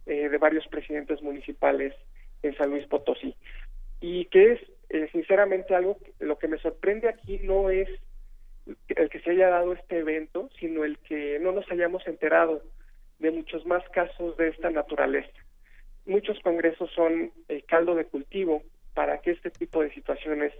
[0.06, 1.94] eh, de varios presidentes municipales
[2.42, 3.34] en San Luis Potosí.
[4.00, 4.60] Y que es,
[4.90, 7.88] eh, sinceramente, algo, lo que me sorprende aquí no es
[8.88, 12.62] el que se haya dado este evento, sino el que no nos hayamos enterado
[13.18, 15.32] de muchos más casos de esta naturaleza.
[16.08, 18.62] Muchos congresos son el caldo de cultivo
[18.94, 20.54] para que este tipo de situaciones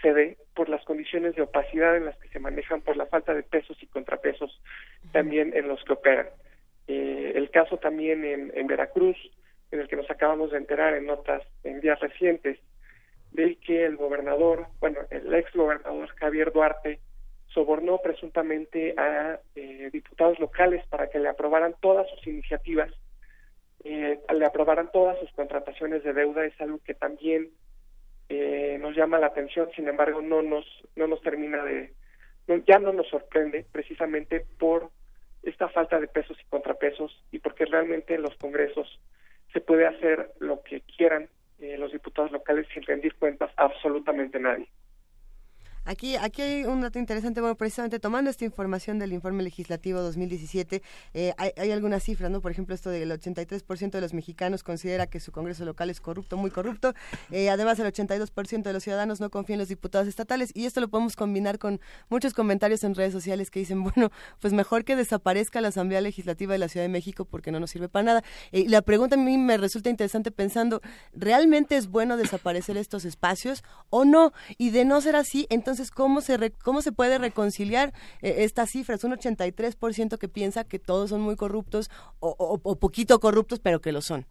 [0.00, 3.34] se dé por las condiciones de opacidad en las que se manejan, por la falta
[3.34, 4.58] de pesos y contrapesos
[5.12, 6.28] también en los que operan.
[6.88, 9.18] Eh, el caso también en, en, Veracruz,
[9.70, 12.58] en el que nos acabamos de enterar en notas en días recientes,
[13.32, 17.00] de que el gobernador, bueno, el ex gobernador Javier Duarte,
[17.48, 22.90] sobornó presuntamente a eh, diputados locales para que le aprobaran todas sus iniciativas,
[23.88, 27.50] eh, le aprobaran todas sus contrataciones de deuda, es algo que también
[28.28, 30.64] eh, nos llama la atención, sin embargo no nos
[30.96, 31.92] no nos termina de
[32.66, 34.90] ya no nos sorprende precisamente por
[35.42, 39.00] esta falta de pesos y contrapesos y porque realmente en los congresos
[39.52, 41.28] se puede hacer lo que quieran
[41.60, 44.68] eh, los diputados locales sin rendir cuentas a absolutamente nadie.
[45.86, 50.82] Aquí, aquí hay un dato interesante, bueno, precisamente tomando esta información del informe legislativo 2017,
[51.14, 52.40] eh, hay, hay, algunas cifras, ¿no?
[52.40, 56.36] Por ejemplo, esto del 83% de los mexicanos considera que su Congreso local es corrupto,
[56.36, 56.92] muy corrupto.
[57.30, 60.80] Eh, además, el 82% de los ciudadanos no confían en los diputados estatales y esto
[60.80, 64.10] lo podemos combinar con muchos comentarios en redes sociales que dicen, bueno,
[64.40, 67.70] pues mejor que desaparezca la Asamblea Legislativa de la Ciudad de México porque no nos
[67.70, 68.24] sirve para nada.
[68.50, 70.82] Eh, la pregunta a mí me resulta interesante pensando,
[71.12, 74.32] ¿realmente es bueno desaparecer estos espacios o no?
[74.58, 77.92] Y de no ser así, entonces entonces cómo se re- cómo se puede reconciliar
[78.22, 82.76] eh, estas cifras, un 83% que piensa que todos son muy corruptos o, o- o
[82.78, 84.24] poquito corruptos, pero que lo son.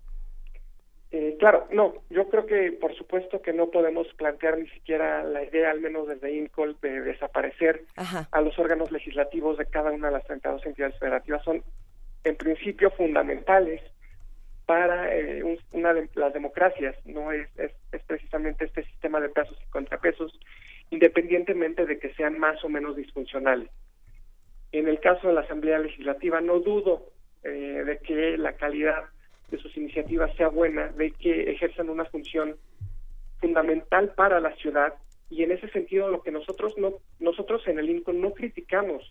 [1.12, 5.44] Eh, claro, no, yo creo que por supuesto que no podemos plantear ni siquiera la
[5.44, 8.28] idea, al menos desde INCOL, de desaparecer Ajá.
[8.32, 11.44] a los órganos legislativos de cada una de las 32 entidades federativas.
[11.44, 11.64] Son,
[12.24, 13.82] en principio, fundamentales
[14.66, 19.30] para eh, un- una de las democracias, no es, es, es precisamente este sistema de
[19.30, 20.38] pesos y contrapesos,
[20.90, 23.70] independientemente de que sean más o menos disfuncionales.
[24.72, 27.12] En el caso de la Asamblea Legislativa, no dudo
[27.44, 29.06] eh, de que la calidad
[29.50, 32.56] de sus iniciativas sea buena, de que ejerzan una función
[33.40, 34.94] fundamental para la ciudad
[35.30, 39.04] y en ese sentido lo que nosotros no nosotros en el INCO no criticamos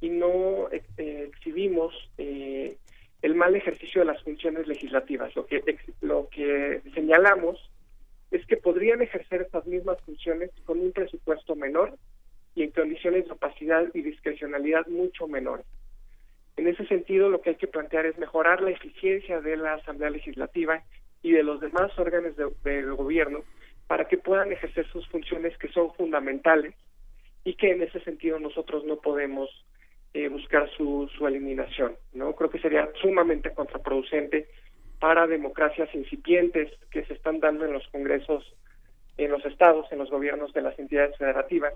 [0.00, 2.76] y no eh, eh, exhibimos eh,
[3.22, 5.62] el mal ejercicio de las funciones legislativas lo que
[6.00, 7.70] lo que señalamos
[8.36, 11.96] es que podrían ejercer estas mismas funciones con un presupuesto menor
[12.54, 15.66] y en condiciones de opacidad y discrecionalidad mucho menores
[16.56, 20.10] en ese sentido, lo que hay que plantear es mejorar la eficiencia de la Asamblea
[20.10, 20.82] Legislativa
[21.22, 23.42] y de los demás órganos de, gobierno
[23.86, 26.74] para que puedan ejercer sus funciones que son fundamentales
[27.44, 29.50] y que en ese sentido nosotros no podemos
[30.14, 31.96] eh, buscar su, su eliminación.
[32.12, 34.48] no Creo que sería sumamente contraproducente
[35.04, 38.42] para democracias incipientes que se están dando en los congresos,
[39.18, 41.74] en los estados, en los gobiernos de las entidades federativas.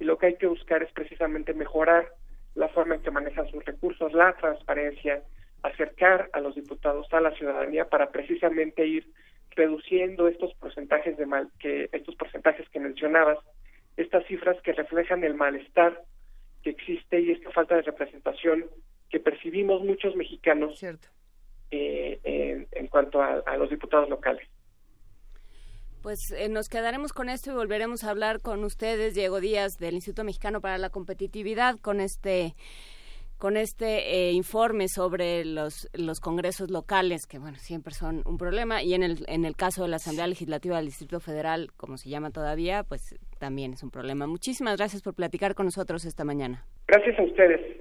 [0.00, 2.08] Y lo que hay que buscar es precisamente mejorar
[2.56, 5.22] la forma en que manejan sus recursos, la transparencia,
[5.62, 9.06] acercar a los diputados a la ciudadanía para precisamente ir
[9.50, 13.38] reduciendo estos porcentajes de mal que estos porcentajes que mencionabas,
[13.96, 16.02] estas cifras que reflejan el malestar
[16.64, 18.64] que existe y esta falta de representación
[19.08, 20.82] que percibimos muchos mexicanos
[21.76, 24.46] eh, en, en cuanto a, a los diputados locales.
[26.02, 29.94] Pues eh, nos quedaremos con esto y volveremos a hablar con ustedes, Diego Díaz, del
[29.94, 32.54] Instituto Mexicano para la Competitividad, con este
[33.38, 38.82] con este eh, informe sobre los, los congresos locales, que bueno, siempre son un problema,
[38.82, 42.08] y en el, en el caso de la Asamblea Legislativa del Distrito Federal, como se
[42.08, 44.26] llama todavía, pues también es un problema.
[44.26, 46.64] Muchísimas gracias por platicar con nosotros esta mañana.
[46.88, 47.75] Gracias a ustedes.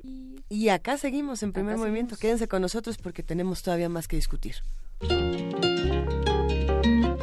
[0.50, 2.18] Y acá seguimos en primer movimiento.
[2.18, 4.56] Quédense con nosotros porque tenemos todavía más que discutir.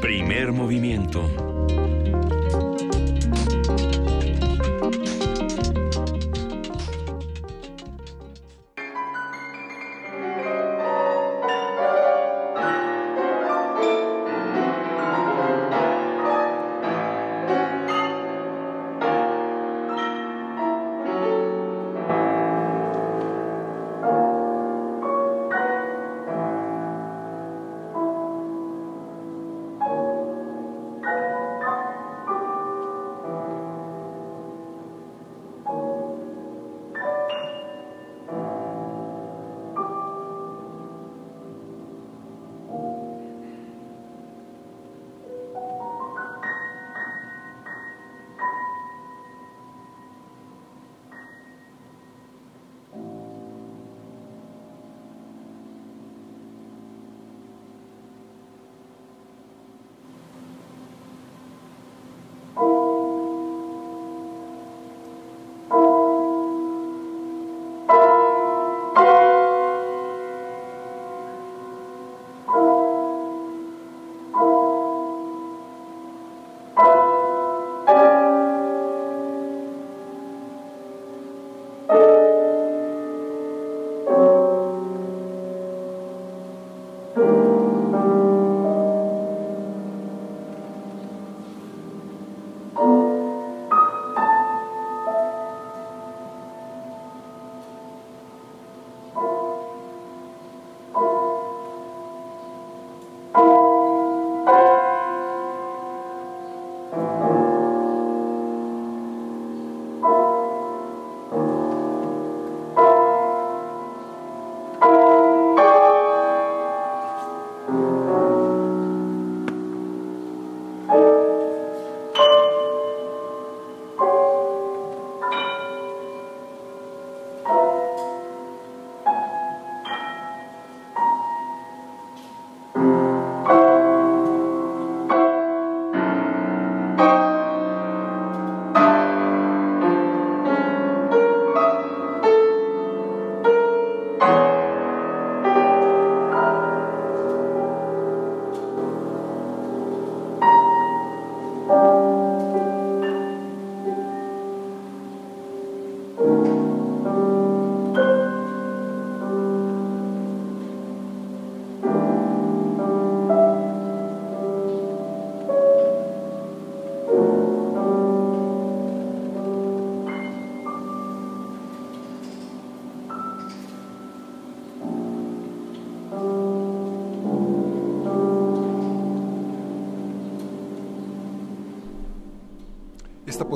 [0.01, 1.31] Primer movimiento.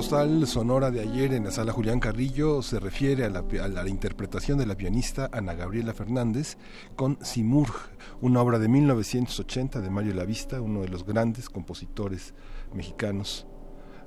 [0.09, 3.89] Postal sonora de ayer en la sala Julián Carrillo se refiere a la, a la
[3.89, 6.59] interpretación de la pianista Ana Gabriela Fernández
[6.95, 7.75] con Simurg,
[8.21, 12.35] una obra de 1980 de Mario Lavista, uno de los grandes compositores
[12.73, 13.49] mexicanos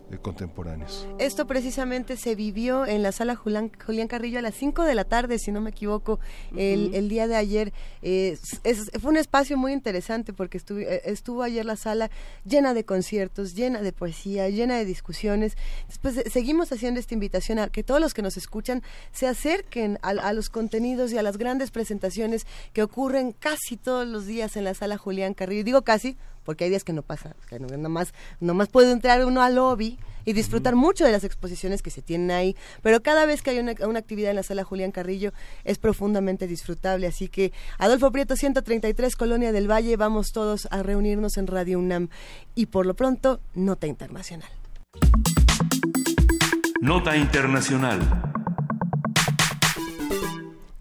[0.09, 1.05] eh, contemporáneos.
[1.19, 5.03] Esto precisamente se vivió en la sala Julián, Julián Carrillo a las 5 de la
[5.03, 6.21] tarde, si no me equivoco,
[6.55, 7.73] el día de ayer.
[8.01, 12.09] Eh, es- fue un espacio muy interesante porque estuvo, eh, estuvo ayer la sala
[12.45, 15.57] llena de conciertos, llena de poesía, llena de discusiones.
[15.87, 19.99] Después eh, seguimos haciendo esta invitación a que todos los que nos escuchan se acerquen
[20.01, 24.55] a, a los contenidos y a las grandes presentaciones que ocurren casi todos los días
[24.55, 25.63] en la sala Julián Carrillo.
[25.63, 26.15] Digo casi
[26.49, 29.99] porque hay días que no pasa, que no, nomás, nomás puede entrar uno al lobby
[30.25, 33.59] y disfrutar mucho de las exposiciones que se tienen ahí, pero cada vez que hay
[33.59, 35.31] una, una actividad en la sala Julián Carrillo
[35.63, 41.37] es profundamente disfrutable, así que Adolfo Prieto 133, Colonia del Valle, vamos todos a reunirnos
[41.37, 42.09] en Radio UNAM
[42.55, 44.49] y por lo pronto, Nota Internacional.
[46.81, 47.99] Nota Internacional.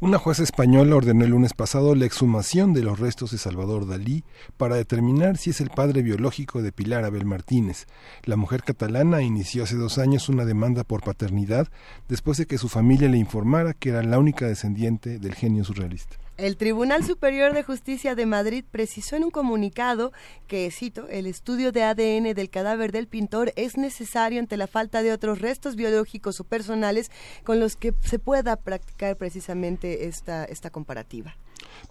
[0.00, 4.22] Una jueza española ordenó el lunes pasado la exhumación de los restos de Salvador Dalí
[4.56, 7.86] para determinar si es el padre biológico de Pilar Abel Martínez.
[8.22, 11.66] La mujer catalana inició hace dos años una demanda por paternidad
[12.08, 16.16] después de que su familia le informara que era la única descendiente del genio surrealista.
[16.38, 20.12] El Tribunal Superior de Justicia de Madrid precisó en un comunicado
[20.46, 25.02] que, cito, el estudio de ADN del cadáver del pintor es necesario ante la falta
[25.02, 27.10] de otros restos biológicos o personales
[27.42, 31.34] con los que se pueda practicar precisamente esta, esta comparativa.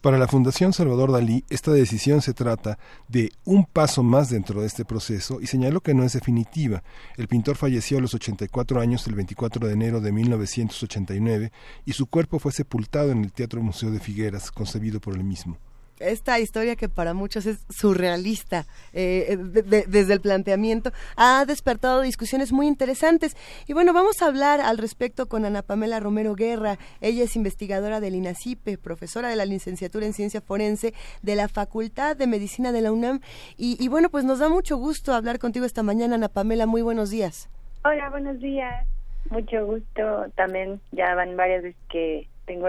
[0.01, 4.67] Para la Fundación Salvador Dalí, esta decisión se trata de un paso más dentro de
[4.67, 6.83] este proceso y señaló que no es definitiva.
[7.15, 11.51] El pintor falleció a los 84 años el 24 de enero de 1989
[11.85, 15.57] y su cuerpo fue sepultado en el Teatro Museo de Figueras, concebido por él mismo.
[15.99, 22.01] esta historia que para muchos es surrealista eh, de- de- desde el planteamiento ha despertado
[22.01, 23.35] discusiones muy interesantes
[23.65, 27.99] y bueno vamos a hablar al respecto con Ana Pamela Romero Guerra ella es investigadora
[27.99, 30.93] del INACIPE profesora de la licenciatura en ciencia forense
[31.23, 33.19] de la Facultad de Medicina de la UNAM
[33.57, 36.83] y, y bueno pues nos da mucho gusto hablar contigo esta mañana Ana Pamela muy
[36.83, 37.49] buenos días
[37.85, 38.85] Hola, buenos días.
[39.29, 40.01] Mucho gusto.
[40.35, 42.67] También ya van varias veces que tengo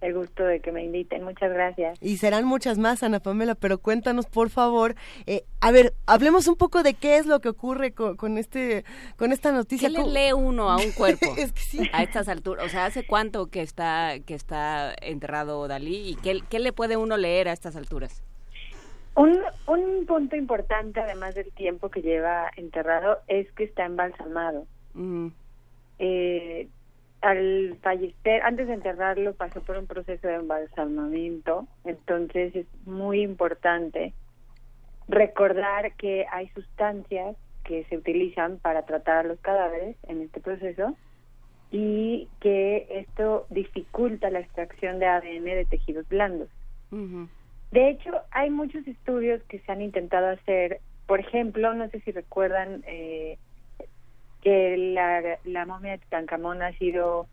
[0.00, 1.22] el gusto de que me inviten.
[1.24, 1.98] Muchas gracias.
[2.00, 4.94] Y serán muchas más, Ana Pamela, pero cuéntanos, por favor.
[5.26, 8.84] eh, a ver, hablemos un poco de qué es lo que ocurre con, con este,
[9.16, 9.88] con esta noticia.
[9.88, 11.90] ¿Qué le ¿Cómo- lee uno a un cuerpo Es que sí.
[11.92, 12.64] a estas alturas?
[12.64, 16.96] O sea, ¿hace cuánto que está que está enterrado Dalí y qué, qué le puede
[16.96, 18.22] uno leer a estas alturas?
[19.16, 24.66] Un, un punto importante, además del tiempo que lleva enterrado, es que está embalsamado.
[25.98, 26.68] Eh,
[27.20, 34.14] al fallecer, antes de enterrarlo, pasó por un proceso de embalsamamiento, entonces es muy importante
[35.08, 40.96] recordar que hay sustancias que se utilizan para tratar a los cadáveres en este proceso
[41.70, 46.48] y que esto dificulta la extracción de ADN de tejidos blandos.
[47.70, 50.80] De hecho, hay muchos estudios que se han intentado hacer.
[51.06, 53.38] Por ejemplo, no sé si recuerdan eh,
[54.42, 57.26] que la, la momia de Tutankamón ha sido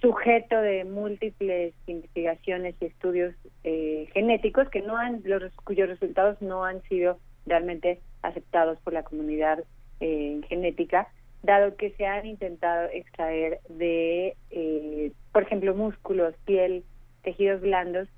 [0.00, 3.34] sujeto de múltiples investigaciones y estudios
[3.64, 9.02] eh, genéticos que no han los, cuyos resultados no han sido realmente aceptados por la
[9.02, 9.64] comunidad
[10.00, 11.08] eh, genética
[11.42, 16.84] dado que se han intentado extraer de eh, por ejemplo músculos piel
[17.22, 18.08] tejidos blandos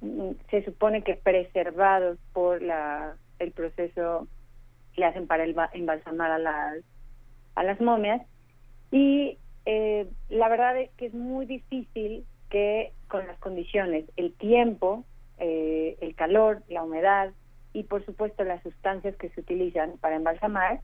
[0.00, 4.26] mm, se supone que preservados por la el proceso
[4.94, 6.84] que hacen para el, embalsamar a las
[7.54, 8.22] a las momias
[8.90, 15.04] y eh, la verdad es que es muy difícil que con las condiciones, el tiempo,
[15.38, 17.32] eh, el calor, la humedad
[17.72, 20.80] y por supuesto las sustancias que se utilizan para embalsamar,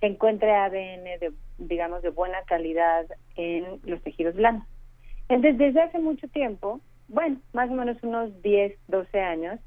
[0.00, 4.66] se encuentre ADN de, digamos, de buena calidad en los tejidos blandos.
[5.28, 9.60] Entonces, desde hace mucho tiempo, bueno, más o menos unos 10, 12 años,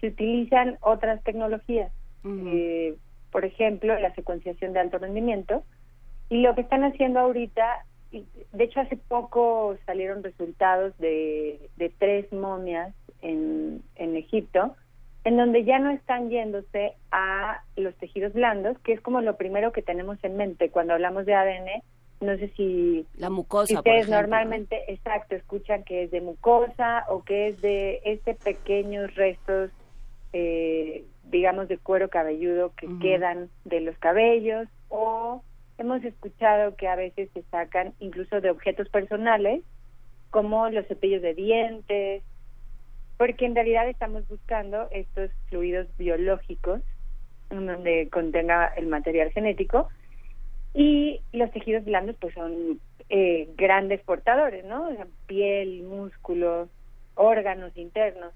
[0.00, 1.92] se utilizan otras tecnologías.
[2.24, 2.96] Eh,
[3.30, 5.64] por ejemplo, la secuenciación de alto rendimiento.
[6.32, 11.90] Y lo que están haciendo ahorita, y de hecho hace poco salieron resultados de, de
[11.90, 14.74] tres momias en, en Egipto,
[15.24, 19.72] en donde ya no están yéndose a los tejidos blandos, que es como lo primero
[19.72, 21.82] que tenemos en mente cuando hablamos de ADN.
[22.22, 27.24] No sé si La mucosa, si ustedes normalmente, exacto, escuchan que es de mucosa o
[27.24, 29.70] que es de este pequeños restos,
[30.32, 35.42] eh, digamos, de cuero cabelludo que quedan de los cabellos o
[35.82, 39.62] hemos escuchado que a veces se sacan incluso de objetos personales
[40.30, 42.22] como los cepillos de dientes,
[43.18, 46.80] porque en realidad estamos buscando estos fluidos biológicos
[47.50, 49.88] donde contenga el material genético
[50.72, 52.80] Y los tejidos blandos pues son
[53.10, 54.88] eh, grandes portadores, ¿no?
[55.26, 56.68] piel, músculos,
[57.14, 58.32] órganos internos.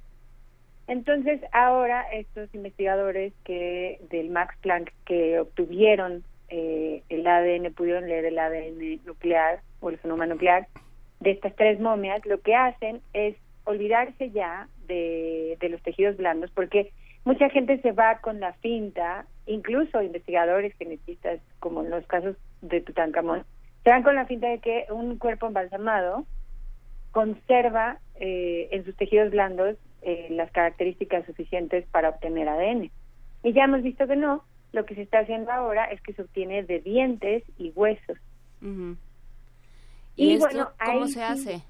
[0.89, 8.24] Entonces, ahora estos investigadores que del Max Planck que obtuvieron eh, el ADN, pudieron leer
[8.24, 10.68] el ADN nuclear o el genoma nuclear
[11.20, 16.51] de estas tres momias, lo que hacen es olvidarse ya de, de los tejidos blandos,
[16.52, 16.93] porque
[17.24, 22.81] mucha gente se va con la finta, incluso investigadores genetistas, como en los casos de
[22.81, 23.44] Tutankamón,
[23.82, 26.27] se van con la finta de que un cuerpo embalsamado
[27.12, 32.90] conserva eh, en sus tejidos blandos eh, las características suficientes para obtener ADN.
[33.43, 34.44] Y ya hemos visto que no,
[34.76, 38.18] lo que se está haciendo ahora es que se obtiene de dientes y huesos.
[40.14, 41.62] ¿Y, bueno, cómo se hace?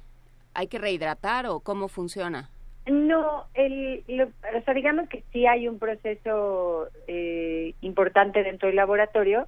[0.52, 2.50] ¿Hay que rehidratar o cómo funciona?
[2.86, 9.46] No, el, o sea, digamos que sí hay un proceso eh, importante dentro del laboratorio,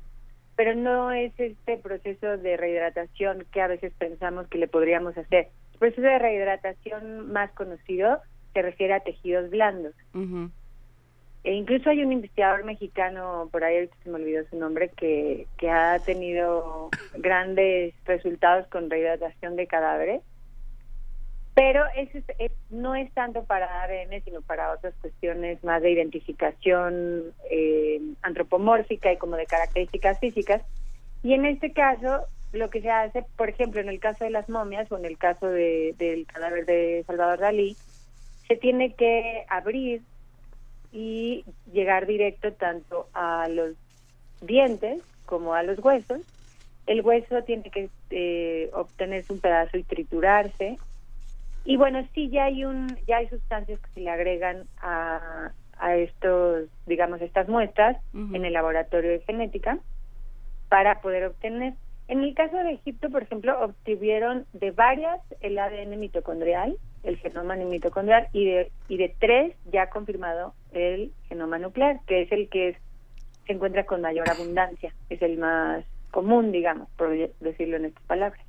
[0.57, 5.49] pero no es este proceso de rehidratación que a veces pensamos que le podríamos hacer.
[5.75, 8.21] El proceso de rehidratación más conocido
[8.55, 9.95] se refiere a tejidos blandos.
[11.45, 15.71] E incluso hay un investigador mexicano, por ahí se me olvidó su nombre, que, que
[15.71, 20.23] ha tenido grandes resultados con rehidratación de cadáveres
[21.59, 22.21] pero eso
[22.71, 29.17] no es tanto para ADN, sino para otras cuestiones más de identificación eh, antropomórfica y
[29.17, 30.63] como de características físicas.
[31.25, 34.49] Y en este caso, lo que se hace, por ejemplo, en el caso de las
[34.49, 37.77] momias o en el caso de, del cadáver de Salvador Dalí,
[38.47, 40.03] se tiene que abrir
[40.93, 43.75] y llegar directo tanto a los
[44.41, 46.21] dientes como a los huesos.
[46.87, 50.79] El hueso tiene que eh, obtenerse un pedazo y triturarse
[51.69, 55.97] y bueno, sí, ya hay un, ya hay sustancias que se le agregan a, a
[55.97, 59.79] estos, digamos, estas muestras en el laboratorio de genética
[60.71, 61.75] para poder obtener.
[62.09, 67.55] En el caso de Egipto, por ejemplo, obtuvieron de varias el ADN mitocondrial, el genoma
[67.57, 72.77] mitocondrial, y de, y de tres ya confirmado el genoma nuclear, que es el que
[73.47, 77.11] se encuentra con mayor abundancia, es el más común, digamos, por
[77.41, 78.41] decirlo en estas palabras.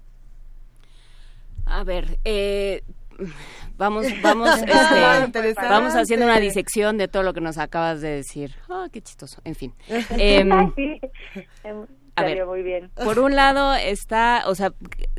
[1.66, 2.82] A ver, eh,
[3.78, 8.56] vamos, vamos, este, vamos haciendo una disección de todo lo que nos acabas de decir.
[8.70, 9.42] Ah, qué chistoso.
[9.44, 9.74] En fin.
[10.12, 10.72] Em,
[12.20, 12.92] a ver, muy bien.
[13.04, 14.74] Por un lado está, o sea,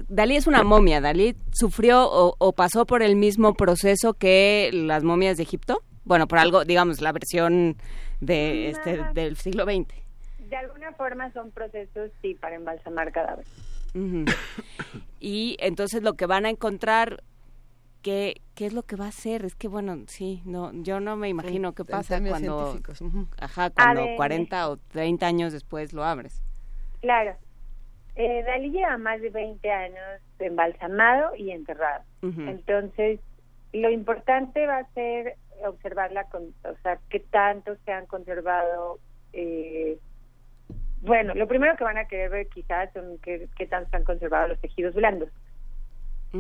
[0.08, 1.00] Dalí es una momia.
[1.00, 5.82] Dalí sufrió o, pasó por el mismo proceso que las momias de Egipto.
[6.04, 7.76] Bueno, por algo, digamos, la versión
[8.20, 9.94] de este del siglo XX.
[10.48, 13.50] De alguna forma son procesos sí para embalsamar cadáveres.
[15.20, 17.22] y entonces lo que van a encontrar
[18.02, 19.44] ¿Qué, ¿Qué es lo que va a hacer?
[19.44, 22.80] Es que, bueno, sí, no, yo no me imagino qué pasa cuando,
[23.38, 26.42] ajá, cuando 40 o 30 años después lo abres.
[27.00, 27.34] Claro.
[28.16, 32.04] Eh, Dalí lleva más de 20 años embalsamado y enterrado.
[32.22, 33.20] Entonces,
[33.72, 38.98] lo importante va a ser observarla, con, o sea, qué tanto se han conservado.
[39.32, 39.98] Eh,
[41.02, 44.04] bueno, lo primero que van a querer ver quizás son qué, qué tanto se han
[44.04, 45.30] conservado los tejidos blandos.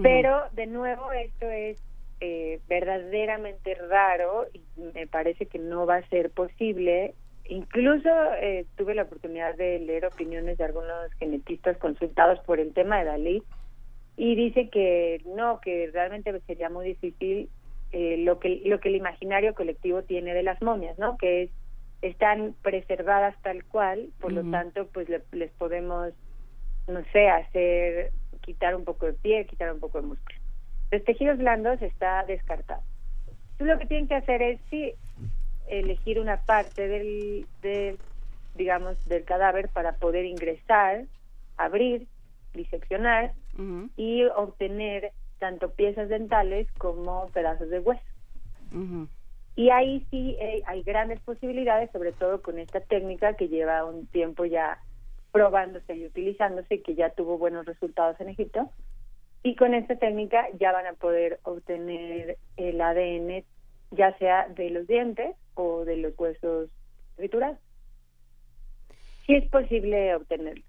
[0.02, 1.82] Pero de nuevo esto es
[2.20, 4.62] eh, verdaderamente raro y
[4.94, 7.14] me parece que no va a ser posible.
[7.50, 8.08] Incluso
[8.40, 13.04] eh, tuve la oportunidad de leer opiniones de algunos genetistas consultados por el tema de
[13.04, 13.42] Dalí
[14.16, 17.48] y dice que no, que realmente sería muy difícil
[17.90, 21.16] eh, lo que lo que el imaginario colectivo tiene de las momias, ¿no?
[21.18, 21.50] Que es
[22.02, 26.14] están preservadas tal cual, por lo tanto, pues les podemos
[26.86, 28.12] no sé, hacer
[28.42, 30.38] quitar un poco de piel, quitar un poco de músculo.
[30.90, 32.82] Los tejidos blandos está descartado.
[33.52, 34.94] Entonces lo que tienen que hacer es sí
[35.70, 37.46] elegir una parte del,
[38.54, 41.04] digamos, del cadáver para poder ingresar,
[41.56, 42.06] abrir,
[42.54, 43.32] diseccionar
[43.96, 48.02] y obtener tanto piezas dentales como pedazos de hueso.
[49.56, 54.06] Y ahí sí eh, hay grandes posibilidades, sobre todo con esta técnica que lleva un
[54.06, 54.78] tiempo ya
[55.32, 58.70] probándose y utilizándose y que ya tuvo buenos resultados en Egipto.
[59.42, 63.44] Y con esta técnica ya van a poder obtener el ADN
[63.90, 66.70] ya sea de los dientes o de los huesos
[67.16, 67.58] triturados.
[69.26, 70.64] Sí es posible obtenerlo.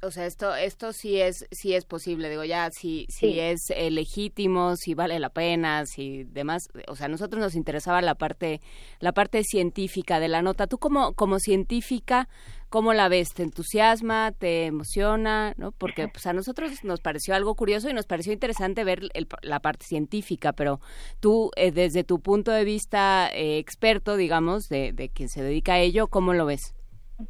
[0.00, 3.90] O sea, esto esto sí es sí es posible, digo ya si si es eh,
[3.90, 8.60] legítimo, si vale la pena, si demás, o sea, a nosotros nos interesaba la parte
[9.00, 10.68] la parte científica de la nota.
[10.68, 12.28] Tú como como científica,
[12.68, 13.34] ¿cómo la ves?
[13.34, 15.72] ¿Te entusiasma, te emociona, no?
[15.72, 19.08] Porque pues a nosotros nos pareció algo curioso y nos pareció interesante ver
[19.42, 20.80] la parte científica, pero
[21.18, 25.74] tú eh, desde tu punto de vista eh, experto, digamos, de, de quien se dedica
[25.74, 26.77] a ello, ¿cómo lo ves?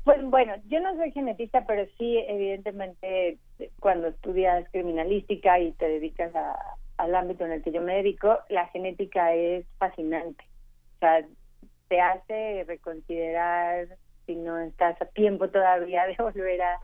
[0.04, 3.38] Pues bueno, yo no soy genetista, pero sí, evidentemente,
[3.80, 6.58] cuando estudias criminalística y te dedicas a,
[6.98, 10.44] al ámbito en el que yo me dedico, la genética es fascinante.
[10.96, 11.24] O sea,
[11.88, 13.88] te hace reconsiderar
[14.26, 16.80] si no estás a tiempo todavía de volver a,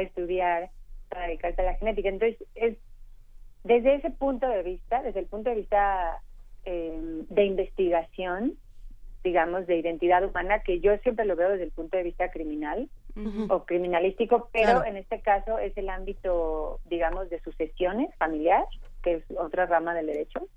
[0.00, 0.70] estudiar
[1.10, 2.08] para dedicarte a la genética.
[2.08, 2.78] Entonces, es
[3.62, 6.18] desde ese punto de vista, desde el punto de vista
[6.64, 6.98] eh,
[7.28, 8.56] de investigación,
[9.22, 12.88] digamos, de identidad humana, que yo siempre lo veo desde el punto de vista criminal
[13.48, 18.68] o criminalístico, pero en este caso es el ámbito, digamos, de sucesiones familiares,
[19.02, 20.48] que es otra rama del derecho.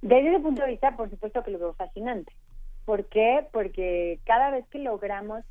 [0.00, 2.32] Desde ese punto de vista, por supuesto que lo veo fascinante.
[2.84, 3.46] ¿Por qué?
[3.52, 5.44] Porque cada vez que logramos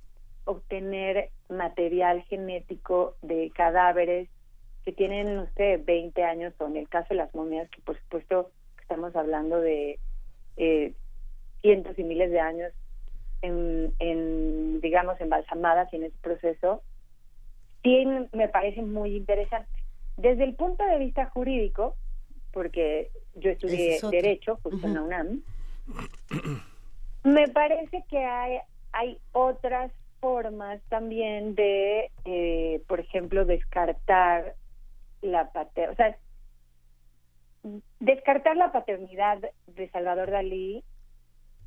[0.46, 4.30] obtener material genético de cadáveres
[4.84, 8.00] que tienen, no sé, 20 años, o en el caso de las momias, que por
[8.00, 8.50] supuesto
[8.82, 10.00] estamos hablando de
[10.58, 10.94] eh,
[11.62, 12.72] cientos y miles de años
[13.42, 16.82] en, en, digamos, embalsamadas y en ese proceso,
[17.84, 19.70] sí me parece muy interesante.
[20.18, 21.96] Desde el punto de vista jurídico,
[22.52, 25.42] porque yo estudié Derecho justo en la UNAM,
[27.24, 28.60] me parece que hay,
[28.92, 34.56] hay otras formas también de, eh, por ejemplo, descartar
[35.22, 36.18] la paternidad, o sea,
[38.00, 39.38] descartar la paternidad
[39.68, 40.84] de Salvador Dalí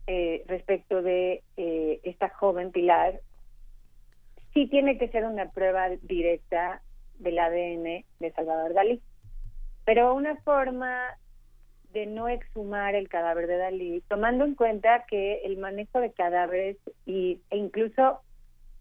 [0.06, 3.20] eh, respecto de eh, esta joven Pilar,
[4.52, 6.82] sí tiene que ser una prueba directa
[7.18, 9.00] del ADN de Salvador Dalí.
[9.84, 11.16] Pero una forma
[11.92, 16.76] de no exhumar el cadáver de Dalí, tomando en cuenta que el manejo de cadáveres
[17.04, 18.20] y, e incluso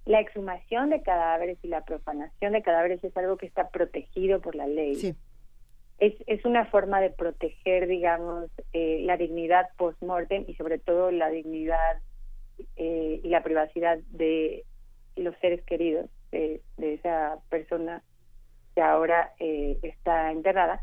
[0.06, 4.56] la exhumación de cadáveres y la profanación de cadáveres es algo que está protegido por
[4.56, 5.15] la ley.
[6.02, 11.30] Es, es una forma de proteger, digamos, eh, la dignidad post-mortem y sobre todo la
[11.30, 11.99] dignidad
[12.76, 14.65] eh, y la privacidad de
[15.15, 18.02] los seres queridos de, esa persona
[18.73, 20.82] que ahora eh, está enterrada.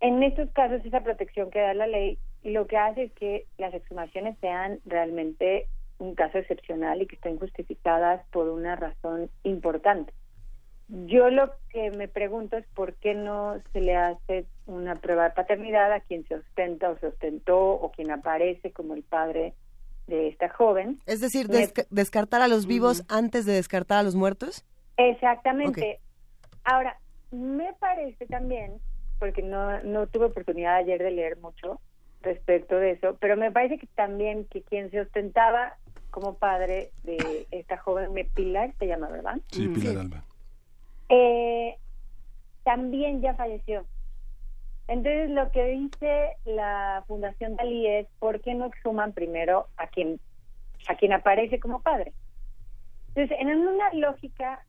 [0.00, 3.74] En estos casos, esa protección que da la ley lo que hace es que las
[3.74, 5.68] exhumaciones sean realmente
[5.98, 10.14] un caso excepcional y que estén justificadas por una razón importante.
[10.88, 15.30] Yo lo que me pregunto es por qué no se le hace una prueba de
[15.30, 19.54] paternidad a quien se ostenta o se ostentó o quien aparece como el padre
[20.06, 21.00] de esta joven.
[21.06, 21.48] Es decir,
[21.90, 24.64] descartar a los vivos antes de descartar a los muertos.
[24.96, 26.00] Exactamente.
[26.64, 26.98] Ahora,
[27.30, 28.78] me parece también,
[29.18, 31.80] porque no, no tuve oportunidad ayer de leer mucho
[32.22, 35.76] respecto de eso, pero me parece que también que quien se ostentaba
[36.10, 39.38] como padre de esta joven Pilar, se llama, ¿verdad?
[39.50, 40.24] Sí, Pilar Alba.
[41.08, 41.76] Eh,
[42.62, 43.86] también ya falleció.
[44.88, 50.20] Entonces lo que dice la Fundación Dalí es ¿por qué no exhuman primero a quien
[50.88, 52.12] a quien aparece como padre?
[53.08, 54.64] Entonces, en una lógica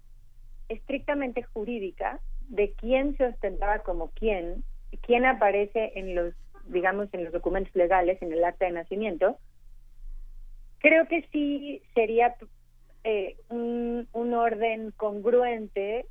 [0.69, 4.63] estrictamente jurídica de quién se ostentaba como quién,
[5.01, 6.33] quién aparece en los
[6.67, 9.37] digamos en los documentos legales, en el acta de nacimiento,
[10.85, 12.35] Creo que sí sería
[13.03, 16.05] eh, un, orden congruente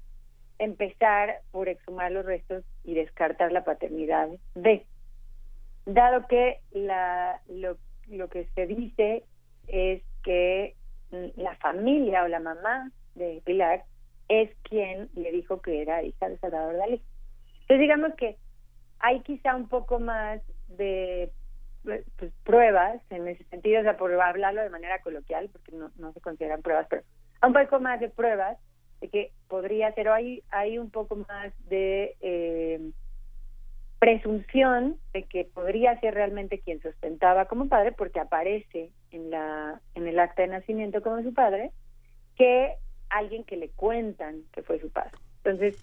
[0.59, 4.85] empezar por exhumar los restos y descartar la paternidad de.
[5.87, 7.77] Dado que la, lo,
[8.09, 9.25] lo que se dice
[9.67, 10.75] es que
[11.37, 13.85] la familia o la mamá de Pilar
[14.29, 17.03] es quien le dijo que era hija de Salvador Dalí.
[17.63, 18.37] Entonces digamos que
[18.99, 21.31] hay quizá un poco más de
[21.83, 22.05] pues,
[22.45, 26.21] pruebas en ese sentido, o sea, por hablarlo de manera coloquial, porque no, no se
[26.21, 27.03] consideran pruebas, pero
[27.43, 28.59] un poco más de pruebas
[29.09, 32.81] que podría ser, o hay, hay un poco más de eh,
[33.99, 40.07] presunción de que podría ser realmente quien sustentaba como padre, porque aparece en, la, en
[40.07, 41.71] el acta de nacimiento como su padre,
[42.37, 42.75] que
[43.11, 45.13] alguien que le cuentan que fue su padre.
[45.45, 45.77] Entonces,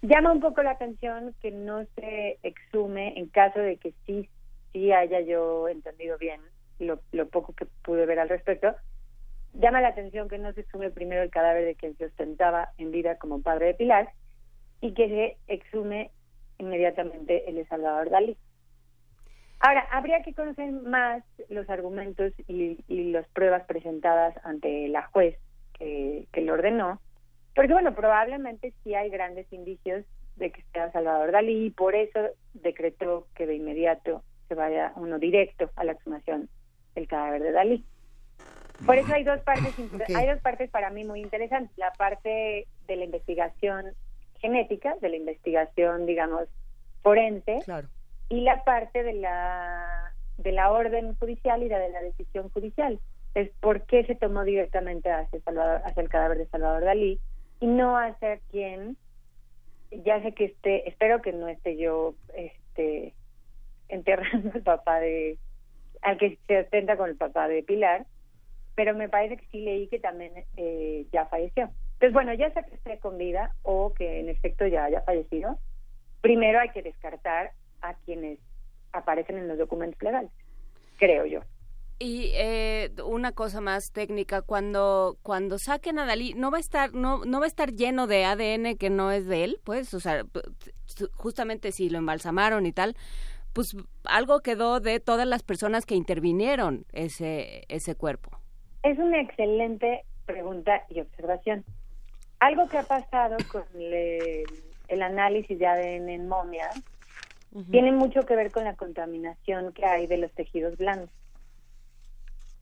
[0.00, 4.28] llama un poco la atención que no se exhume en caso de que sí
[4.72, 6.40] sí haya yo entendido bien
[6.78, 8.74] lo, lo poco que pude ver al respecto,
[9.54, 12.90] llama la atención que no se exhume primero el cadáver de quien se ostentaba en
[12.90, 14.08] vida como padre de Pilar
[14.80, 16.10] y que se exhume
[16.58, 18.36] inmediatamente el de Salvador Dalí.
[19.60, 22.78] Ahora, habría que conocer más los argumentos y,
[23.12, 25.38] las pruebas presentadas ante la juez
[25.78, 27.00] que, que lo ordenó,
[27.54, 30.04] porque bueno, probablemente sí hay grandes indicios
[30.36, 32.20] de que sea Salvador Dalí y por eso
[32.54, 34.22] decretó que de inmediato
[34.54, 36.48] vaya uno directo a la exhumación
[36.94, 37.84] del cadáver de Dalí.
[38.86, 39.74] Por eso hay dos partes,
[40.16, 41.76] hay dos partes para mí muy interesantes.
[41.76, 43.92] La parte de la investigación
[44.40, 46.48] genética, de la investigación, digamos,
[47.02, 47.60] forense,
[48.28, 52.98] y la parte de la de la orden judicial y la de la decisión judicial.
[53.34, 55.40] es por qué se tomó directamente hacia,
[55.84, 57.20] hacia el cadáver de Salvador Dalí
[57.60, 58.96] y no hacia quien
[59.90, 63.14] ya sé que esté, espero que no esté yo este
[63.88, 65.38] enterrando al papá de
[66.00, 68.06] al que se ostenta con el papá de Pilar,
[68.74, 71.70] pero me parece que sí leí que también eh, ya falleció.
[71.94, 75.58] Entonces, bueno, ya sea que esté con vida o que en efecto ya haya fallecido,
[76.20, 78.38] primero hay que descartar a quienes
[78.92, 80.30] aparecen en los documentos legales,
[80.98, 81.40] creo yo.
[81.98, 86.92] Y eh, una cosa más técnica, cuando cuando saquen a Dalí, no va a estar
[86.92, 90.00] no no va a estar lleno de ADN que no es de él, pues, o
[90.00, 90.24] sea,
[91.14, 92.96] justamente si lo embalsamaron y tal,
[93.52, 98.41] pues algo quedó de todas las personas que intervinieron ese ese cuerpo.
[98.82, 101.64] Es una excelente pregunta y observación.
[102.40, 106.82] Algo que ha pasado con el, análisis de ADN en momias
[107.70, 111.10] tiene mucho que ver con la contaminación que hay de los tejidos blandos.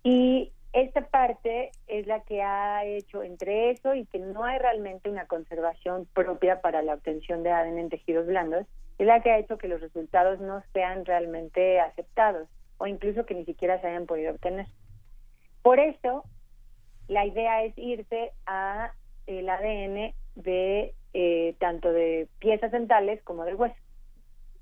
[0.03, 5.09] Y esta parte es la que ha hecho entre eso y que no hay realmente
[5.09, 8.67] una conservación propia para la obtención de ADN en tejidos blandos,
[8.99, 12.49] es la que ha hecho que los resultados no sean realmente aceptados
[12.79, 14.67] o incluso que ni siquiera se hayan podido obtener.
[15.63, 16.25] Por eso,
[17.09, 18.93] la idea es irse a
[19.27, 23.77] el ADN de eh, tanto de piezas dentales como del hueso,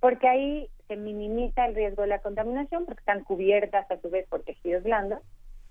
[0.01, 4.27] porque ahí se minimiza el riesgo de la contaminación porque están cubiertas a su vez
[4.29, 5.21] por tejidos blandos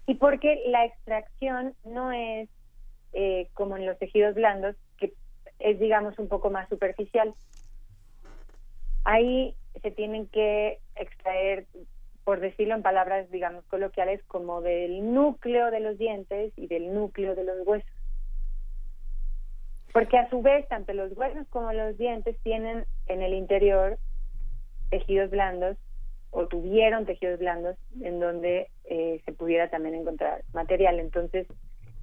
[0.05, 2.47] y porque la extracción no es
[3.13, 5.13] eh, como en los tejidos blandos, que
[5.59, 7.33] es digamos un poco más superficial.
[9.03, 11.65] Ahí se tienen que extraer,
[12.27, 17.35] por decirlo en palabras digamos coloquiales, como del núcleo de los dientes y del núcleo
[17.35, 17.89] de los huesos.
[19.93, 23.97] Porque a su vez tanto los huesos como los dientes tienen en el interior
[24.89, 25.77] tejidos blandos
[26.31, 30.99] o tuvieron tejidos blandos en donde eh, se pudiera también encontrar material.
[30.99, 31.47] Entonces,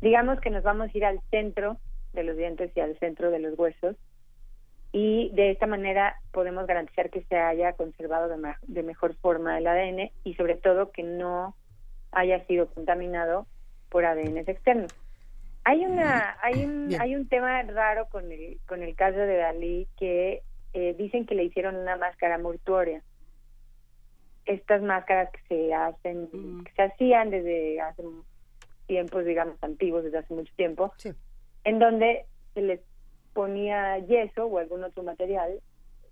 [0.00, 1.76] digamos que nos vamos a ir al centro
[2.14, 3.94] de los dientes y al centro de los huesos
[4.96, 10.12] y de esta manera podemos garantizar que se haya conservado de, mejor forma el ADN
[10.22, 11.56] y sobre todo que no
[12.12, 13.48] haya sido contaminado
[13.90, 14.94] por ADN externos.
[15.64, 19.88] Hay una hay un hay un tema raro con el con el caso de Dalí
[19.98, 20.42] que
[20.74, 23.02] eh, dicen que le hicieron una máscara mortuoria.
[24.46, 26.28] Estas máscaras que se hacen,
[26.64, 28.04] que se hacían desde hace
[28.86, 30.92] tiempos, digamos, antiguos, desde hace mucho tiempo,
[31.64, 32.80] en donde se les
[33.34, 35.60] ponía yeso o algún otro material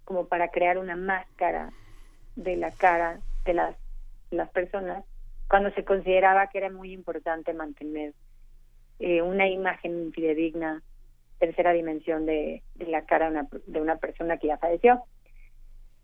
[0.04, 1.72] como para crear una máscara
[2.36, 3.76] de la cara de las,
[4.30, 5.04] las personas,
[5.48, 8.12] cuando se consideraba que era muy importante mantener
[8.98, 10.82] eh, una imagen fidedigna
[11.38, 13.30] tercera dimensión de, la cara
[13.66, 15.02] de una, persona que ya falleció.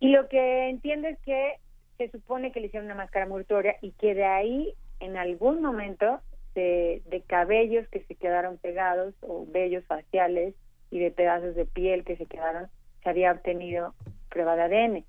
[0.00, 1.58] Y lo que entiendo es que
[1.96, 6.20] se supone que le hicieron una máscara mortuoria y que de ahí, en algún momento,
[6.56, 10.54] de, de cabellos que se quedaron pegados o vellos faciales
[10.90, 12.68] y de pedazos de piel que se quedaron,
[13.02, 13.94] se había obtenido
[14.28, 15.04] prueba de ADN.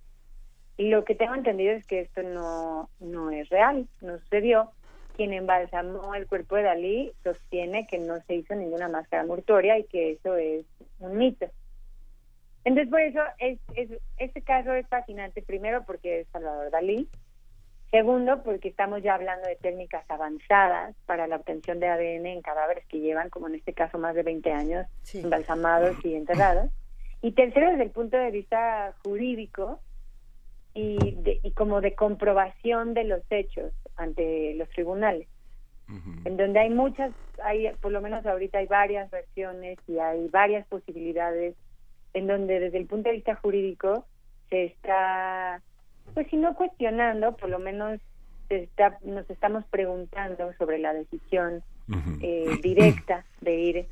[0.77, 4.71] Y lo que tengo entendido es que esto no, no es real, no sucedió,
[5.19, 9.83] quien embalsamó el cuerpo de Dalí sostiene que no se hizo ninguna máscara mortuoria y
[9.83, 10.65] que eso es
[10.99, 11.47] un mito.
[12.63, 13.59] Entonces, por eso, es,
[14.17, 17.09] este caso es fascinante, primero porque es Salvador Dalí,
[17.91, 22.85] segundo porque estamos ya hablando de técnicas avanzadas para la obtención de ADN en cadáveres
[22.87, 26.71] que llevan, como en este caso, más de 20 años embalsamados y enterrados,
[27.21, 29.79] y tercero, desde el punto de vista jurídico,
[30.73, 30.97] y,
[31.43, 35.27] y como de comprobación de los hechos ante los tribunales,
[36.23, 37.11] en donde hay muchas,
[37.43, 41.55] hay por lo menos ahorita hay varias versiones y hay varias posibilidades
[42.13, 44.05] en donde desde el punto de vista jurídico
[44.49, 45.63] se está,
[46.13, 47.99] pues si no cuestionando, por lo menos
[48.49, 51.63] está, nos estamos preguntando sobre la decisión
[52.21, 53.85] eh, directa de ir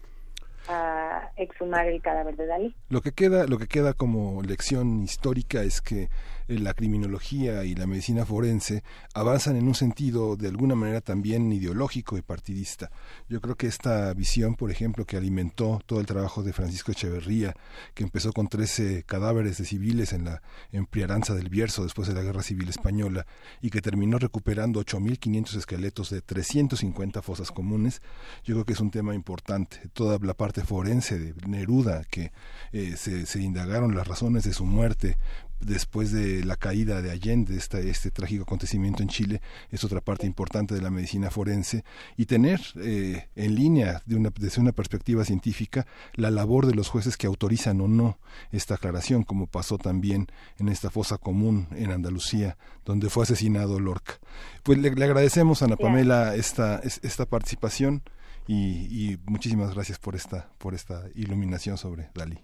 [0.67, 2.75] a exhumar el cadáver de Dalí.
[2.89, 6.09] Lo que queda, lo que queda como lección histórica es que
[6.47, 8.83] eh, la criminología y la medicina forense
[9.13, 12.89] avanzan en un sentido de alguna manera también ideológico y partidista.
[13.27, 17.53] Yo creo que esta visión, por ejemplo, que alimentó todo el trabajo de Francisco Echeverría,
[17.93, 20.41] que empezó con 13 cadáveres de civiles en la
[20.71, 23.25] en Priaranza del Bierzo después de la Guerra Civil Española
[23.61, 28.01] y que terminó recuperando 8.500 esqueletos de 350 fosas comunes,
[28.43, 29.89] yo creo que es un tema importante.
[29.93, 32.31] Toda la parte parte forense de Neruda, que
[32.71, 35.17] eh, se, se indagaron las razones de su muerte
[35.59, 40.27] después de la caída de Allende, este, este trágico acontecimiento en Chile, es otra parte
[40.27, 41.83] importante de la medicina forense,
[42.15, 46.89] y tener eh, en línea, de una, desde una perspectiva científica, la labor de los
[46.89, 48.19] jueces que autorizan o no
[48.51, 50.27] esta aclaración, como pasó también
[50.59, 54.19] en esta fosa común en Andalucía, donde fue asesinado Lorca.
[54.63, 58.03] Pues le, agradecemos a Ana Pamela esta, esta participación
[58.47, 62.43] y, y muchísimas gracias por esta, por esta iluminación sobre Dalí.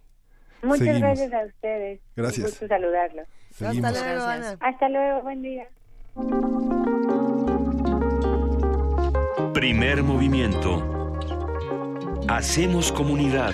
[0.63, 1.99] Muchas gracias a ustedes.
[2.15, 2.45] Gracias.
[2.45, 3.27] Un gusto saludarlos.
[3.51, 4.57] Hasta luego, Ana.
[4.61, 5.67] Hasta luego, buen día.
[9.53, 11.19] Primer movimiento.
[12.27, 13.53] Hacemos comunidad.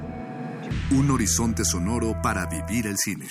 [0.91, 3.25] Un horizonte sonoro para vivir el cine.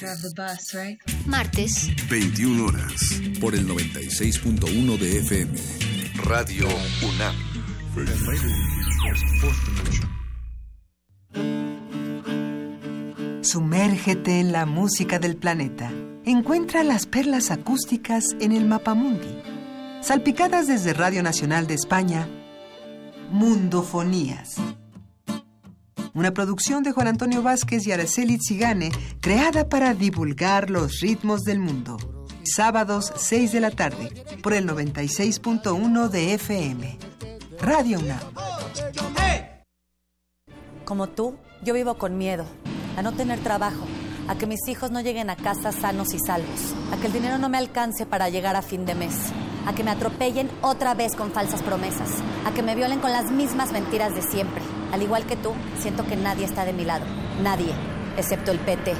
[1.26, 2.92] Martes, 21 horas.
[3.38, 5.58] Por el 96.1 de FM.
[6.24, 6.66] Radio
[7.06, 7.36] UNAM.
[13.42, 15.92] Sumérgete en la música del planeta.
[16.24, 19.42] Encuentra las perlas acústicas en el Mapamundi.
[20.00, 22.26] Salpicadas desde Radio Nacional de España,
[23.30, 24.56] Mundofonías.
[26.12, 31.60] Una producción de Juan Antonio Vázquez y Araceli Zigane, creada para divulgar los ritmos del
[31.60, 31.98] mundo.
[32.42, 34.10] Sábados 6 de la tarde,
[34.42, 36.98] por el 96.1 de FM.
[37.60, 38.18] Radio UNAM.
[40.84, 42.44] Como tú, yo vivo con miedo
[42.96, 43.86] a no tener trabajo,
[44.26, 47.38] a que mis hijos no lleguen a casa sanos y salvos, a que el dinero
[47.38, 49.14] no me alcance para llegar a fin de mes,
[49.64, 52.10] a que me atropellen otra vez con falsas promesas,
[52.44, 54.79] a que me violen con las mismas mentiras de siempre.
[54.92, 57.04] Al igual que tú, siento que nadie está de mi lado,
[57.42, 57.72] nadie,
[58.16, 58.94] excepto el PT.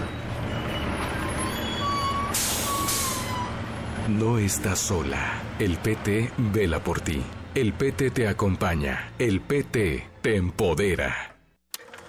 [4.08, 5.40] No estás sola.
[5.58, 7.22] El PT vela por ti.
[7.54, 9.12] El PT te acompaña.
[9.18, 11.36] El PT te empodera.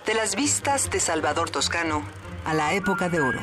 [0.06, 2.04] De las vistas de Salvador Toscano
[2.44, 3.40] a la época de oro.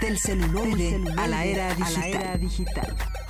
[0.00, 1.74] Del celuloide, a la era
[2.38, 2.96] digital.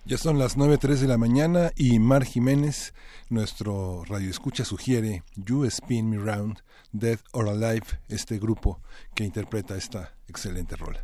[0.06, 2.94] Ya son las 9.03 de la mañana y Mar Jiménez,
[3.30, 6.60] nuestro radio escucha, sugiere You Spin Me Round,
[6.92, 8.80] Dead or Alive, este grupo
[9.16, 11.04] que interpreta esta excelente rola.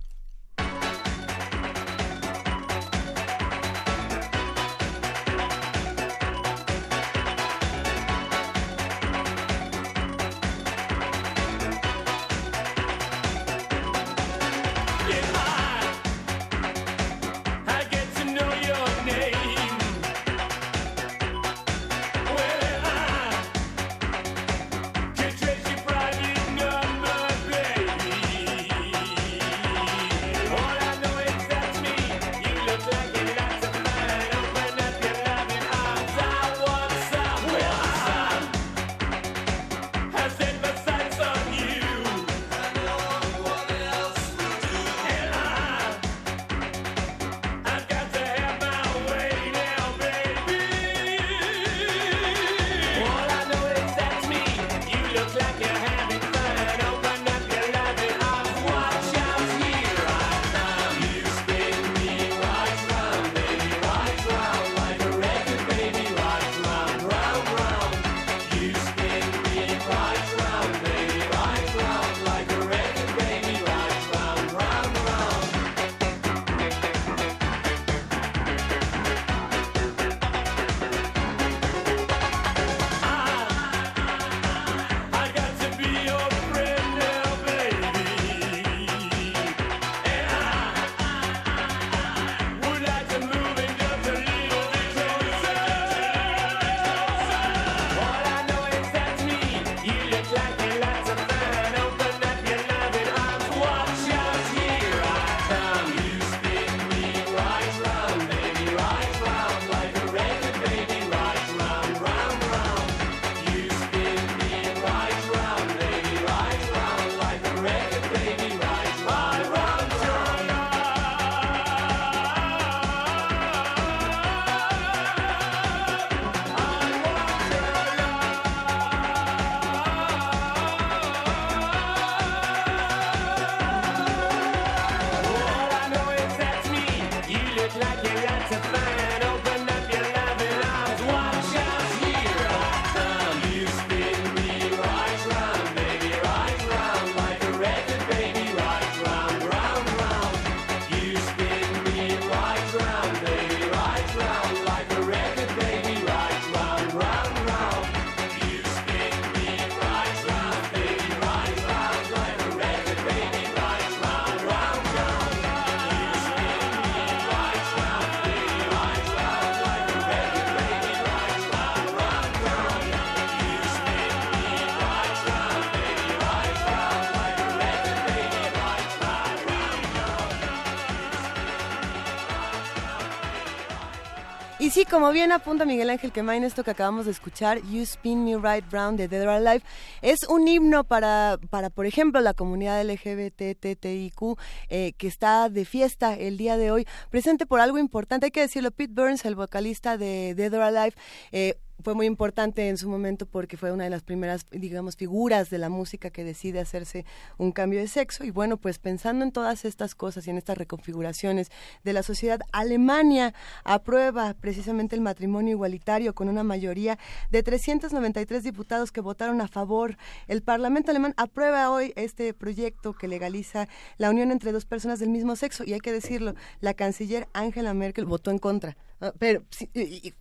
[184.75, 188.35] Sí, como bien apunta Miguel Ángel Quemain, esto que acabamos de escuchar, You Spin Me
[188.35, 189.63] Right Round de Dead or Alive,
[190.01, 194.37] es un himno para, para por ejemplo, la comunidad LGBTTIQ
[194.67, 198.25] eh, que está de fiesta el día de hoy, presente por algo importante.
[198.25, 200.93] Hay que decirlo, Pete Burns, el vocalista de Dead or Alive,
[201.31, 205.49] eh, fue muy importante en su momento porque fue una de las primeras, digamos, figuras
[205.49, 207.05] de la música que decide hacerse
[207.37, 208.23] un cambio de sexo.
[208.23, 211.51] Y bueno, pues pensando en todas estas cosas y en estas reconfiguraciones
[211.83, 213.33] de la sociedad, Alemania
[213.63, 216.97] aprueba precisamente el matrimonio igualitario con una mayoría
[217.29, 219.97] de 393 diputados que votaron a favor.
[220.27, 225.09] El Parlamento alemán aprueba hoy este proyecto que legaliza la unión entre dos personas del
[225.09, 225.63] mismo sexo.
[225.65, 228.77] Y hay que decirlo, la canciller Angela Merkel votó en contra.
[229.05, 229.43] Ah, pero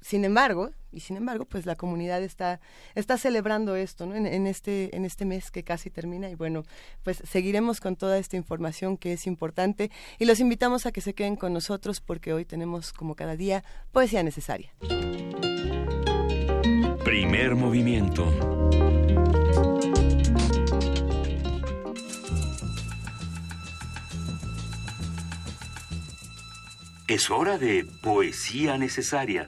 [0.03, 2.61] sin embargo, y sin embargo, pues la comunidad está,
[2.95, 4.15] está celebrando esto, ¿no?
[4.15, 6.65] En, este, en este mes que casi termina y bueno,
[7.03, 11.15] pues seguiremos con toda esta información que es importante y los invitamos a que se
[11.15, 14.75] queden con nosotros porque hoy tenemos como cada día poesía necesaria.
[17.05, 19.04] Primer movimiento.
[27.07, 29.47] Es hora de poesía necesaria.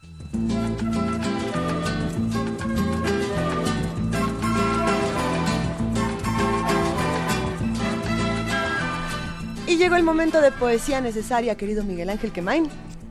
[9.67, 12.69] Y llegó el momento de poesía necesaria, querido Miguel Ángel Quemain.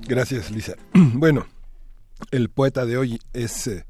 [0.08, 0.76] Gracias, Lisa.
[0.94, 1.48] Bueno,
[2.30, 3.88] el poeta de hoy es eh,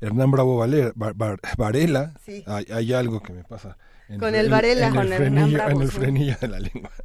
[0.00, 2.14] Hernán Bravo Varela.
[2.46, 3.76] hay, algo que me pasa
[4.18, 6.90] con el Varela, con el, frenillo, de la lengua.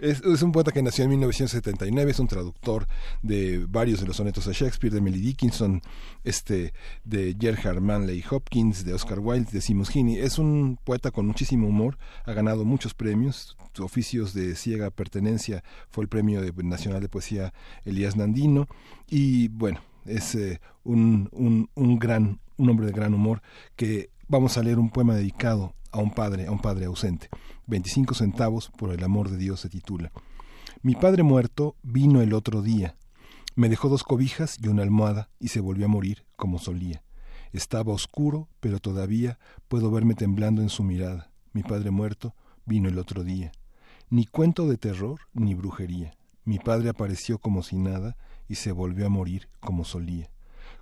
[0.00, 2.86] Es, un poeta que nació en 1979, es un traductor
[3.22, 5.82] de varios de los sonetos de Shakespeare, de Emily Dickinson,
[6.24, 6.72] este,
[7.04, 10.18] de Gerhard Manley Hopkins, de Oscar Wilde, de Seamus Heaney.
[10.18, 16.04] Es un poeta con muchísimo humor, ha ganado muchos premios, oficios de ciega pertenencia fue
[16.04, 17.52] el premio nacional de poesía
[17.84, 18.68] Elías Nandino
[19.08, 23.42] y bueno, es eh, un, un, un gran, un hombre de gran humor
[23.76, 27.28] que vamos a leer un poema dedicado a un padre, a un padre ausente.
[27.66, 30.12] 25 centavos por el amor de Dios se titula.
[30.82, 32.96] Mi padre muerto vino el otro día.
[33.56, 37.02] Me dejó dos cobijas y una almohada y se volvió a morir como solía.
[37.52, 41.30] Estaba oscuro, pero todavía puedo verme temblando en su mirada.
[41.52, 42.34] Mi padre muerto
[42.64, 43.50] vino el otro día.
[44.10, 46.14] Ni cuento de terror ni brujería.
[46.44, 48.16] Mi padre apareció como si nada
[48.48, 50.30] y se volvió a morir como solía.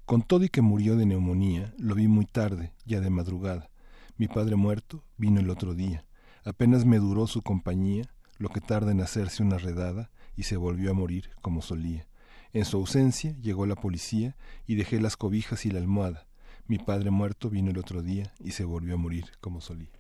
[0.05, 3.71] Con todo y que murió de neumonía, lo vi muy tarde, ya de madrugada.
[4.19, 6.05] Mi padre muerto vino el otro día.
[6.43, 8.05] Apenas me duró su compañía,
[8.39, 12.07] lo que tarda en hacerse una redada, y se volvió a morir como solía.
[12.55, 14.35] En su ausencia llegó la policía
[14.67, 16.27] y dejé las cobijas y la almohada.
[16.67, 19.91] Mi padre muerto vino el otro día y se volvió a morir como solía.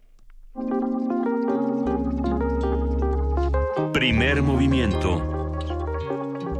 [3.93, 5.53] Primer movimiento.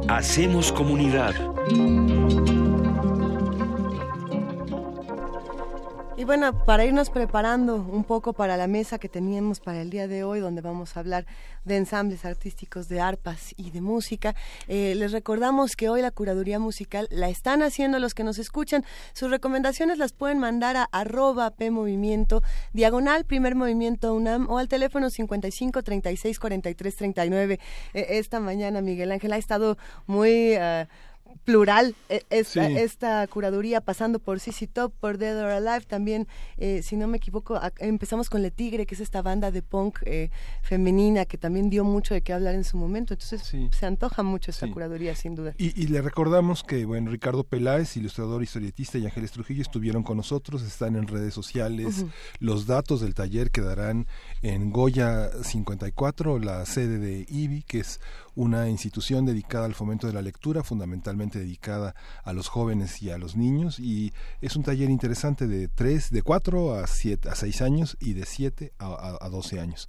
[0.07, 1.33] Hacemos comunidad.
[6.19, 10.07] Y bueno, para irnos preparando un poco para la mesa que teníamos para el día
[10.07, 11.27] de hoy, donde vamos a hablar
[11.63, 14.33] de ensambles artísticos, de arpas y de música,
[14.67, 18.83] eh, les recordamos que hoy la curaduría musical la están haciendo los que nos escuchan.
[19.13, 22.41] Sus recomendaciones las pueden mandar a arroba PMovimiento,
[22.73, 27.59] diagonal primer movimiento UNAM o al teléfono 55 36 43 39.
[27.93, 29.77] esta mañana Miguel Ángel ha estado
[30.07, 30.55] muy...
[30.55, 30.87] Ah,
[31.47, 36.81] plural e, esta, esta curaduría pasando por CC Top, por Dead or Alive, también, eh,
[36.83, 40.29] si no me equivoco, empezamos con Le Tigre, que es esta banda de punk eh,
[40.61, 43.41] femenina que también dio mucho de qué hablar en su momento, entonces
[43.71, 45.53] se antoja mucho esta curaduría, sin duda.
[45.57, 50.63] Y, le recordamos que, bueno, Ricardo Peláez, ilustrador, historietista y Ángeles Trujillo estuvieron con nosotros,
[50.63, 52.03] están en redes sociales,
[52.39, 54.05] los datos del taller quedarán
[54.41, 58.01] en Goya 54, la sede de IBI, que es
[58.37, 63.17] una institución dedicada al fomento de la lectura, fundamentalmente dedicada a los jóvenes y a
[63.17, 67.61] los niños, y es un taller interesante de 3, de 4 a 7, a 6
[67.63, 69.87] años y de 7 a, 12 años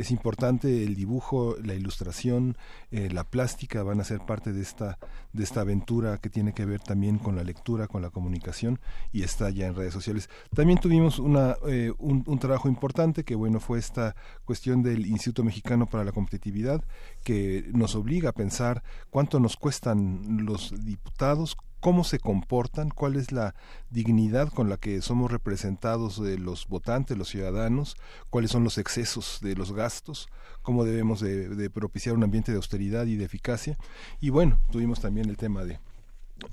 [0.00, 2.56] es importante el dibujo, la ilustración,
[2.90, 4.98] eh, la plástica van a ser parte de esta,
[5.34, 8.80] de esta aventura que tiene que ver también con la lectura, con la comunicación
[9.12, 10.30] y está ya en redes sociales.
[10.54, 14.16] También tuvimos una, eh, un, un, trabajo importante que bueno fue esta
[14.46, 16.82] cuestión del Instituto Mexicano para la Competitividad
[17.22, 23.32] que nos obliga a pensar cuánto nos cuestan los diputados, cómo se comportan, cuál es
[23.32, 23.54] la
[23.90, 27.96] dignidad con la que somos representados de los votantes, los ciudadanos,
[28.28, 30.28] cuáles son los excesos de los gastos,
[30.62, 33.78] cómo debemos de, propiciar un ambiente de austeridad y de eficacia.
[34.20, 35.80] Y bueno, tuvimos también el tema de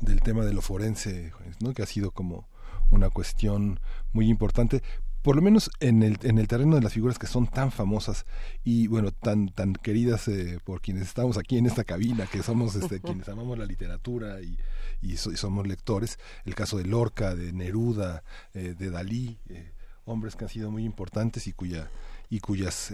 [0.01, 1.31] del tema de lo forense,
[1.61, 1.73] ¿no?
[1.73, 2.45] que ha sido como
[2.91, 3.79] una cuestión
[4.11, 4.83] muy importante
[5.27, 8.25] por lo menos en el, en el terreno de las figuras que son tan famosas
[8.63, 12.75] y bueno, tan, tan queridas eh, por quienes estamos aquí en esta cabina, que somos
[12.75, 14.57] este, quienes amamos la literatura y,
[15.01, 18.23] y, somos lectores, el caso de Lorca, de Neruda,
[18.53, 19.73] eh, de Dalí, eh,
[20.05, 21.91] hombres que han sido muy importantes y cuya
[22.29, 22.91] y cuyas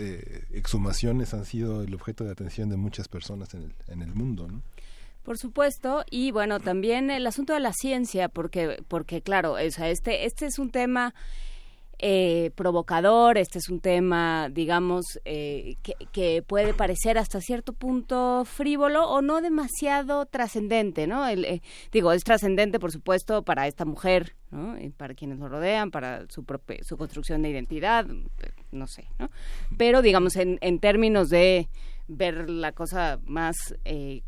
[0.51, 4.47] exhumaciones han sido el objeto de atención de muchas personas en el, en el mundo.
[4.47, 4.63] ¿no?
[5.21, 9.91] Por supuesto, y bueno, también el asunto de la ciencia, porque, porque claro, o sea,
[9.91, 11.13] este, este es un tema
[12.05, 15.77] eh, provocador, este es un tema, digamos, eh,
[16.11, 21.25] que, puede parecer hasta cierto punto frívolo o no demasiado trascendente, ¿no?
[21.29, 21.61] Eh,
[21.93, 24.77] digo, es trascendente, por supuesto, para esta mujer, ¿no?
[24.77, 26.45] Y para quienes lo rodean, para su,
[26.81, 28.05] su construcción de identidad,
[28.73, 29.29] no sé, ¿no?
[29.77, 31.69] Pero, digamos, en, en términos de
[32.07, 33.55] ver la cosa más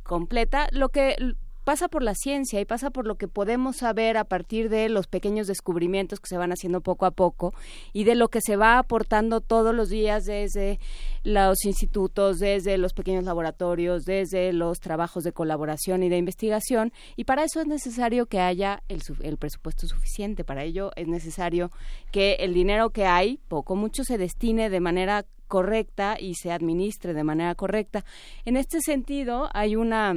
[0.04, 0.70] completa.
[0.72, 1.18] Lo que
[1.66, 5.08] pasa por la ciencia y pasa por lo que podemos saber a partir de los
[5.08, 7.54] pequeños descubrimientos que se van haciendo poco a poco
[7.92, 10.80] y de lo que se va aportando todos los días desde
[11.24, 16.94] los institutos, desde los pequeños laboratorios, desde los trabajos de colaboración y de investigación.
[17.16, 20.44] Y para eso es necesario que haya el, el presupuesto suficiente.
[20.44, 21.72] Para ello es necesario
[22.12, 27.14] que el dinero que hay, poco mucho, se destine de manera correcta y se administre
[27.14, 28.06] de manera correcta.
[28.46, 30.14] En este sentido, hay una,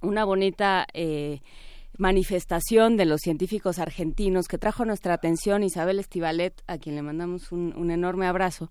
[0.00, 1.40] una bonita eh,
[1.96, 7.52] manifestación de los científicos argentinos que trajo nuestra atención Isabel Estivalet, a quien le mandamos
[7.52, 8.70] un, un enorme abrazo,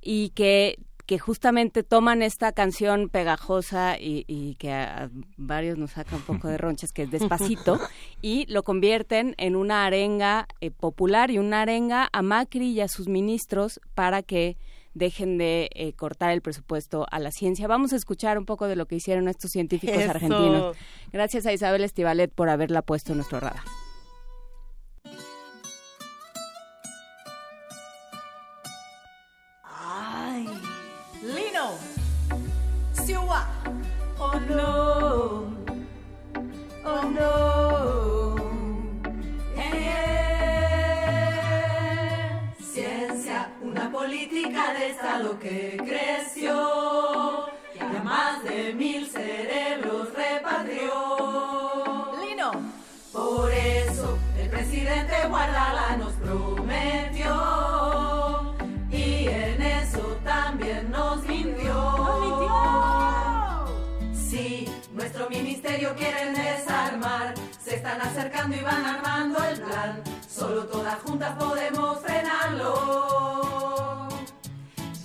[0.00, 6.22] y que que justamente toman esta canción pegajosa y, que a, varios nos saca un
[6.22, 7.78] poco de ronchas, que es despacito,
[8.22, 12.88] y lo convierten en una arenga eh, popular y una arenga a Macri y a
[12.88, 14.56] sus ministros para que
[14.94, 17.66] dejen de eh, cortar el presupuesto a la ciencia.
[17.66, 20.76] Vamos a escuchar un poco de lo que hicieron estos científicos argentinos.
[21.12, 23.62] Gracias a Isabel Estivalet por haberla puesto en nuestro radar.
[29.64, 30.46] Ay,
[31.22, 31.72] Lino,
[33.04, 33.48] Siwa,
[34.18, 35.46] oh no,
[36.84, 37.51] oh no.
[44.22, 50.92] Política de Estado que creció y a más de mil cerebros repatrió.
[52.20, 52.52] Lino.
[53.12, 57.34] Por eso el presidente Guardala nos prometió
[58.92, 61.74] y en eso también nos mintió.
[61.74, 63.64] ¡Nos mintió!
[64.14, 70.00] Sí, nuestro ministerio quieren desarmar, se están acercando y van armando el plan.
[70.28, 73.61] Solo todas juntas podemos frenarlo.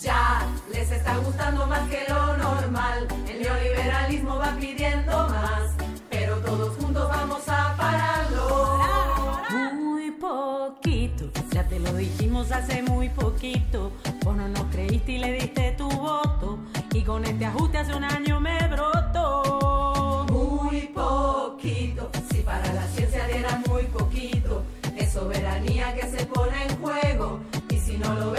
[0.07, 3.05] Ya les está gustando más que lo normal.
[3.27, 5.75] El neoliberalismo va pidiendo más,
[6.09, 8.79] pero todos juntos vamos a pararlo.
[9.73, 13.91] Muy poquito, ya te lo dijimos hace muy poquito.
[14.23, 16.59] Vos no nos creíste y le diste tu voto.
[16.93, 20.25] Y con este ajuste hace un año me brotó.
[20.31, 24.63] Muy poquito, si para la ciencia diera muy poquito
[25.17, 27.39] soberanía que se pone en juego.
[27.69, 28.31] Y si no lo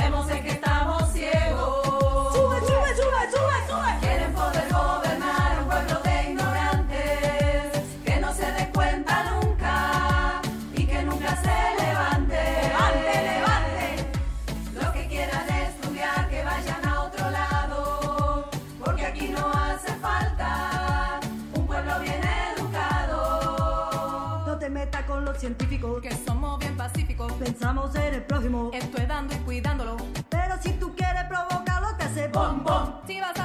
[27.69, 29.99] Pensamos en el prójimo, estoy dando y cuidándolo.
[30.31, 32.95] Pero si tú quieres provocarlo, te hace bom bom.
[33.07, 33.38] Si vas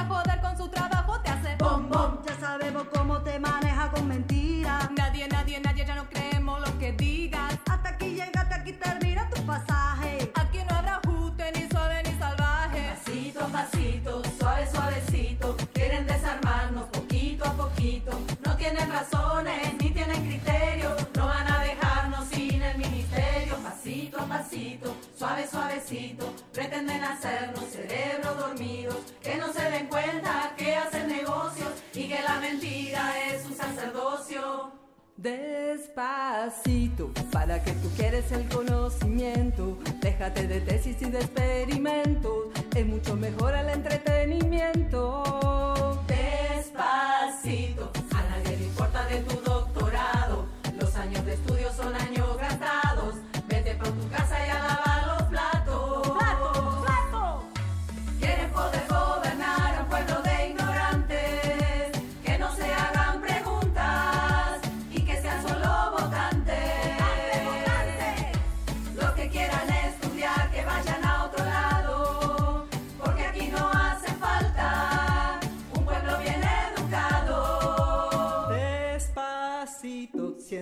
[25.24, 26.34] suave, suavecito.
[26.52, 28.96] Pretenden hacernos cerebros dormidos.
[29.22, 34.72] Que no se den cuenta que hacen negocios y que la mentira es un sacerdocio.
[35.16, 39.78] Despacito, para que tú quieres el conocimiento.
[40.00, 41.26] Déjate de tesis y de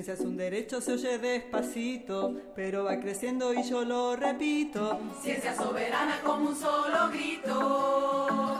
[0.02, 4.98] Ciencia es un derecho, se oye despacito, pero va creciendo y yo lo repito.
[5.22, 8.58] Ciencia soberana como un solo grito.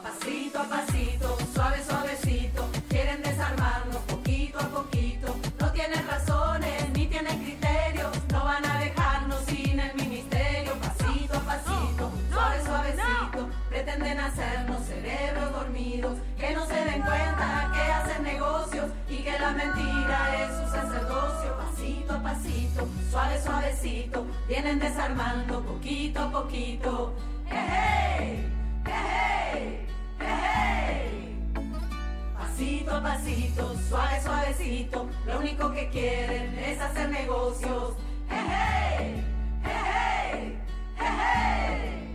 [0.00, 5.34] Pasito a pasito, suave, suavecito, quieren desarmarnos poquito a poquito.
[5.58, 10.74] No tienen razones ni tienen criterios, no van a dejarnos sin el ministerio.
[10.80, 17.80] Pasito a pasito, suave, suavecito, pretenden hacernos cerebros dormidos, que no se den cuenta que
[17.80, 20.43] hacen negocios y que la mentira es
[21.34, 27.14] Pasito a pasito, suave, suavecito, vienen desarmando poquito a poquito.
[27.50, 28.46] ¡Hey,
[28.86, 29.86] hey!
[30.20, 31.38] ¡Hey,
[32.38, 37.94] Pasito a pasito, suave, suavecito, lo único que quieren es hacer negocios.
[38.30, 39.24] ¡Hey,
[39.64, 40.58] hey!
[40.96, 42.13] ¡Hey,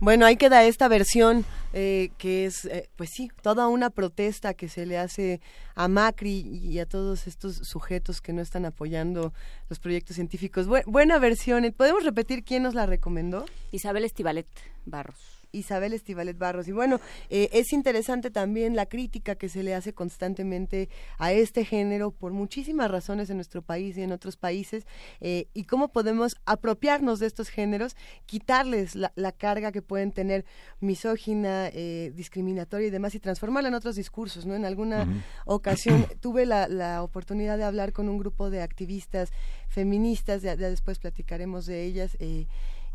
[0.00, 1.44] Bueno, ahí queda esta versión
[1.74, 5.42] eh, que es, eh, pues sí, toda una protesta que se le hace
[5.74, 9.34] a Macri y a todos estos sujetos que no están apoyando
[9.68, 10.66] los proyectos científicos.
[10.86, 11.70] buena versión.
[11.76, 13.44] ¿Podemos repetir quién nos la recomendó?
[13.72, 14.48] Isabel Estivalet
[14.86, 15.39] Barros.
[15.52, 16.68] Isabel Estivalet Barros.
[16.68, 21.64] Y bueno, eh, es interesante también la crítica que se le hace constantemente a este
[21.64, 24.86] género por muchísimas razones en nuestro país y en otros países,
[25.20, 27.96] eh, y cómo podemos apropiarnos de estos géneros,
[28.26, 30.44] quitarles la, carga que pueden tener
[30.80, 34.44] misógina, eh, discriminatoria y demás, y transformarla en otros discursos.
[34.44, 34.54] ¿no?
[34.54, 35.06] En alguna
[35.46, 39.30] ocasión tuve la, la, oportunidad de hablar con un grupo de activistas
[39.68, 42.16] feministas, ya, ya después platicaremos de ellas.
[42.20, 42.46] Eh,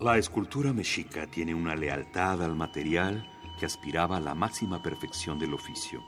[0.00, 3.30] La escultura mexica tiene una lealtad al material
[3.60, 6.02] que aspiraba a la máxima perfección del oficio.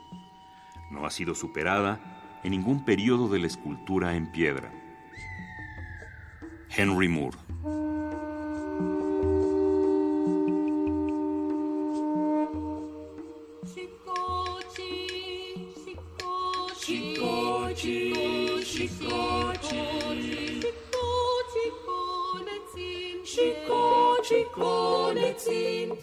[0.91, 4.73] No ha sido superada en ningún periodo de la escultura en piedra.
[6.75, 7.37] Henry Moore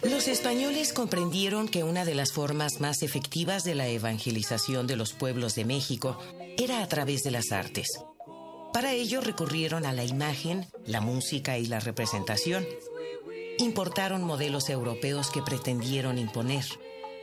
[0.03, 5.13] Los españoles comprendieron que una de las formas más efectivas de la evangelización de los
[5.13, 6.19] pueblos de México
[6.57, 7.87] era a través de las artes.
[8.73, 12.67] Para ello recurrieron a la imagen, la música y la representación.
[13.59, 16.65] Importaron modelos europeos que pretendieron imponer.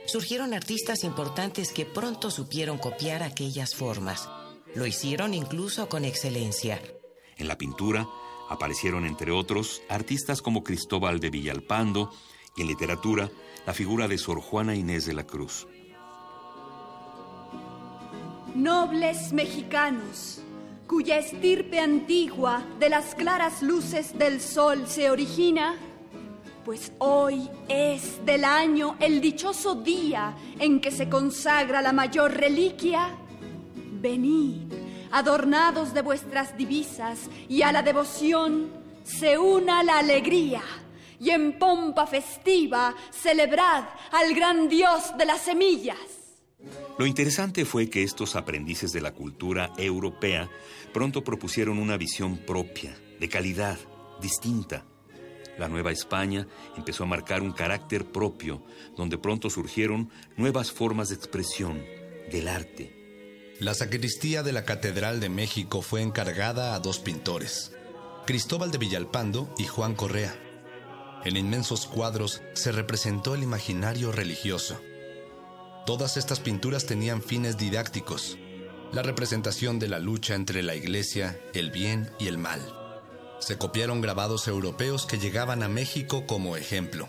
[0.06, 4.28] Surgieron artistas importantes que pronto supieron copiar aquellas formas.
[4.76, 6.82] Lo hicieron incluso con excelencia.
[7.38, 8.06] En la pintura
[8.50, 12.12] aparecieron, entre otros, artistas como Cristóbal de Villalpando,
[12.54, 13.30] y en literatura,
[13.66, 15.66] la figura de Sor Juana Inés de la Cruz.
[18.54, 20.42] Nobles mexicanos,
[20.86, 25.76] cuya estirpe antigua de las claras luces del sol se origina,
[26.66, 33.16] pues hoy es del año el dichoso día en que se consagra la mayor reliquia,
[34.00, 34.72] venid,
[35.10, 38.68] adornados de vuestras divisas, y a la devoción
[39.04, 40.62] se una la alegría
[41.20, 45.96] y en pompa festiva celebrad al gran Dios de las semillas.
[46.98, 50.48] Lo interesante fue que estos aprendices de la cultura europea
[50.92, 53.78] pronto propusieron una visión propia, de calidad,
[54.20, 54.84] distinta.
[55.58, 58.62] La Nueva España empezó a marcar un carácter propio,
[58.96, 61.82] donde pronto surgieron nuevas formas de expresión
[62.30, 62.95] del arte.
[63.58, 67.72] La sacristía de la Catedral de México fue encargada a dos pintores,
[68.26, 70.38] Cristóbal de Villalpando y Juan Correa.
[71.24, 74.78] En inmensos cuadros se representó el imaginario religioso.
[75.86, 78.36] Todas estas pinturas tenían fines didácticos,
[78.92, 82.60] la representación de la lucha entre la iglesia, el bien y el mal.
[83.38, 87.08] Se copiaron grabados europeos que llegaban a México como ejemplo,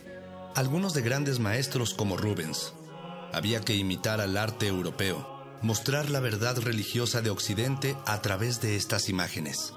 [0.56, 2.72] algunos de grandes maestros como Rubens.
[3.34, 8.76] Había que imitar al arte europeo, mostrar la verdad religiosa de Occidente a través de
[8.76, 9.74] estas imágenes.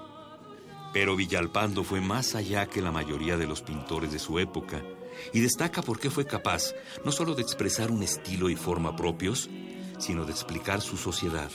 [0.93, 4.83] Pero Villalpando fue más allá que la mayoría de los pintores de su época
[5.33, 6.73] y destaca por qué fue capaz
[7.05, 9.49] no solo de expresar un estilo y forma propios,
[9.99, 11.51] sino de explicar su sociedad.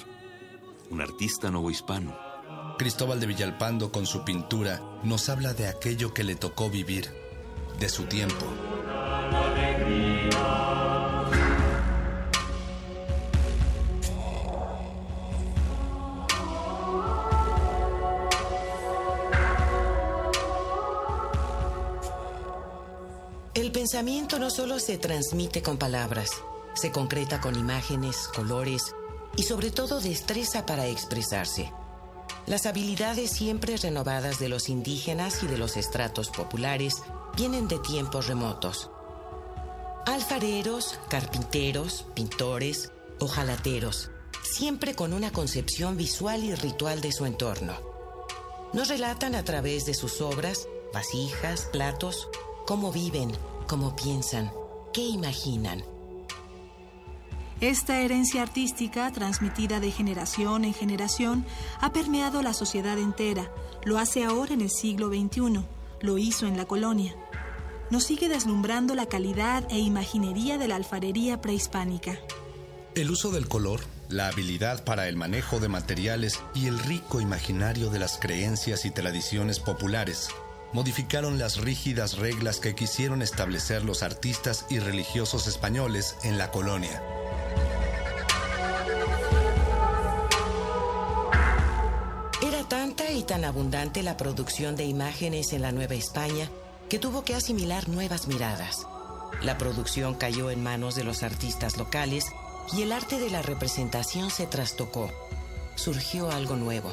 [0.90, 2.16] Un artista novohispano.
[2.78, 7.10] Cristóbal de Villalpando con su pintura nos habla de aquello que le tocó vivir,
[7.78, 8.46] de su tiempo.
[23.76, 26.30] Pensamiento no solo se transmite con palabras,
[26.72, 28.94] se concreta con imágenes, colores
[29.36, 31.70] y sobre todo destreza para expresarse.
[32.46, 37.02] Las habilidades siempre renovadas de los indígenas y de los estratos populares
[37.36, 38.90] vienen de tiempos remotos.
[40.06, 44.10] Alfareros, carpinteros, pintores, ojalateros,
[44.42, 47.74] siempre con una concepción visual y ritual de su entorno.
[48.72, 52.26] Nos relatan a través de sus obras, vasijas, platos,
[52.64, 53.32] cómo viven,
[53.66, 54.50] cómo piensan,
[54.92, 55.82] qué imaginan.
[57.60, 61.46] Esta herencia artística, transmitida de generación en generación,
[61.80, 63.50] ha permeado la sociedad entera.
[63.84, 65.64] Lo hace ahora en el siglo XXI.
[66.00, 67.14] Lo hizo en la colonia.
[67.90, 72.18] Nos sigue deslumbrando la calidad e imaginería de la alfarería prehispánica.
[72.94, 73.80] El uso del color,
[74.10, 78.90] la habilidad para el manejo de materiales y el rico imaginario de las creencias y
[78.90, 80.30] tradiciones populares
[80.76, 87.02] modificaron las rígidas reglas que quisieron establecer los artistas y religiosos españoles en la colonia.
[92.42, 96.50] Era tanta y tan abundante la producción de imágenes en la Nueva España
[96.90, 98.86] que tuvo que asimilar nuevas miradas.
[99.40, 102.26] La producción cayó en manos de los artistas locales
[102.76, 105.10] y el arte de la representación se trastocó.
[105.74, 106.92] Surgió algo nuevo.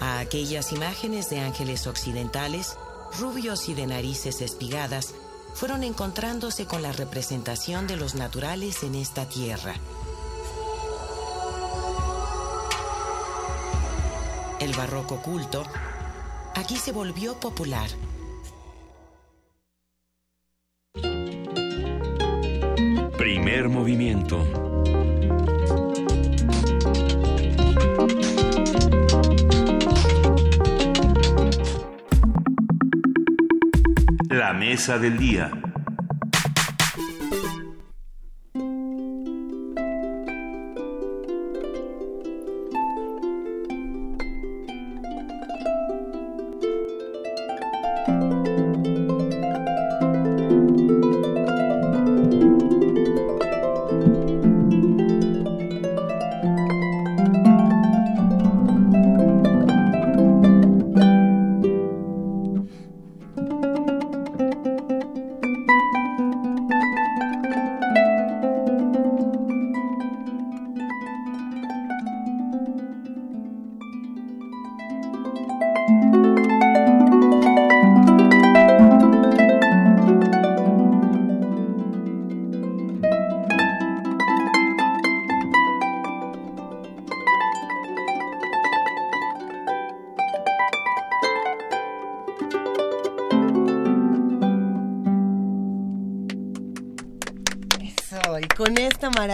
[0.00, 2.76] A aquellas imágenes de ángeles occidentales,
[3.16, 5.14] rubios y de narices espigadas,
[5.54, 9.74] fueron encontrándose con la representación de los naturales en esta tierra.
[14.60, 15.64] El barroco culto
[16.54, 17.88] aquí se volvió popular.
[23.16, 24.67] Primer movimiento.
[34.38, 35.50] La mesa del día.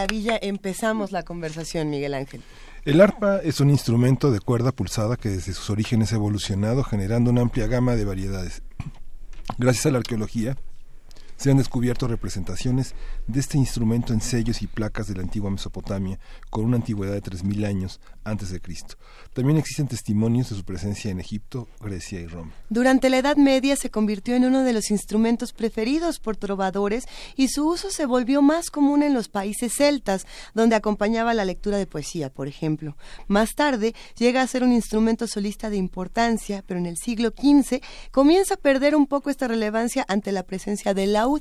[0.04, 2.42] Maravilla empezamos la conversación, Miguel Ángel.
[2.84, 7.30] El arpa es un instrumento de cuerda pulsada que desde sus orígenes ha evolucionado generando
[7.30, 8.62] una amplia gama de variedades.
[9.56, 10.56] Gracias a la arqueología
[11.36, 12.94] se han descubierto representaciones
[13.26, 16.18] de este instrumento en sellos y placas de la antigua Mesopotamia
[16.50, 18.96] con una antigüedad de 3.000 años antes de Cristo.
[19.32, 22.52] También existen testimonios de su presencia en Egipto, Grecia y Roma.
[22.70, 27.04] Durante la Edad Media se convirtió en uno de los instrumentos preferidos por trovadores
[27.36, 31.76] y su uso se volvió más común en los países celtas, donde acompañaba la lectura
[31.76, 32.96] de poesía, por ejemplo.
[33.26, 37.80] Más tarde llega a ser un instrumento solista de importancia, pero en el siglo XV
[38.10, 41.33] comienza a perder un poco esta relevancia ante la presencia del laúd.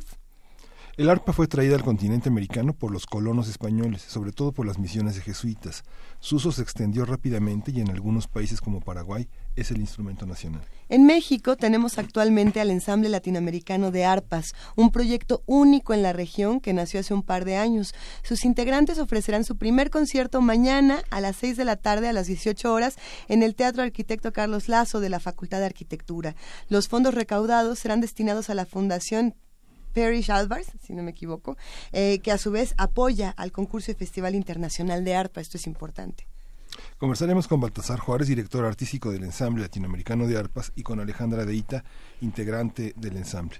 [0.96, 4.78] El arpa fue traída al continente americano por los colonos españoles, sobre todo por las
[4.78, 5.84] misiones de jesuitas.
[6.20, 10.62] Su uso se extendió rápidamente y en algunos países como Paraguay es el instrumento nacional.
[10.90, 16.60] En México tenemos actualmente al Ensamble Latinoamericano de Arpas, un proyecto único en la región
[16.60, 17.96] que nació hace un par de años.
[18.22, 22.28] Sus integrantes ofrecerán su primer concierto mañana a las 6 de la tarde a las
[22.28, 22.98] 18 horas
[23.30, 26.36] en el Teatro Arquitecto Carlos Lazo de la Facultad de Arquitectura.
[26.70, 29.34] Los fondos recaudados serán destinados a la Fundación
[29.94, 31.58] Parish Alvarez, si no me equivoco,
[31.92, 35.42] eh, que a su vez apoya al concurso y Festival Internacional de Arpa.
[35.42, 36.28] Esto es importante.
[36.98, 41.84] Conversaremos con Baltasar Juárez, director artístico del Ensamble Latinoamericano de Arpas, y con Alejandra Deita,
[42.22, 43.60] integrante del ensamble.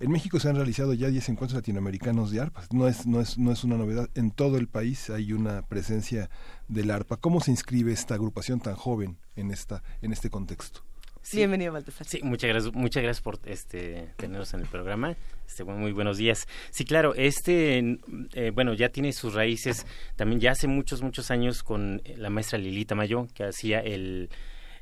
[0.00, 2.72] En México se han realizado ya 10 encuentros latinoamericanos de arpas.
[2.72, 4.10] No es, no, es, no es una novedad.
[4.14, 6.30] En todo el país hay una presencia
[6.68, 7.16] del arpa.
[7.16, 10.82] ¿Cómo se inscribe esta agrupación tan joven en, esta, en este contexto?
[11.32, 12.06] Bienvenido, Baltasar.
[12.06, 15.16] Sí, muchas gracias, muchas gracias por este, tenernos en el programa.
[15.46, 16.46] Este, muy buenos días.
[16.70, 17.98] Sí, claro, este,
[18.34, 19.86] eh, bueno, ya tiene sus raíces
[20.16, 24.28] también ya hace muchos, muchos años con la maestra Lilita Mayo, que hacía el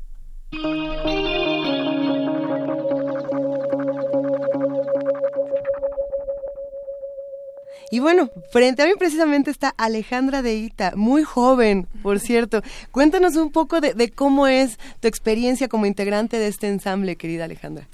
[7.94, 12.62] Y bueno, frente a mí precisamente está Alejandra de Ita, muy joven, por cierto.
[12.92, 17.46] Cuéntanos un poco de, de, cómo es tu experiencia como integrante de este ensamble, querida
[17.46, 17.88] Alejandra.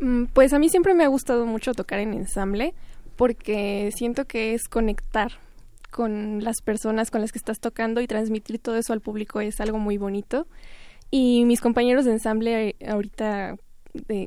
[0.00, 2.74] Mm, pues a mí siempre me ha gustado mucho tocar en ensamble
[3.20, 5.32] porque siento que es conectar
[5.90, 9.60] con las personas con las que estás tocando y transmitir todo eso al público es
[9.60, 10.46] algo muy bonito.
[11.10, 13.56] Y mis compañeros de ensamble eh, ahorita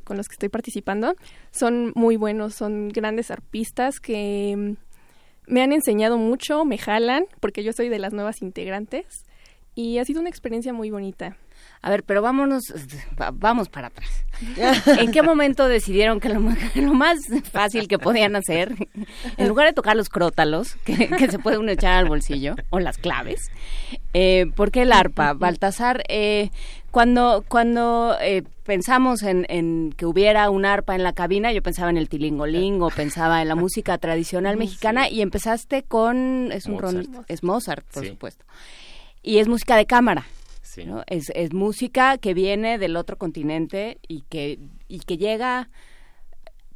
[0.04, 1.16] con los que estoy participando
[1.50, 7.64] son muy buenos, son grandes arpistas que mm, me han enseñado mucho, me jalan, porque
[7.64, 9.26] yo soy de las nuevas integrantes
[9.74, 11.36] y ha sido una experiencia muy bonita.
[11.84, 12.74] A ver, pero vámonos,
[13.34, 14.10] vamos para atrás.
[15.00, 16.40] ¿En qué momento decidieron que lo,
[16.94, 17.18] más
[17.52, 18.74] fácil que podían hacer,
[19.36, 22.98] en lugar de tocar los crótalos, que, se puede uno echar al bolsillo, o las
[22.98, 23.52] claves,
[24.14, 25.34] eh, ¿por qué el arpa?
[25.34, 26.52] Baltasar, eh,
[26.90, 31.98] cuando, cuando eh, pensamos en, que hubiera un arpa en la cabina, yo pensaba en
[31.98, 37.10] el tilingolingo, pensaba en la música tradicional mexicana, y empezaste con, es un Mozart.
[37.28, 38.46] es Mozart, por supuesto,
[39.22, 40.26] y es música de cámara.
[41.08, 45.70] Es, es música que viene del otro continente y que, y que llega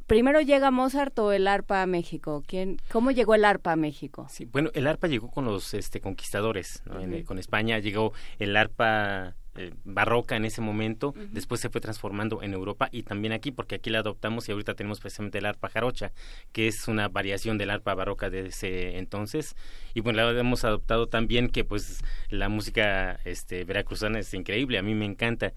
[0.08, 2.42] primero llega Mozart o el arpa a México.
[2.46, 4.26] ¿Quién, ¿Cómo llegó el arpa a México?
[4.28, 6.82] Sí, bueno, el arpa llegó con los este, conquistadores.
[7.26, 12.54] con España llegó el arpa eh, barroca en ese momento, después se fue transformando en
[12.54, 16.12] Europa y también aquí, porque aquí la adoptamos y ahorita tenemos precisamente el arpa jarocha,
[16.52, 19.56] que es una variación del arpa barroca de ese entonces.
[19.94, 24.82] Y bueno, la hemos adoptado también que pues la música este, veracruzana es increíble, a
[24.82, 25.52] mí me encanta.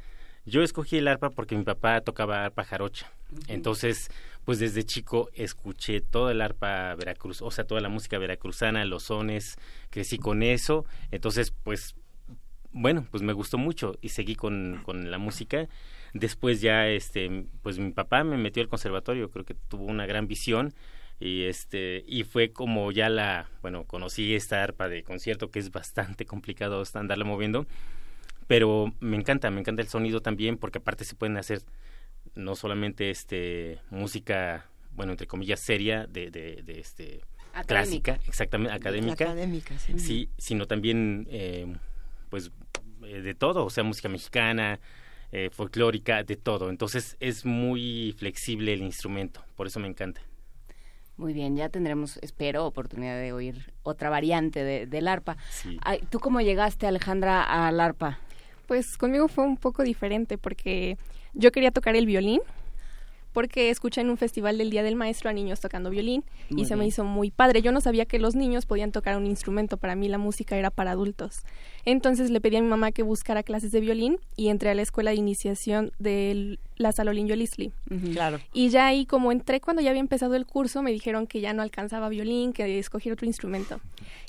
[0.46, 3.12] Yo escogí el arpa porque mi papá tocaba arpa jarocha.
[3.48, 4.10] Entonces,
[4.46, 9.04] pues desde chico escuché toda el arpa veracruz, o sea, toda la música veracruzana, los
[9.04, 9.58] sones,
[9.92, 11.96] crecí con eso, entonces pues
[12.74, 15.68] bueno, pues me gustó mucho y seguí con, con la música.
[16.14, 20.28] Después ya, este, pues mi papá me metió al conservatorio, creo que tuvo una gran
[20.28, 20.74] visión
[21.20, 25.72] y este y fue como ya la, bueno, conocí esta arpa de concierto que es
[25.72, 27.68] bastante complicado andarla moviendo,
[28.48, 31.62] pero me encanta, me encanta el sonido también porque aparte se pueden hacer
[32.34, 37.22] no solamente este música, bueno, entre comillas seria de, de, de este
[37.68, 40.00] clásica, exactamente académica, Académica, sí.
[40.00, 41.72] sí, sino también eh,
[42.32, 42.50] pues
[43.04, 44.80] eh, de todo, o sea, música mexicana,
[45.32, 46.72] eh, folclórica, de todo.
[46.72, 50.22] Entonces es muy flexible el instrumento, por eso me encanta.
[51.18, 55.38] Muy bien, ya tendremos, espero, oportunidad de oír otra variante de, del arpa.
[56.10, 58.18] ¿Tú cómo llegaste, Alejandra, al arpa?
[58.66, 60.98] Pues conmigo fue un poco diferente porque
[61.34, 62.40] yo quería tocar el violín
[63.34, 66.66] porque escuché en un festival del Día del Maestro a niños tocando violín Muy y
[66.66, 67.62] se me hizo muy padre.
[67.62, 70.70] Yo no sabía que los niños podían tocar un instrumento, para mí la música era
[70.72, 71.44] para adultos.
[71.86, 74.82] Entonces le pedí a mi mamá que buscara clases de violín y entré a la
[74.82, 77.72] escuela de iniciación de la Salolín Yolisli.
[78.14, 78.40] Claro.
[78.54, 81.54] Y ya ahí como entré cuando ya había empezado el curso, me dijeron que ya
[81.54, 83.80] no alcanzaba violín, que escogiera otro instrumento.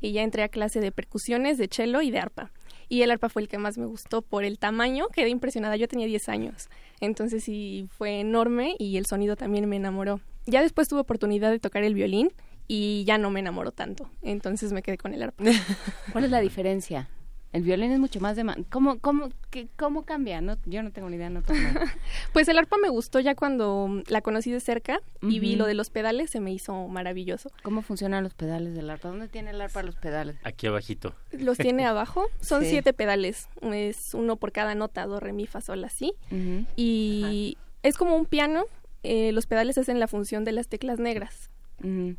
[0.01, 2.51] Y ya entré a clase de percusiones, de cello y de arpa.
[2.93, 5.89] Y el arpa fue el que más me gustó por el tamaño, quedé impresionada, yo
[5.89, 6.69] tenía 10 años.
[7.01, 10.21] Entonces sí fue enorme y el sonido también me enamoró.
[10.45, 12.35] Ya después tuve oportunidad de tocar el violín
[12.69, 14.11] y ya no me enamoró tanto.
[14.21, 15.43] Entonces me quedé con el arpa.
[16.13, 17.09] ¿Cuál es la diferencia?
[17.53, 18.45] El violín es mucho más de...
[18.71, 20.41] ¿Cómo, cómo, qué- cómo cambia?
[20.41, 21.59] No, yo no tengo ni idea, no toco.
[22.33, 25.75] Pues el arpa me gustó ya cuando la conocí de cerca y vi lo de
[25.75, 27.51] los pedales, se me hizo maravilloso.
[27.63, 29.09] ¿Cómo funcionan los pedales del arpa?
[29.09, 30.37] ¿Dónde tiene el arpa los pedales?
[30.45, 31.15] Aquí abajito.
[31.31, 32.71] Los tiene abajo, son Sí.
[32.71, 36.15] siete pedales, es uno por cada nota, do, re, mi, fa, sol, así.
[36.31, 36.65] Ujú.
[36.77, 38.65] Y es como un piano,
[39.03, 41.51] eh, los pedales hacen la función de las teclas negras.
[41.85, 42.17] Ujú.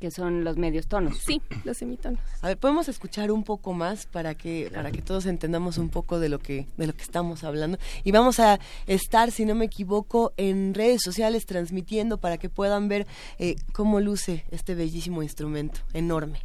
[0.00, 1.18] Que son los medios tonos.
[1.26, 2.20] Sí, los semitonos.
[2.42, 6.18] A ver, podemos escuchar un poco más para que para que todos entendamos un poco
[6.18, 9.64] de lo que de lo que estamos hablando y vamos a estar, si no me
[9.64, 13.06] equivoco, en redes sociales transmitiendo para que puedan ver
[13.38, 16.40] eh, cómo luce este bellísimo instrumento enorme.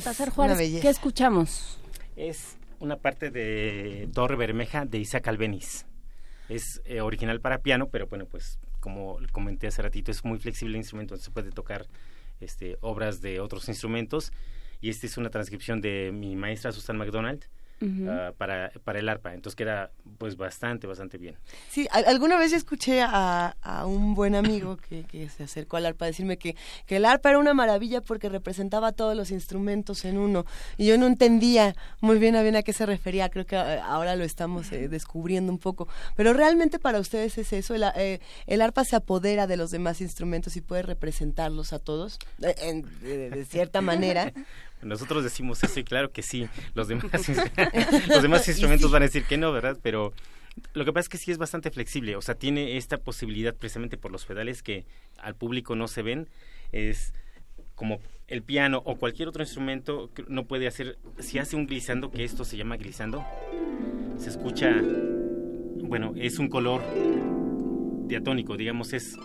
[0.00, 0.80] Baltasar Juárez.
[0.80, 1.78] ¿qué escuchamos?
[2.16, 5.84] Es una parte de Torre Bermeja de Isaac Albeniz.
[6.48, 10.72] Es eh, original para piano, pero bueno, pues como comenté hace ratito, es muy flexible
[10.72, 11.86] el instrumento, se puede tocar
[12.40, 14.32] este, obras de otros instrumentos.
[14.80, 17.44] Y esta es una transcripción de mi maestra Susan McDonald
[18.08, 19.32] Ah, para, para el arpa.
[19.32, 21.36] Entonces queda pues bastante, bastante bien.
[21.70, 26.04] Sí, alguna vez escuché a, a un buen amigo que, que se acercó al arpa
[26.04, 30.18] a decirme que, que el arpa era una maravilla porque representaba todos los instrumentos en
[30.18, 30.44] uno.
[30.76, 33.30] Y yo no entendía muy bien a bien a qué se refería.
[33.30, 35.88] Creo que eh, ahora lo estamos eh, descubriendo un poco.
[36.16, 37.74] Pero realmente para ustedes es eso.
[37.74, 42.18] El, eh, el arpa se apodera de los demás instrumentos y puede representarlos a todos
[42.42, 44.32] eh, en- de- de cierta manera.
[44.82, 46.48] Nosotros decimos eso y claro que sí.
[46.74, 47.04] Los demás,
[48.08, 49.78] los demás instrumentos van a decir que no, ¿verdad?
[49.82, 50.12] Pero
[50.74, 52.16] lo que pasa es que sí es bastante flexible.
[52.16, 54.84] O sea, tiene esta posibilidad precisamente por los pedales que
[55.18, 56.28] al público no se ven.
[56.72, 57.12] Es
[57.74, 60.98] como el piano o cualquier otro instrumento que no puede hacer.
[61.18, 63.24] Si hace un glissando, que esto se llama glissando,
[64.18, 64.74] se escucha.
[65.82, 66.82] Bueno, es un color
[68.06, 69.16] diatónico, digamos, es.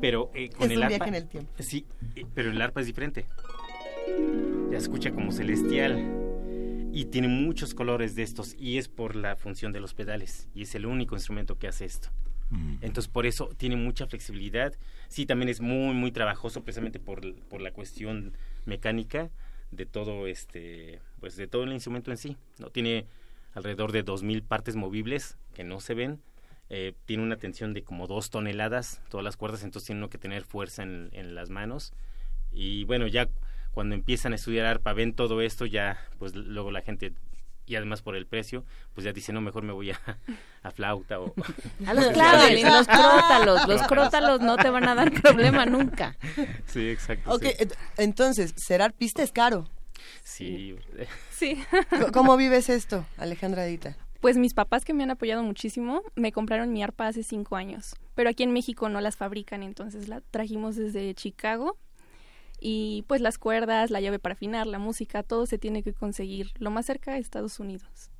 [0.00, 0.96] Pero eh, con Es el un arpa.
[0.96, 1.52] viaje en el tiempo.
[1.58, 3.26] Sí, eh, pero el arpa es diferente.
[4.72, 6.16] Escucha como celestial.
[6.92, 10.62] y tiene muchos colores de estos y es por la función de los pedales y
[10.62, 12.08] es el único instrumento que hace esto.
[12.80, 14.74] Entonces por eso tiene mucha flexibilidad.
[15.08, 18.32] Sí, también es muy muy trabajoso precisamente por, por la cuestión
[18.64, 19.30] mecánica
[19.70, 22.36] de todo este pues de todo el instrumento en sí.
[22.58, 23.06] No tiene
[23.54, 26.20] alrededor de 2000 partes movibles que no se ven.
[26.70, 30.18] Eh, tiene una tensión de como dos toneladas todas las cuerdas, entonces tiene uno que
[30.18, 31.92] tener fuerza en, en las manos.
[32.50, 33.28] Y bueno, ya
[33.72, 37.12] cuando empiezan a estudiar arpa, ven todo esto, ya pues luego la gente
[37.70, 40.00] y además por el precio, pues ya dice, no, mejor me voy a,
[40.62, 41.32] a flauta o...
[41.86, 46.16] A los claves, los crótalos, los crótalos no te van a dar problema nunca.
[46.66, 47.32] Sí, exacto.
[47.32, 47.68] Ok, sí.
[47.96, 49.68] entonces, ser arpista es caro.
[50.24, 50.76] Sí.
[51.30, 51.62] Sí.
[52.12, 53.96] ¿Cómo vives esto, Alejandra Dita?
[54.20, 57.94] Pues mis papás que me han apoyado muchísimo me compraron mi arpa hace cinco años,
[58.16, 61.78] pero aquí en México no las fabrican, entonces la trajimos desde Chicago
[62.60, 66.52] y pues las cuerdas, la llave para afinar, la música, todo se tiene que conseguir
[66.58, 68.10] lo más cerca de Estados Unidos.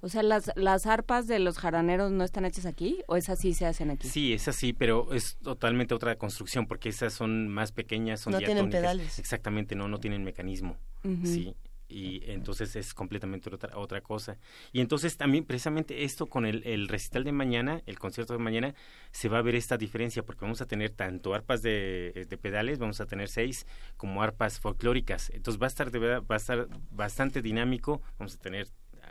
[0.00, 3.54] O sea, las, las arpas de los jaraneros no están hechas aquí o esas sí
[3.54, 4.06] se hacen aquí.
[4.06, 8.40] Sí, es así, pero es totalmente otra construcción porque esas son más pequeñas, son No
[8.40, 9.18] tienen pedales.
[9.18, 10.76] Exactamente, no, no tienen mecanismo.
[11.24, 11.54] Sí,
[11.88, 14.38] y entonces es completamente otra, otra cosa.
[14.72, 18.74] Y entonces también precisamente esto con el, el recital de mañana, el concierto de mañana,
[19.10, 22.78] se va a ver esta diferencia porque vamos a tener tanto arpas de, de pedales,
[22.78, 25.30] vamos a tener seis, como arpas folclóricas.
[25.30, 28.68] Entonces va a estar de verdad, va a estar bastante dinámico, vamos a tener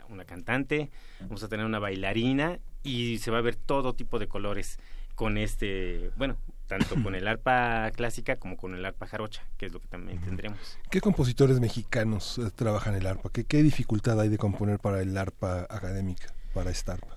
[0.08, 4.28] una cantante, vamos a tener una bailarina y se va a ver todo tipo de
[4.28, 4.78] colores
[5.14, 6.36] con este, bueno,
[6.78, 10.20] tanto con el arpa clásica como con el arpa jarocha, que es lo que también
[10.20, 10.78] tendremos.
[10.90, 13.30] ¿Qué compositores mexicanos eh, trabajan el arpa?
[13.32, 17.16] ¿Qué, ¿Qué dificultad hay de componer para el arpa académica, para esta arpa?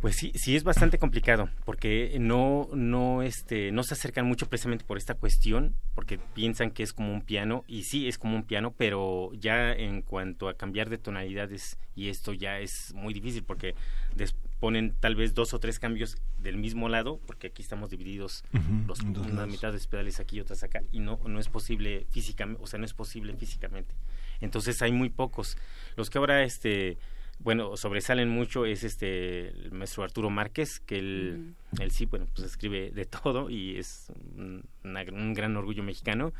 [0.00, 4.84] Pues sí, sí es bastante complicado, porque no, no, este, no se acercan mucho precisamente
[4.84, 8.42] por esta cuestión, porque piensan que es como un piano, y sí es como un
[8.42, 13.44] piano, pero ya en cuanto a cambiar de tonalidades, y esto ya es muy difícil,
[13.44, 13.74] porque
[14.14, 18.42] des- ponen tal vez dos o tres cambios del mismo lado, porque aquí estamos divididos,
[18.86, 22.62] los, una mitad de pedales aquí y otras acá, y no, no es posible físicamente,
[22.62, 23.94] o sea, no es posible físicamente.
[24.40, 25.58] Entonces hay muy pocos.
[25.96, 26.96] Los que ahora, este,
[27.40, 32.46] bueno, sobresalen mucho es este el maestro Arturo Márquez, que él, él sí, bueno, pues
[32.46, 36.32] escribe de todo y es un, una- un gran orgullo mexicano.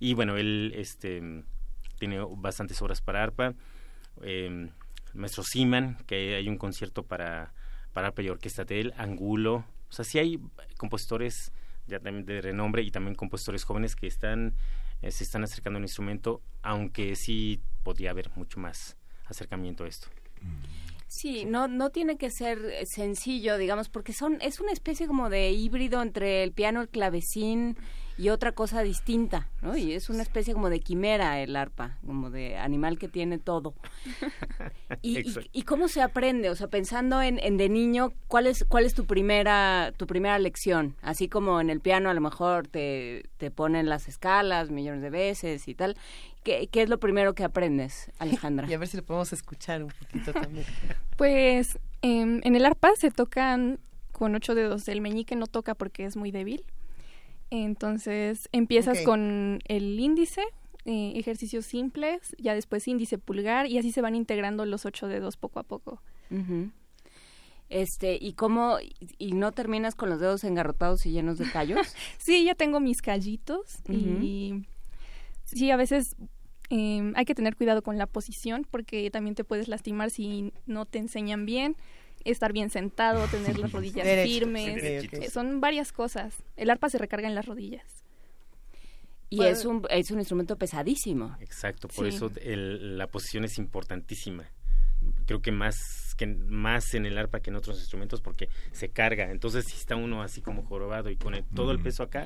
[0.00, 1.42] Y bueno, él este
[1.98, 3.54] tiene bastantes obras para arpa.
[4.22, 4.46] Eh,
[5.14, 7.52] el maestro Siman, que hay un concierto para,
[7.96, 9.64] para arpa y orquesta de él, Angulo.
[9.88, 10.38] O sea, sí hay
[10.76, 11.50] compositores
[11.86, 14.52] ya también de renombre y también compositores jóvenes que están
[15.00, 20.08] eh, se están acercando al instrumento, aunque sí podría haber mucho más acercamiento a esto.
[21.06, 25.30] Sí, no, no tiene que ser eh, sencillo, digamos, porque son es una especie como
[25.30, 27.78] de híbrido entre el piano, el clavecín
[28.18, 29.76] y otra cosa distinta, ¿no?
[29.76, 33.74] Y es una especie como de quimera el arpa, como de animal que tiene todo.
[35.02, 36.48] ¿Y, y, y cómo se aprende?
[36.50, 40.38] O sea, pensando en, en de niño, ¿cuál es, cuál es tu primera tu primera
[40.38, 40.96] lección?
[41.02, 45.10] Así como en el piano a lo mejor te, te ponen las escalas millones de
[45.10, 45.96] veces y tal.
[46.42, 48.66] ¿Qué, qué es lo primero que aprendes, Alejandra?
[48.70, 50.64] Y a ver si lo podemos escuchar un poquito también.
[51.16, 53.80] Pues em, en el arpa se tocan
[54.12, 54.88] con ocho dedos.
[54.88, 56.64] El meñique no toca porque es muy débil.
[57.50, 60.42] Entonces empiezas con el índice,
[60.84, 65.36] eh, ejercicios simples, ya después índice pulgar y así se van integrando los ocho dedos
[65.36, 66.02] poco a poco.
[67.68, 68.78] Este, ¿y cómo,
[69.18, 71.94] y no terminas con los dedos engarrotados y llenos de callos?
[72.18, 74.66] Sí, ya tengo mis callitos y
[75.44, 76.16] sí, a veces
[76.70, 80.86] em, hay que tener cuidado con la posición porque también te puedes lastimar si no
[80.86, 81.76] te enseñan bien.
[82.30, 84.28] Estar bien sentado, tener las rodillas Derecho.
[84.46, 84.74] firmes.
[84.74, 85.32] Derechitos.
[85.32, 86.34] Son varias cosas.
[86.56, 88.04] El arpa se recarga en las rodillas.
[89.28, 91.36] Y es un, es un instrumento pesadísimo.
[91.40, 92.14] Exacto, por Sí.
[92.16, 94.44] eso el- la posición es importantísima.
[95.26, 99.30] Creo que más que más en el arpa que en otros instrumentos porque se carga.
[99.30, 102.24] Entonces si está uno así como jorobado y con el- todo el peso acá,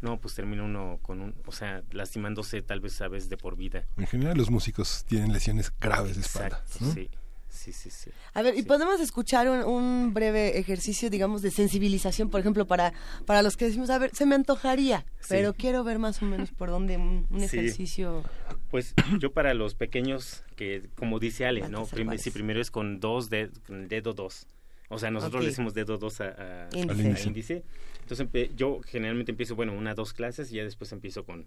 [0.00, 3.56] no, pues termina uno con un, o sea, lastimándose tal vez a veces de por
[3.56, 3.86] vida.
[3.96, 6.62] En general los músicos tienen lesiones graves de espalda.
[6.66, 6.92] Exacto, ¿no?
[6.94, 7.10] sí,
[7.52, 8.10] sí, sí, sí.
[8.34, 12.92] A ver, ¿y podemos escuchar un, un breve ejercicio, digamos, de sensibilización, por ejemplo, para,
[13.26, 15.26] para los que decimos, a ver, se me antojaría, Sí.
[15.28, 17.44] pero quiero ver más o menos por dónde un, un Sí.
[17.58, 18.22] ejercicio...
[18.70, 21.84] Pues yo para los pequeños, que como dice Ale, ¿no?
[21.86, 24.46] Prim- sí, primero es con dos de, con dedo dos.
[24.88, 25.44] O sea, nosotros Ok.
[25.44, 26.24] le decimos dedo dos a,
[26.64, 27.10] a- Índice.
[27.22, 27.64] Al índice.
[28.00, 31.46] Entonces yo generalmente empiezo, bueno, una, dos clases y ya después empiezo con...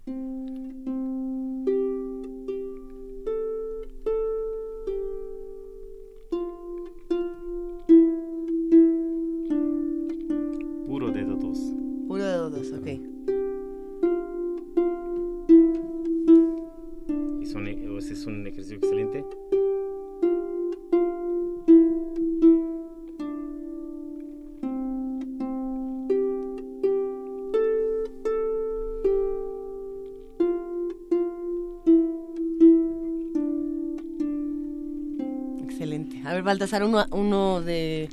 [36.45, 38.07] Baltasar, uno, uno de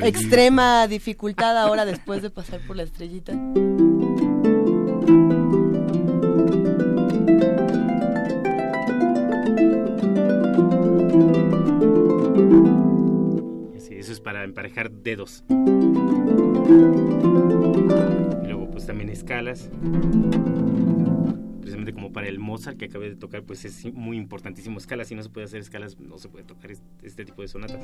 [0.00, 3.32] extrema dificultad ahora después de pasar por la estrellita.
[13.78, 15.44] Sí, eso es para emparejar dedos.
[18.42, 19.68] Y luego pues también escalas.
[21.90, 25.08] Como para el Mozart que acabé de tocar, pues es muy importantísimo escalas.
[25.08, 27.82] Si no se puede hacer escalas, no se puede tocar este, este tipo de sonatas.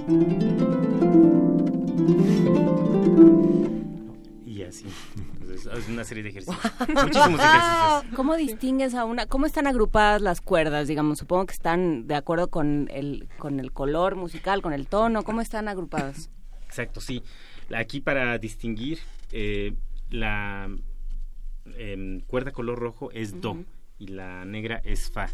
[4.46, 4.86] Y así.
[5.16, 6.72] Entonces, es una serie de ejercicios.
[6.88, 8.14] Muchísimos ejercicios.
[8.14, 9.26] ¿Cómo distingues a una?
[9.26, 10.86] ¿Cómo están agrupadas las cuerdas?
[10.86, 15.24] Digamos, supongo que están de acuerdo con el con el color musical, con el tono.
[15.24, 16.30] ¿Cómo están agrupadas?
[16.66, 17.22] Exacto, sí.
[17.74, 18.98] Aquí para distinguir
[19.32, 19.74] eh,
[20.10, 20.70] la
[21.76, 23.64] em, cuerda color rojo es do
[23.98, 25.28] y la negra es fa.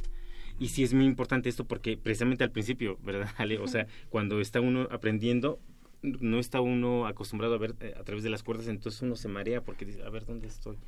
[0.59, 3.59] Y sí es muy importante esto porque precisamente al principio, ¿verdad, Ale?
[3.59, 5.59] O sea, cuando está uno aprendiendo,
[6.02, 9.28] no está uno acostumbrado a ver eh, a través de las cuerdas, entonces uno se
[9.28, 10.78] marea porque dice, a ver, ¿dónde estoy?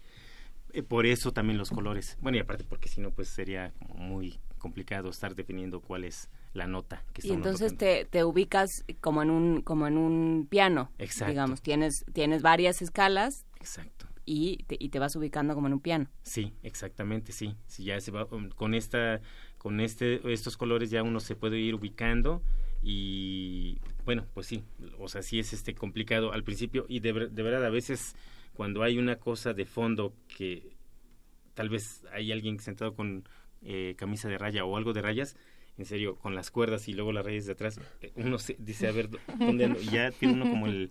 [0.72, 2.18] Eh, por eso también los colores.
[2.20, 6.66] Bueno, y aparte porque si no, pues sería muy complicado estar definiendo cuál es la
[6.66, 10.90] nota que está Y entonces te, te ubicas como en un como en un piano.
[10.98, 11.30] Exacto.
[11.30, 13.46] Digamos, tienes tienes varias escalas.
[13.58, 13.95] Exacto.
[14.28, 16.10] Y te, y te vas ubicando como en un piano.
[16.22, 17.54] Sí, exactamente, sí.
[17.66, 19.20] Si ya se va um, con esta
[19.56, 22.42] con este estos colores ya uno se puede ir ubicando
[22.82, 24.62] y bueno, pues sí,
[24.98, 28.14] o sea, sí es este complicado al principio y de, de verdad a veces
[28.52, 30.76] cuando hay una cosa de fondo que
[31.54, 33.28] tal vez hay alguien sentado con
[33.62, 35.36] eh, camisa de raya o algo de rayas,
[35.78, 38.88] en serio, con las cuerdas y luego las rayas de atrás, eh, uno se dice,
[38.88, 39.80] a ver, ¿dónde ando?
[39.80, 40.90] Ya tiene uno como el,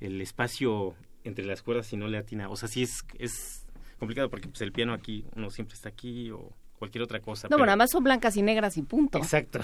[0.00, 0.94] el espacio
[1.28, 2.48] entre las cuerdas y no le atina.
[2.48, 3.66] O sea, sí es, es
[3.98, 7.46] complicado porque pues el piano aquí, uno siempre está aquí o cualquier otra cosa.
[7.46, 9.18] No, pero- bueno, además son blancas y negras y punto.
[9.18, 9.60] Exacto.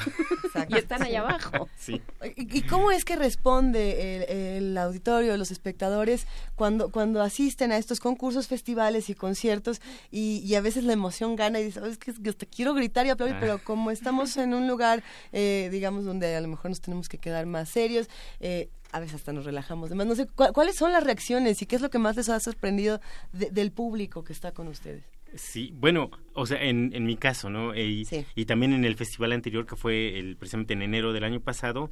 [0.68, 1.68] Y están allá abajo.
[1.78, 2.00] Sí.
[2.36, 6.26] ¿Y cómo es que responde el, el auditorio, los espectadores,
[6.56, 11.36] cuando, cuando asisten a estos concursos, festivales y conciertos y, y a veces la emoción
[11.36, 13.40] gana y dices, "Oh, es que, es que hasta quiero gritar y aplaudir, Ah.
[13.40, 15.02] pero como estamos en un lugar,
[15.32, 18.08] eh, digamos, donde a lo mejor nos tenemos que quedar más serios,
[18.40, 19.86] eh, a veces hasta nos relajamos.
[19.88, 22.28] Además, no sé, ¿cu- ¿cuáles son las reacciones y qué es lo que más les
[22.28, 23.00] ha sorprendido
[23.32, 25.02] de- del público que está con ustedes?
[25.34, 27.74] Sí, bueno, o sea, en, en mi caso, ¿no?
[27.74, 28.06] Y,
[28.36, 31.90] y también en el festival anterior, que fue el, precisamente en enero del año pasado,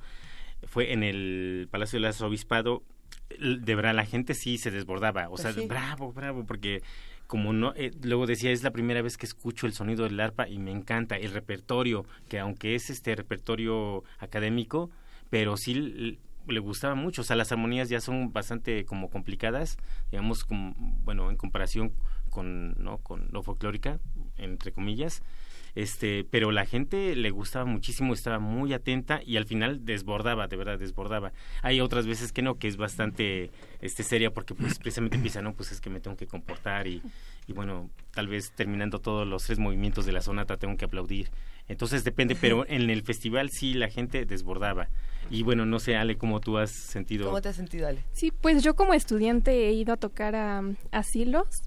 [0.65, 2.83] fue en el Palacio del Arzobispado,
[3.39, 5.67] de verdad la gente sí se desbordaba, o Pues sea, sí.
[5.67, 6.83] bravo, bravo, porque
[7.27, 10.49] como no, eh, luego decía, es la primera vez que escucho el sonido del arpa
[10.49, 14.91] y me encanta el repertorio, que aunque es este repertorio académico,
[15.31, 19.79] pero sí le gustaba mucho, o sea, las armonías ya son bastante como complicadas,
[20.11, 21.93] digamos, como, bueno, en comparación
[22.33, 22.99] con, ¿no?
[22.99, 24.01] con lo folclórica,
[24.39, 25.23] entre comillas,
[25.75, 30.57] este, pero la gente le gustaba muchísimo, estaba muy atenta y al final desbordaba, de
[30.57, 31.33] verdad desbordaba.
[31.63, 35.55] Hay otras veces que no, que es bastante este seria porque pues precisamente empieza, no,
[35.55, 37.03] pues es que me tengo que comportar y,
[37.47, 41.31] y bueno, tal vez terminando todos los tres movimientos de la sonata tengo que aplaudir.
[41.69, 44.89] Entonces depende, pero en el festival sí la gente desbordaba.
[45.31, 47.27] Y bueno, no sé, Ale, cómo tú has sentido.
[47.27, 48.01] ¿Cómo te has sentido, Ale?
[48.13, 51.63] Sí, pues yo como estudiante he ido a tocar a asilos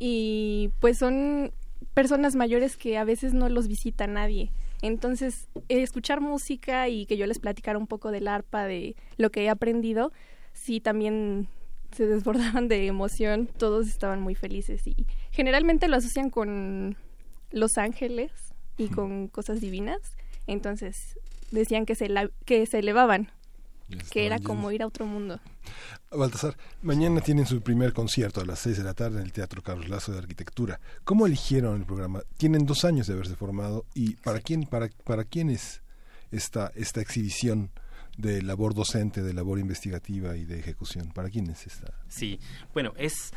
[0.00, 1.52] y pues son
[1.94, 4.50] personas mayores que a veces no los visita nadie.
[4.82, 9.44] Entonces, escuchar música y que yo les platicara un poco del arpa, de lo que
[9.44, 10.10] he aprendido,
[10.54, 11.46] sí también
[11.94, 16.96] se desbordaban de emoción, todos estaban muy felices y generalmente lo asocian con
[17.50, 18.30] los ángeles
[18.78, 19.98] y con cosas divinas,
[20.46, 21.18] entonces
[21.50, 23.28] decían que se, la- que se elevaban,
[24.10, 25.40] que era como ir a otro mundo.
[26.12, 29.62] Baltasar, mañana tienen su primer concierto a las 6 de la tarde en el Teatro
[29.62, 30.80] Carlos Lazo de Arquitectura.
[31.04, 32.22] ¿Cómo eligieron el programa?
[32.36, 35.82] Tienen dos años de haberse formado y ¿para quién, para, para quién es
[36.32, 37.70] esta, esta exhibición
[38.18, 41.12] de labor docente, de labor investigativa y de ejecución?
[41.12, 41.94] ¿Para quién es esta?
[42.08, 42.40] Sí,
[42.74, 43.30] bueno, es,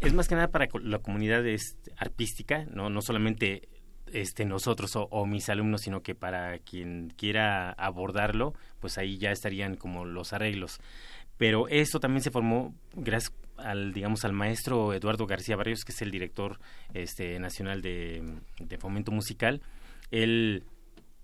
[0.00, 3.68] es más que nada para la comunidad este, artística, no, no solamente
[4.12, 9.30] este, nosotros o, o mis alumnos, sino que para quien quiera abordarlo, pues ahí ya
[9.30, 10.80] estarían como los arreglos.
[11.40, 16.02] Pero esto también se formó gracias al, digamos, al maestro Eduardo García Barrios, que es
[16.02, 16.60] el director
[16.92, 18.22] este, nacional de,
[18.58, 19.62] de fomento musical.
[20.10, 20.64] Él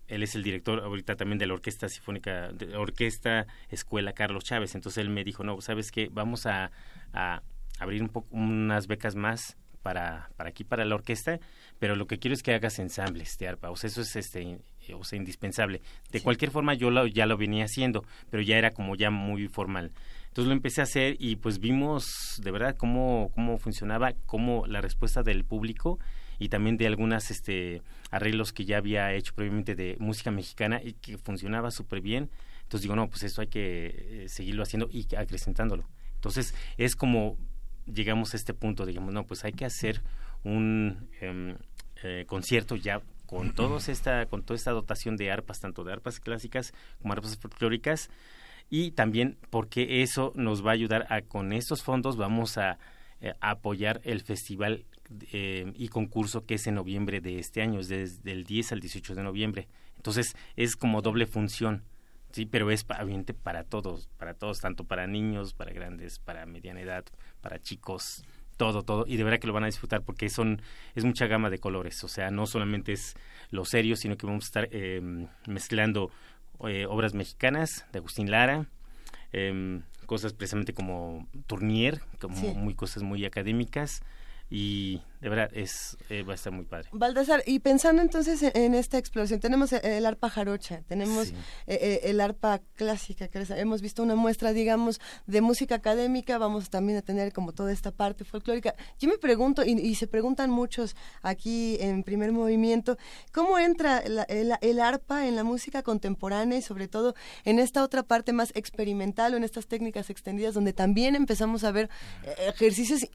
[0.09, 4.45] él es el director ahorita también de la Orquesta Sinfónica, de la Orquesta Escuela Carlos
[4.45, 4.75] Chávez.
[4.75, 6.09] Entonces él me dijo, no, ¿sabes qué?
[6.11, 6.71] Vamos a,
[7.13, 7.43] a
[7.79, 11.41] abrir un poco, unas becas más para, para aquí, para la orquesta,
[11.79, 13.69] pero lo que quiero es que hagas ensambles de arpa.
[13.71, 14.61] O sea, eso es este,
[14.95, 15.83] o sea, indispensable.
[16.11, 19.49] De cualquier forma yo lo, ya lo venía haciendo, pero ya era como ya muy
[19.49, 19.93] formal.
[20.29, 24.83] Entonces lo empecé a hacer y pues vimos de verdad cómo, cómo funcionaba, cómo la
[24.83, 25.99] respuesta del público
[26.39, 30.93] y también de algunas este arreglos que ya había hecho previamente de música mexicana y
[30.93, 32.31] que funcionaba súper bien.
[32.65, 35.89] Entonces digo, no, pues esto hay que eh, seguirlo haciendo y acrecentándolo.
[36.17, 37.39] Entonces es como
[37.87, 40.03] llegamos a este punto, digamos, no, pues hay que hacer
[40.45, 41.57] un em,
[42.03, 46.21] eh, concierto ya con todos esta con toda esta dotación de arpas tanto de arpas
[46.21, 48.11] clásicas como arpas folclóricas
[48.71, 52.79] y también porque eso nos va a ayudar a con estos fondos vamos a,
[53.21, 54.85] eh, apoyar el festival
[55.33, 58.81] eh, y concurso que es en noviembre de este año, es desde el 10 al
[58.81, 59.69] 18 de noviembre.
[59.97, 61.85] Entonces es como doble función,
[62.33, 66.81] sí, pero es obviamente para todos, para todos, tanto para niños, para grandes, para mediana
[66.81, 67.05] edad,
[67.41, 68.23] para chicos,
[68.57, 70.61] todo, todo, y de verdad que lo van a disfrutar porque son,
[70.95, 73.15] es mucha gama de colores, o sea, no solamente es
[73.51, 75.01] lo serio, sino que vamos a estar eh,
[75.47, 76.11] mezclando
[76.67, 78.67] eh, obras mexicanas de Agustín Lara,
[79.33, 82.47] eh, cosas precisamente como Tournier, como Sí.
[82.57, 84.01] muy cosas muy académicas,
[84.49, 86.89] y de verdad es eh, va a estar muy padre.
[86.93, 91.35] Baltasar, y pensando entonces en, en esta exploración, tenemos el, el arpa jarocha, tenemos Sí.
[91.67, 96.39] eh, eh, el arpa clásica, que les- hemos visto una muestra, digamos, de música académica,
[96.39, 98.75] vamos también a tener como toda esta parte folclórica.
[99.01, 102.97] Yo me pregunto, y, y se preguntan muchos aquí en primer movimiento,
[103.33, 107.83] ¿cómo entra la- el, el arpa en la música contemporánea y sobre todo en esta
[107.83, 111.91] otra parte más experimental o en estas técnicas extendidas donde también empezamos a ver
[112.25, 113.07] eh, ejercicios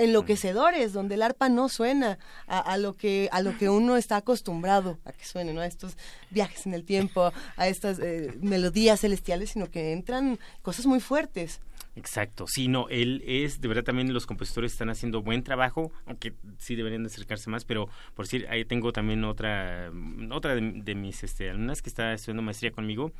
[0.00, 4.16] enloquecedores donde el arpa no suena a, a lo que a lo que uno está
[4.16, 5.96] acostumbrado a que suene no a estos
[6.30, 11.60] viajes en el tiempo a estas eh, melodías celestiales sino que entran cosas muy fuertes.
[11.96, 16.34] Exacto, sí, no, él es, de verdad también los compositores están haciendo buen trabajo, aunque
[16.58, 19.90] sí deberían de acercarse más, pero por decir, ahí tengo también otra,
[20.30, 23.12] otra de, de mis este, alumnas que está estudiando maestría conmigo,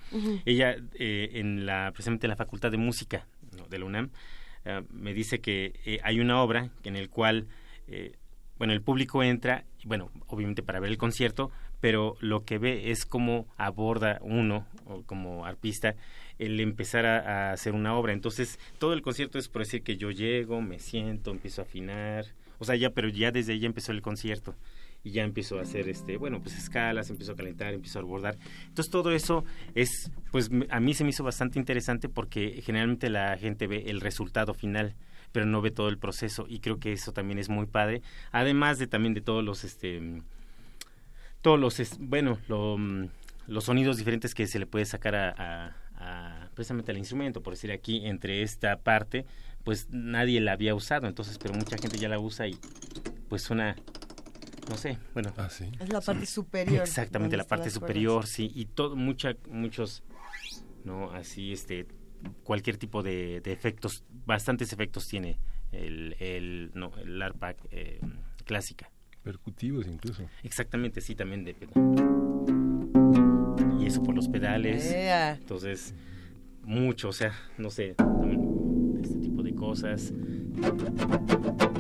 [0.45, 3.27] ella eh, en la, precisamente en la Facultad de Música
[3.57, 3.67] ¿no?
[3.67, 4.11] de la UNAM,
[4.65, 7.47] eh, me dice que eh, hay una obra en el cual,
[7.89, 8.17] eh,
[8.59, 13.07] bueno, el público entra, bueno, obviamente para ver el concierto, pero lo que ve es
[13.07, 15.95] cómo aborda uno, o como arpista,
[16.39, 18.13] el empezar a, hacer una obra.
[18.13, 22.27] Entonces, todo el concierto es por decir que yo llego, me siento, empiezo a afinar,
[22.59, 24.55] o sea, ya, pero ya desde ahí empezó el concierto
[25.03, 28.37] y ya empiezo a hacer este bueno pues escalas empiezo a calentar empiezo a abordar
[28.69, 33.37] entonces todo eso es pues a mí se me hizo bastante interesante porque generalmente la
[33.39, 34.95] gente ve el resultado final
[35.33, 38.03] pero no ve todo el proceso y creo que eso también es muy padre.
[38.33, 40.01] Además de también de todos los este
[41.41, 42.77] todos los bueno lo,
[43.47, 47.53] los sonidos diferentes que se le puede sacar a, a- a- precisamente al instrumento por
[47.55, 49.25] decir aquí entre esta parte
[49.65, 51.07] pues nadie la había usado.
[51.07, 52.59] Entonces pero mucha gente ya la usa y
[53.29, 53.77] pues suena
[54.69, 55.33] no sé bueno.
[55.81, 60.03] Es la parte superior exactamente la parte superior sí y todo mucha muchos
[60.85, 61.87] no así este
[62.43, 65.39] cualquier tipo de, de efectos bastantes efectos tiene
[65.73, 68.01] el el no el arpa eh,
[68.45, 68.91] clásica.
[69.23, 70.25] Percutivos incluso.
[70.43, 71.55] exactamente sí también de
[73.79, 74.93] y eso por los pedales.
[74.93, 75.95] Entonces
[76.63, 77.97] mucho o sea no sé
[79.03, 80.13] este tipo de cosas.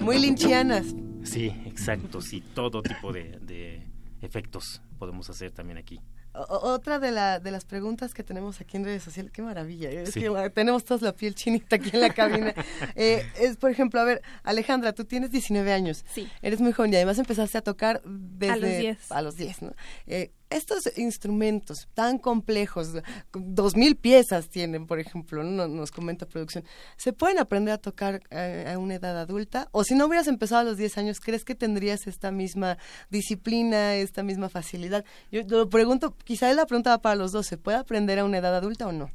[0.00, 3.86] Muy linchianas sí exacto sí todo tipo de, de
[4.22, 6.00] efectos podemos hacer también aquí
[6.32, 9.90] O- otra de, la, de las preguntas que tenemos aquí en redes sociales, qué maravilla,
[9.90, 10.20] es Sí.
[10.20, 12.54] que tenemos todos la piel chinita aquí en la cabina.
[12.94, 16.28] Eh, es, por ejemplo, a ver, Alejandra, tú tienes 19 años, Sí.
[16.40, 18.52] eres muy joven y además empezaste a tocar desde...
[18.52, 19.12] A los 10.
[19.12, 19.74] A los 10, ¿no?
[20.06, 22.92] Eh, estos instrumentos tan complejos,
[23.32, 25.68] dos mil piezas tienen, por ejemplo, ¿no?
[25.68, 26.64] nos comenta producción,
[26.96, 29.68] ¿se pueden aprender a tocar eh, a una edad adulta?
[29.72, 32.78] O si no hubieras empezado a los 10 años, ¿crees que tendrías esta misma
[33.10, 35.04] disciplina, esta misma facilidad?
[35.30, 38.38] Yo lo pregunto, quizá la pregunta va para los dos, ¿se puede aprender a una
[38.38, 39.10] edad adulta o no?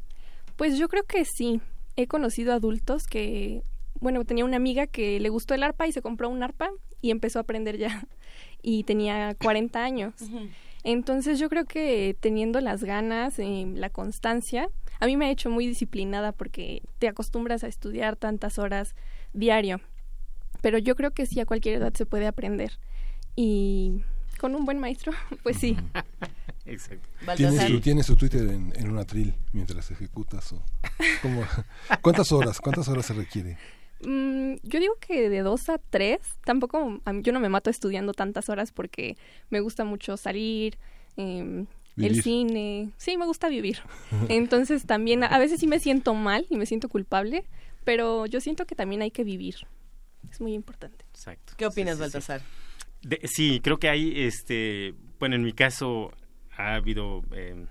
[0.55, 1.61] Pues yo creo que sí.
[1.97, 3.63] He conocido adultos que,
[3.99, 6.69] bueno, tenía una amiga que le gustó el arpa y se compró un arpa
[7.01, 8.07] y empezó a aprender ya.
[8.67, 10.15] Y tenía 40 años.
[10.85, 15.49] Entonces yo creo que teniendo las ganas, eh, la constancia, a mí me ha hecho
[15.49, 18.93] muy disciplinada porque te acostumbras a estudiar tantas horas
[19.33, 19.81] diario.
[20.61, 22.77] Pero yo creo que sí a cualquier edad se puede aprender.
[23.35, 24.03] Y
[24.39, 25.11] con un buen maestro,
[25.43, 25.75] pues sí.
[26.67, 27.07] Exacto.
[27.81, 30.53] ¿Tienes, tu Twitter en, en un atril mientras ejecutas?
[30.53, 30.61] O,
[31.23, 31.43] ¿cómo?
[32.01, 32.61] ¿Cuántas horas?
[32.61, 33.57] ¿Cuántas horas se requiere?
[34.01, 36.19] Mm, yo digo que de dos a tres.
[36.43, 39.17] Tampoco, yo no me mato estudiando tantas horas porque
[39.49, 40.77] me gusta mucho salir,
[41.17, 41.65] em,
[41.97, 42.91] el cine.
[42.97, 43.79] Sí, me gusta vivir.
[44.29, 47.45] Entonces también a veces sí me siento mal y me siento culpable,
[47.85, 49.55] pero yo siento que también hay que vivir.
[50.29, 51.05] Es muy importante.
[51.11, 51.53] Exacto.
[51.55, 52.13] ¿Qué opinas, Sí, sí, sí.
[52.13, 52.41] Baltasar?
[53.01, 56.11] De- sí, creo que hay, este, bueno, en mi caso
[56.57, 57.65] ha habido eh,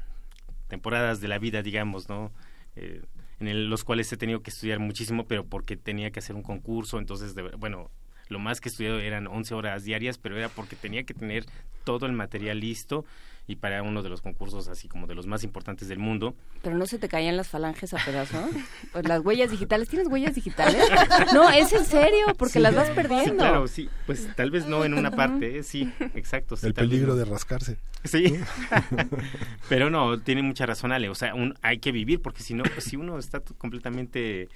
[0.69, 2.33] temporadas de la vida, digamos, ¿no?
[2.77, 3.03] Eh,
[3.41, 6.43] en el- los cuales he tenido que estudiar muchísimo, pero porque tenía que hacer un
[6.43, 7.91] concurso, entonces, de- bueno,
[8.29, 11.45] lo más que he estudiado eran 11 horas diarias, pero era porque tenía que tener
[11.85, 13.05] todo el material listo
[13.47, 16.35] y para uno de los concursos así como de los más importantes del mundo.
[16.63, 18.43] Pero no se te caían las falanges a pedazos.
[18.93, 20.83] Pues las huellas digitales, ¿tienes huellas digitales?
[21.35, 22.59] No, es en serio, porque Sí.
[22.61, 23.37] las vas Sí, perdiendo.
[23.37, 25.63] claro, sí, pues tal vez no en una parte, ¿eh?
[25.63, 26.57] sí, exacto.
[26.57, 27.17] sí, El peligro no.
[27.17, 27.77] de rascarse.
[28.05, 28.35] Sí,
[29.69, 32.65] pero no, tiene mucha razón Ale, o sea, un- hay que vivir porque si no,
[32.79, 34.49] si uno está completamente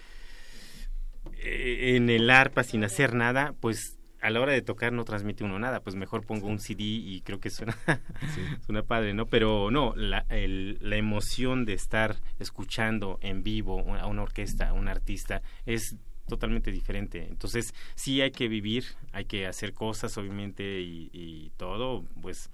[1.43, 5.45] eh, en el arpa sin hacer nada, pues a la hora de tocar no transmite
[5.45, 7.77] uno nada, pues mejor pongo un CD y creo que suena,
[8.67, 9.27] suena padre, ¿no?
[9.27, 14.73] Pero no, la, el- la emoción de estar escuchando en vivo a una orquesta, a
[14.73, 15.97] un artista, es
[16.29, 17.27] totalmente diferente.
[17.31, 22.51] Entonces, sí hay que vivir, hay que hacer cosas, obviamente, y, y todo, pues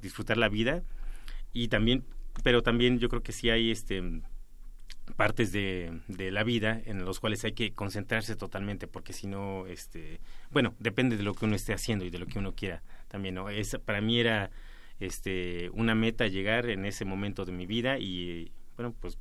[0.00, 0.82] disfrutar la vida.
[1.52, 2.04] Y también,
[2.42, 4.02] pero también yo creo que sí hay este
[5.16, 9.66] partes de, de la vida en los cuales hay que concentrarse totalmente porque si no
[9.66, 12.82] este bueno depende de lo que uno esté haciendo y de lo que uno quiera
[13.08, 14.50] también no es para mí era
[15.00, 19.18] este una meta llegar en ese momento de mi vida y bueno pues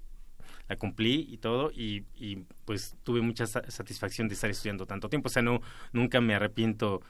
[0.69, 5.09] la cumplí y todo y, y pues tuve mucha sa- satisfacción de estar estudiando tanto
[5.09, 5.27] tiempo.
[5.27, 5.61] O sea no
[5.91, 7.01] nunca me arrepiento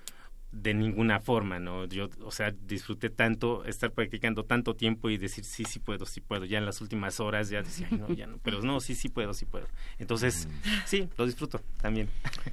[0.54, 1.86] de ninguna forma, ¿no?
[1.86, 6.22] Yo, o sea, disfruté tanto estar practicando tanto tiempo y decir, sí, sí puedo, sí
[6.22, 6.46] puedo.
[6.46, 9.10] Ya en las últimas horas ya decía, "Ay, no, ya no, pero no, sí, sí
[9.10, 9.66] puedo, sí puedo.
[9.98, 10.48] Entonces,
[10.86, 12.08] sí, lo disfruto también.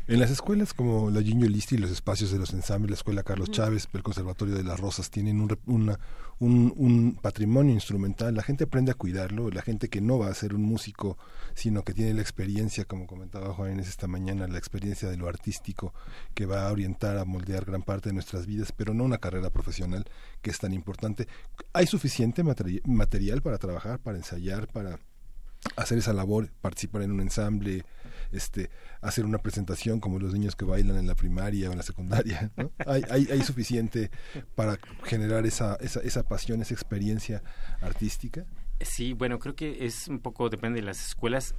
[0.09, 3.23] En las escuelas como la Gigno Listi y los espacios de los ensambles, la Escuela
[3.23, 3.51] Carlos.
[3.51, 5.99] Chávez, el Conservatorio de las Rosas, tienen un, una-
[6.41, 8.35] un, un patrimonio instrumental.
[8.35, 9.51] La gente aprende a cuidarlo.
[9.51, 11.17] La gente que no va a ser un músico,
[11.55, 15.95] sino que tiene la experiencia, como comentaba Juan esta mañana, la experiencia de lo artístico
[16.35, 19.51] que va a orientar, a moldear gran parte de nuestras vidas, pero no una carrera
[19.51, 20.05] profesional
[20.43, 21.29] que es tan importante.
[21.73, 24.99] ¿Hay suficiente materi- material para trabajar, para ensayar, para
[25.77, 27.85] hacer esa labor, participar en un ensamble,
[28.33, 31.85] este, hacer una presentación como los niños que bailan en la primaria o en la
[31.85, 32.71] secundaria, ¿no?
[32.87, 34.11] Hay, hay, hay suficiente
[34.55, 37.43] para generar esa, esa, esa pasión, esa experiencia
[37.81, 38.45] artística.
[38.81, 41.55] Sí, bueno, creo que es un poco, depende de las escuelas.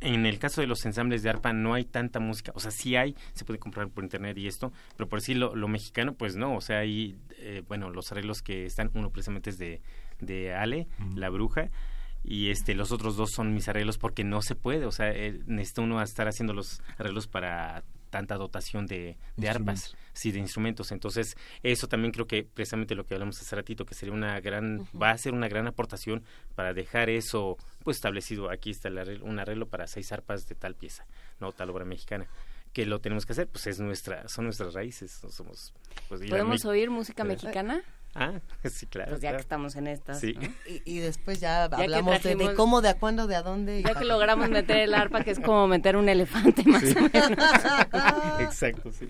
[0.00, 2.96] En el caso de los ensambles de arpa no hay tanta música, o sea, sí
[2.96, 6.36] hay, se puede comprar por internet y esto, pero por decir lo, lo mexicano, pues
[6.36, 9.80] no, o sea, hay, eh, bueno, los arreglos que están, uno precisamente es de,
[10.20, 11.70] de Ale, la bruja,
[12.26, 15.40] y este los otros dos son mis arreglos porque no se puede, o sea, eh,
[15.46, 20.90] necesita uno estar haciendo los arreglos para tanta dotación de, de arpas, sí, de instrumentos.
[20.92, 24.86] Entonces, eso también creo que precisamente lo que hablamos hace ratito, que sería una gran,
[25.00, 26.22] va a ser una gran aportación
[26.54, 28.50] para dejar eso pues establecido.
[28.50, 31.04] Aquí está el arreglo- un arreglo para seis arpas de tal pieza,
[31.40, 32.26] no tal obra mexicana.
[32.72, 35.72] Que lo tenemos que hacer, pues es nuestra, son nuestras raíces, no somos.
[36.08, 37.82] Pues, ¿Podemos oír música mexicana?
[38.18, 38.32] Ah,
[38.70, 39.10] sí, claro.
[39.10, 39.36] Pues ya claro.
[39.38, 40.18] que estamos en estas.
[40.20, 40.32] Sí.
[40.40, 40.48] ¿no?
[40.66, 43.80] Y, y después ya, hablamos de, de trajimos- cómo, de a cuándo, de a dónde.
[43.80, 46.94] y Ya que logramos meter el arpa, que es como meter un elefante más Sí.
[46.96, 47.44] o menos.
[48.40, 49.08] Exacto, sí.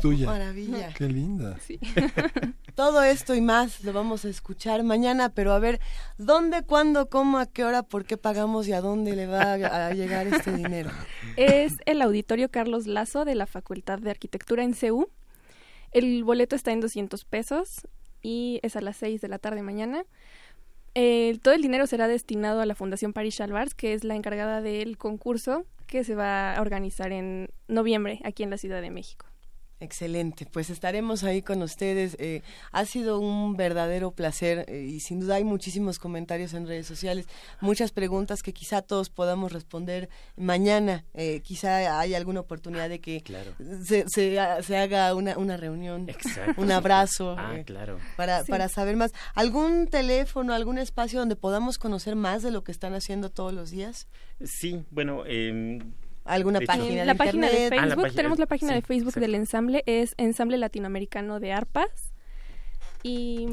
[0.00, 0.26] Qué Tuya.
[0.26, 0.94] maravilla.
[0.94, 1.58] Qué linda.
[2.74, 5.80] Todo esto y más lo vamos a escuchar mañana, pero a ver,
[6.18, 9.86] ¿dónde, cuándo, cómo, a qué hora, por qué pagamos y a dónde le va a,
[9.88, 10.90] a llegar este dinero?
[11.36, 15.08] Es el Auditorio Carlos Lazo de la Facultad de Arquitectura en CEU.
[15.92, 17.86] El boleto está en 200 pesos
[18.22, 20.04] y es a las 6 de la tarde mañana.
[20.94, 24.60] Eh, todo el dinero será destinado a la Fundación Paris Chalvars, que es la encargada
[24.60, 29.26] del concurso que se va a organizar en noviembre aquí en la Ciudad de México.
[29.82, 32.14] Excelente, pues estaremos ahí con ustedes.
[32.20, 36.86] Eh, ha sido un verdadero placer eh, y sin duda hay muchísimos comentarios en redes
[36.86, 37.26] sociales,
[37.62, 41.06] muchas preguntas que quizá todos podamos responder mañana.
[41.14, 43.24] Eh, quizá hay alguna oportunidad de que
[43.86, 46.06] se, se, se, haga una, una reunión,
[46.58, 47.98] un abrazo ah, claro.
[48.18, 49.12] para, para saber más.
[49.34, 53.70] ¿Algún teléfono, algún espacio donde podamos conocer más de lo que están haciendo todos los
[53.70, 54.08] días?
[54.44, 55.24] Sí, bueno...
[56.26, 59.82] Eh, alguna página la página de ah, Facebook tenemos la página de Facebook del ensamble
[59.86, 62.12] es ensamble latinoamericano de arpas.
[63.02, 63.46] Y,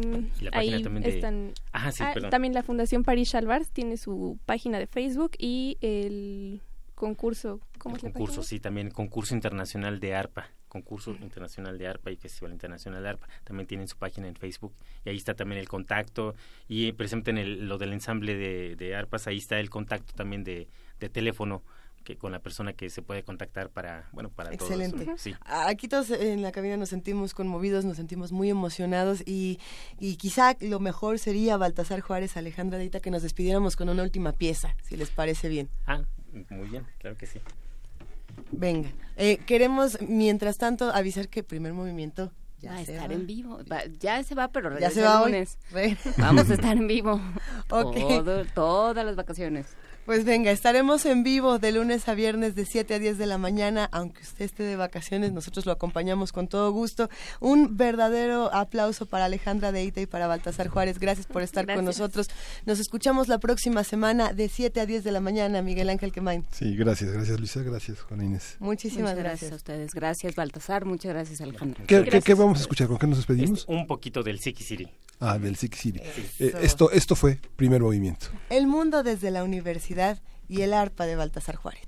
[0.51, 1.89] ahí están ah,
[2.29, 6.61] también la Fundación París Chalvars tiene su página de Facebook y el
[6.95, 12.17] concurso ¿cómo el concurso sí también concurso internacional de arpa concurso internacional de arpa y
[12.17, 14.73] festival internacional de arpa también tienen su página en Facebook
[15.05, 16.35] y ahí está también el contacto
[16.67, 20.43] y precisamente en el, lo del ensamble de, de arpas ahí está el contacto también
[20.43, 20.67] de,
[20.99, 21.63] de teléfono
[22.07, 25.03] que con la persona que se puede contactar para, bueno, para Excelente.
[25.03, 25.19] todos.
[25.19, 25.35] Sí.
[25.41, 29.59] Aquí todos en la cabina nos sentimos conmovidos, nos sentimos muy emocionados y,
[29.99, 34.31] y quizá lo mejor sería Baltasar Juárez, Alejandra Dita, que nos despidiéramos con una última
[34.31, 35.67] pieza, si les parece bien.
[35.85, 36.03] Ah,
[36.49, 37.41] muy bien, claro que sí.
[38.53, 43.27] Venga, eh, queremos mientras tanto avisar que el primer movimiento ya va a estar en
[43.27, 43.59] vivo.
[43.99, 45.45] ya se va, pero ya se va hoy.
[46.17, 47.19] Vamos a estar en vivo.
[48.55, 49.75] todas las vacaciones.
[50.07, 53.37] Pues venga, estaremos en vivo de lunes a viernes de 7 a 10 de la
[53.37, 57.09] mañana, aunque usted esté de vacaciones, nosotros lo acompañamos con todo gusto.
[57.41, 60.99] Un verdadero aplauso para Alejandra Deita y para Baltasar Juárez.
[60.99, 62.29] Gracias por estar con nosotros.
[62.65, 66.45] Nos escuchamos la próxima semana de 7 a 10 de la mañana, Miguel Ángel Quemain.
[66.53, 68.55] Sí, gracias, gracias Luisa, gracias Juana Inés.
[68.59, 69.51] Muchísimas gracias.
[69.51, 69.93] a ustedes.
[69.93, 71.83] Gracias Baltasar, muchas gracias Alejandra.
[71.85, 72.87] ¿Qué, vamos a escuchar?
[72.87, 73.65] ¿Con qué nos despedimos?
[73.67, 74.87] un poquito del Siki City.
[75.19, 75.99] Ah, del Siki City.
[76.39, 78.27] Eh, esto, esto fue primer movimiento.
[78.49, 79.43] El mundo desde la
[80.47, 81.87] y el arpa de Baltasar Juárez.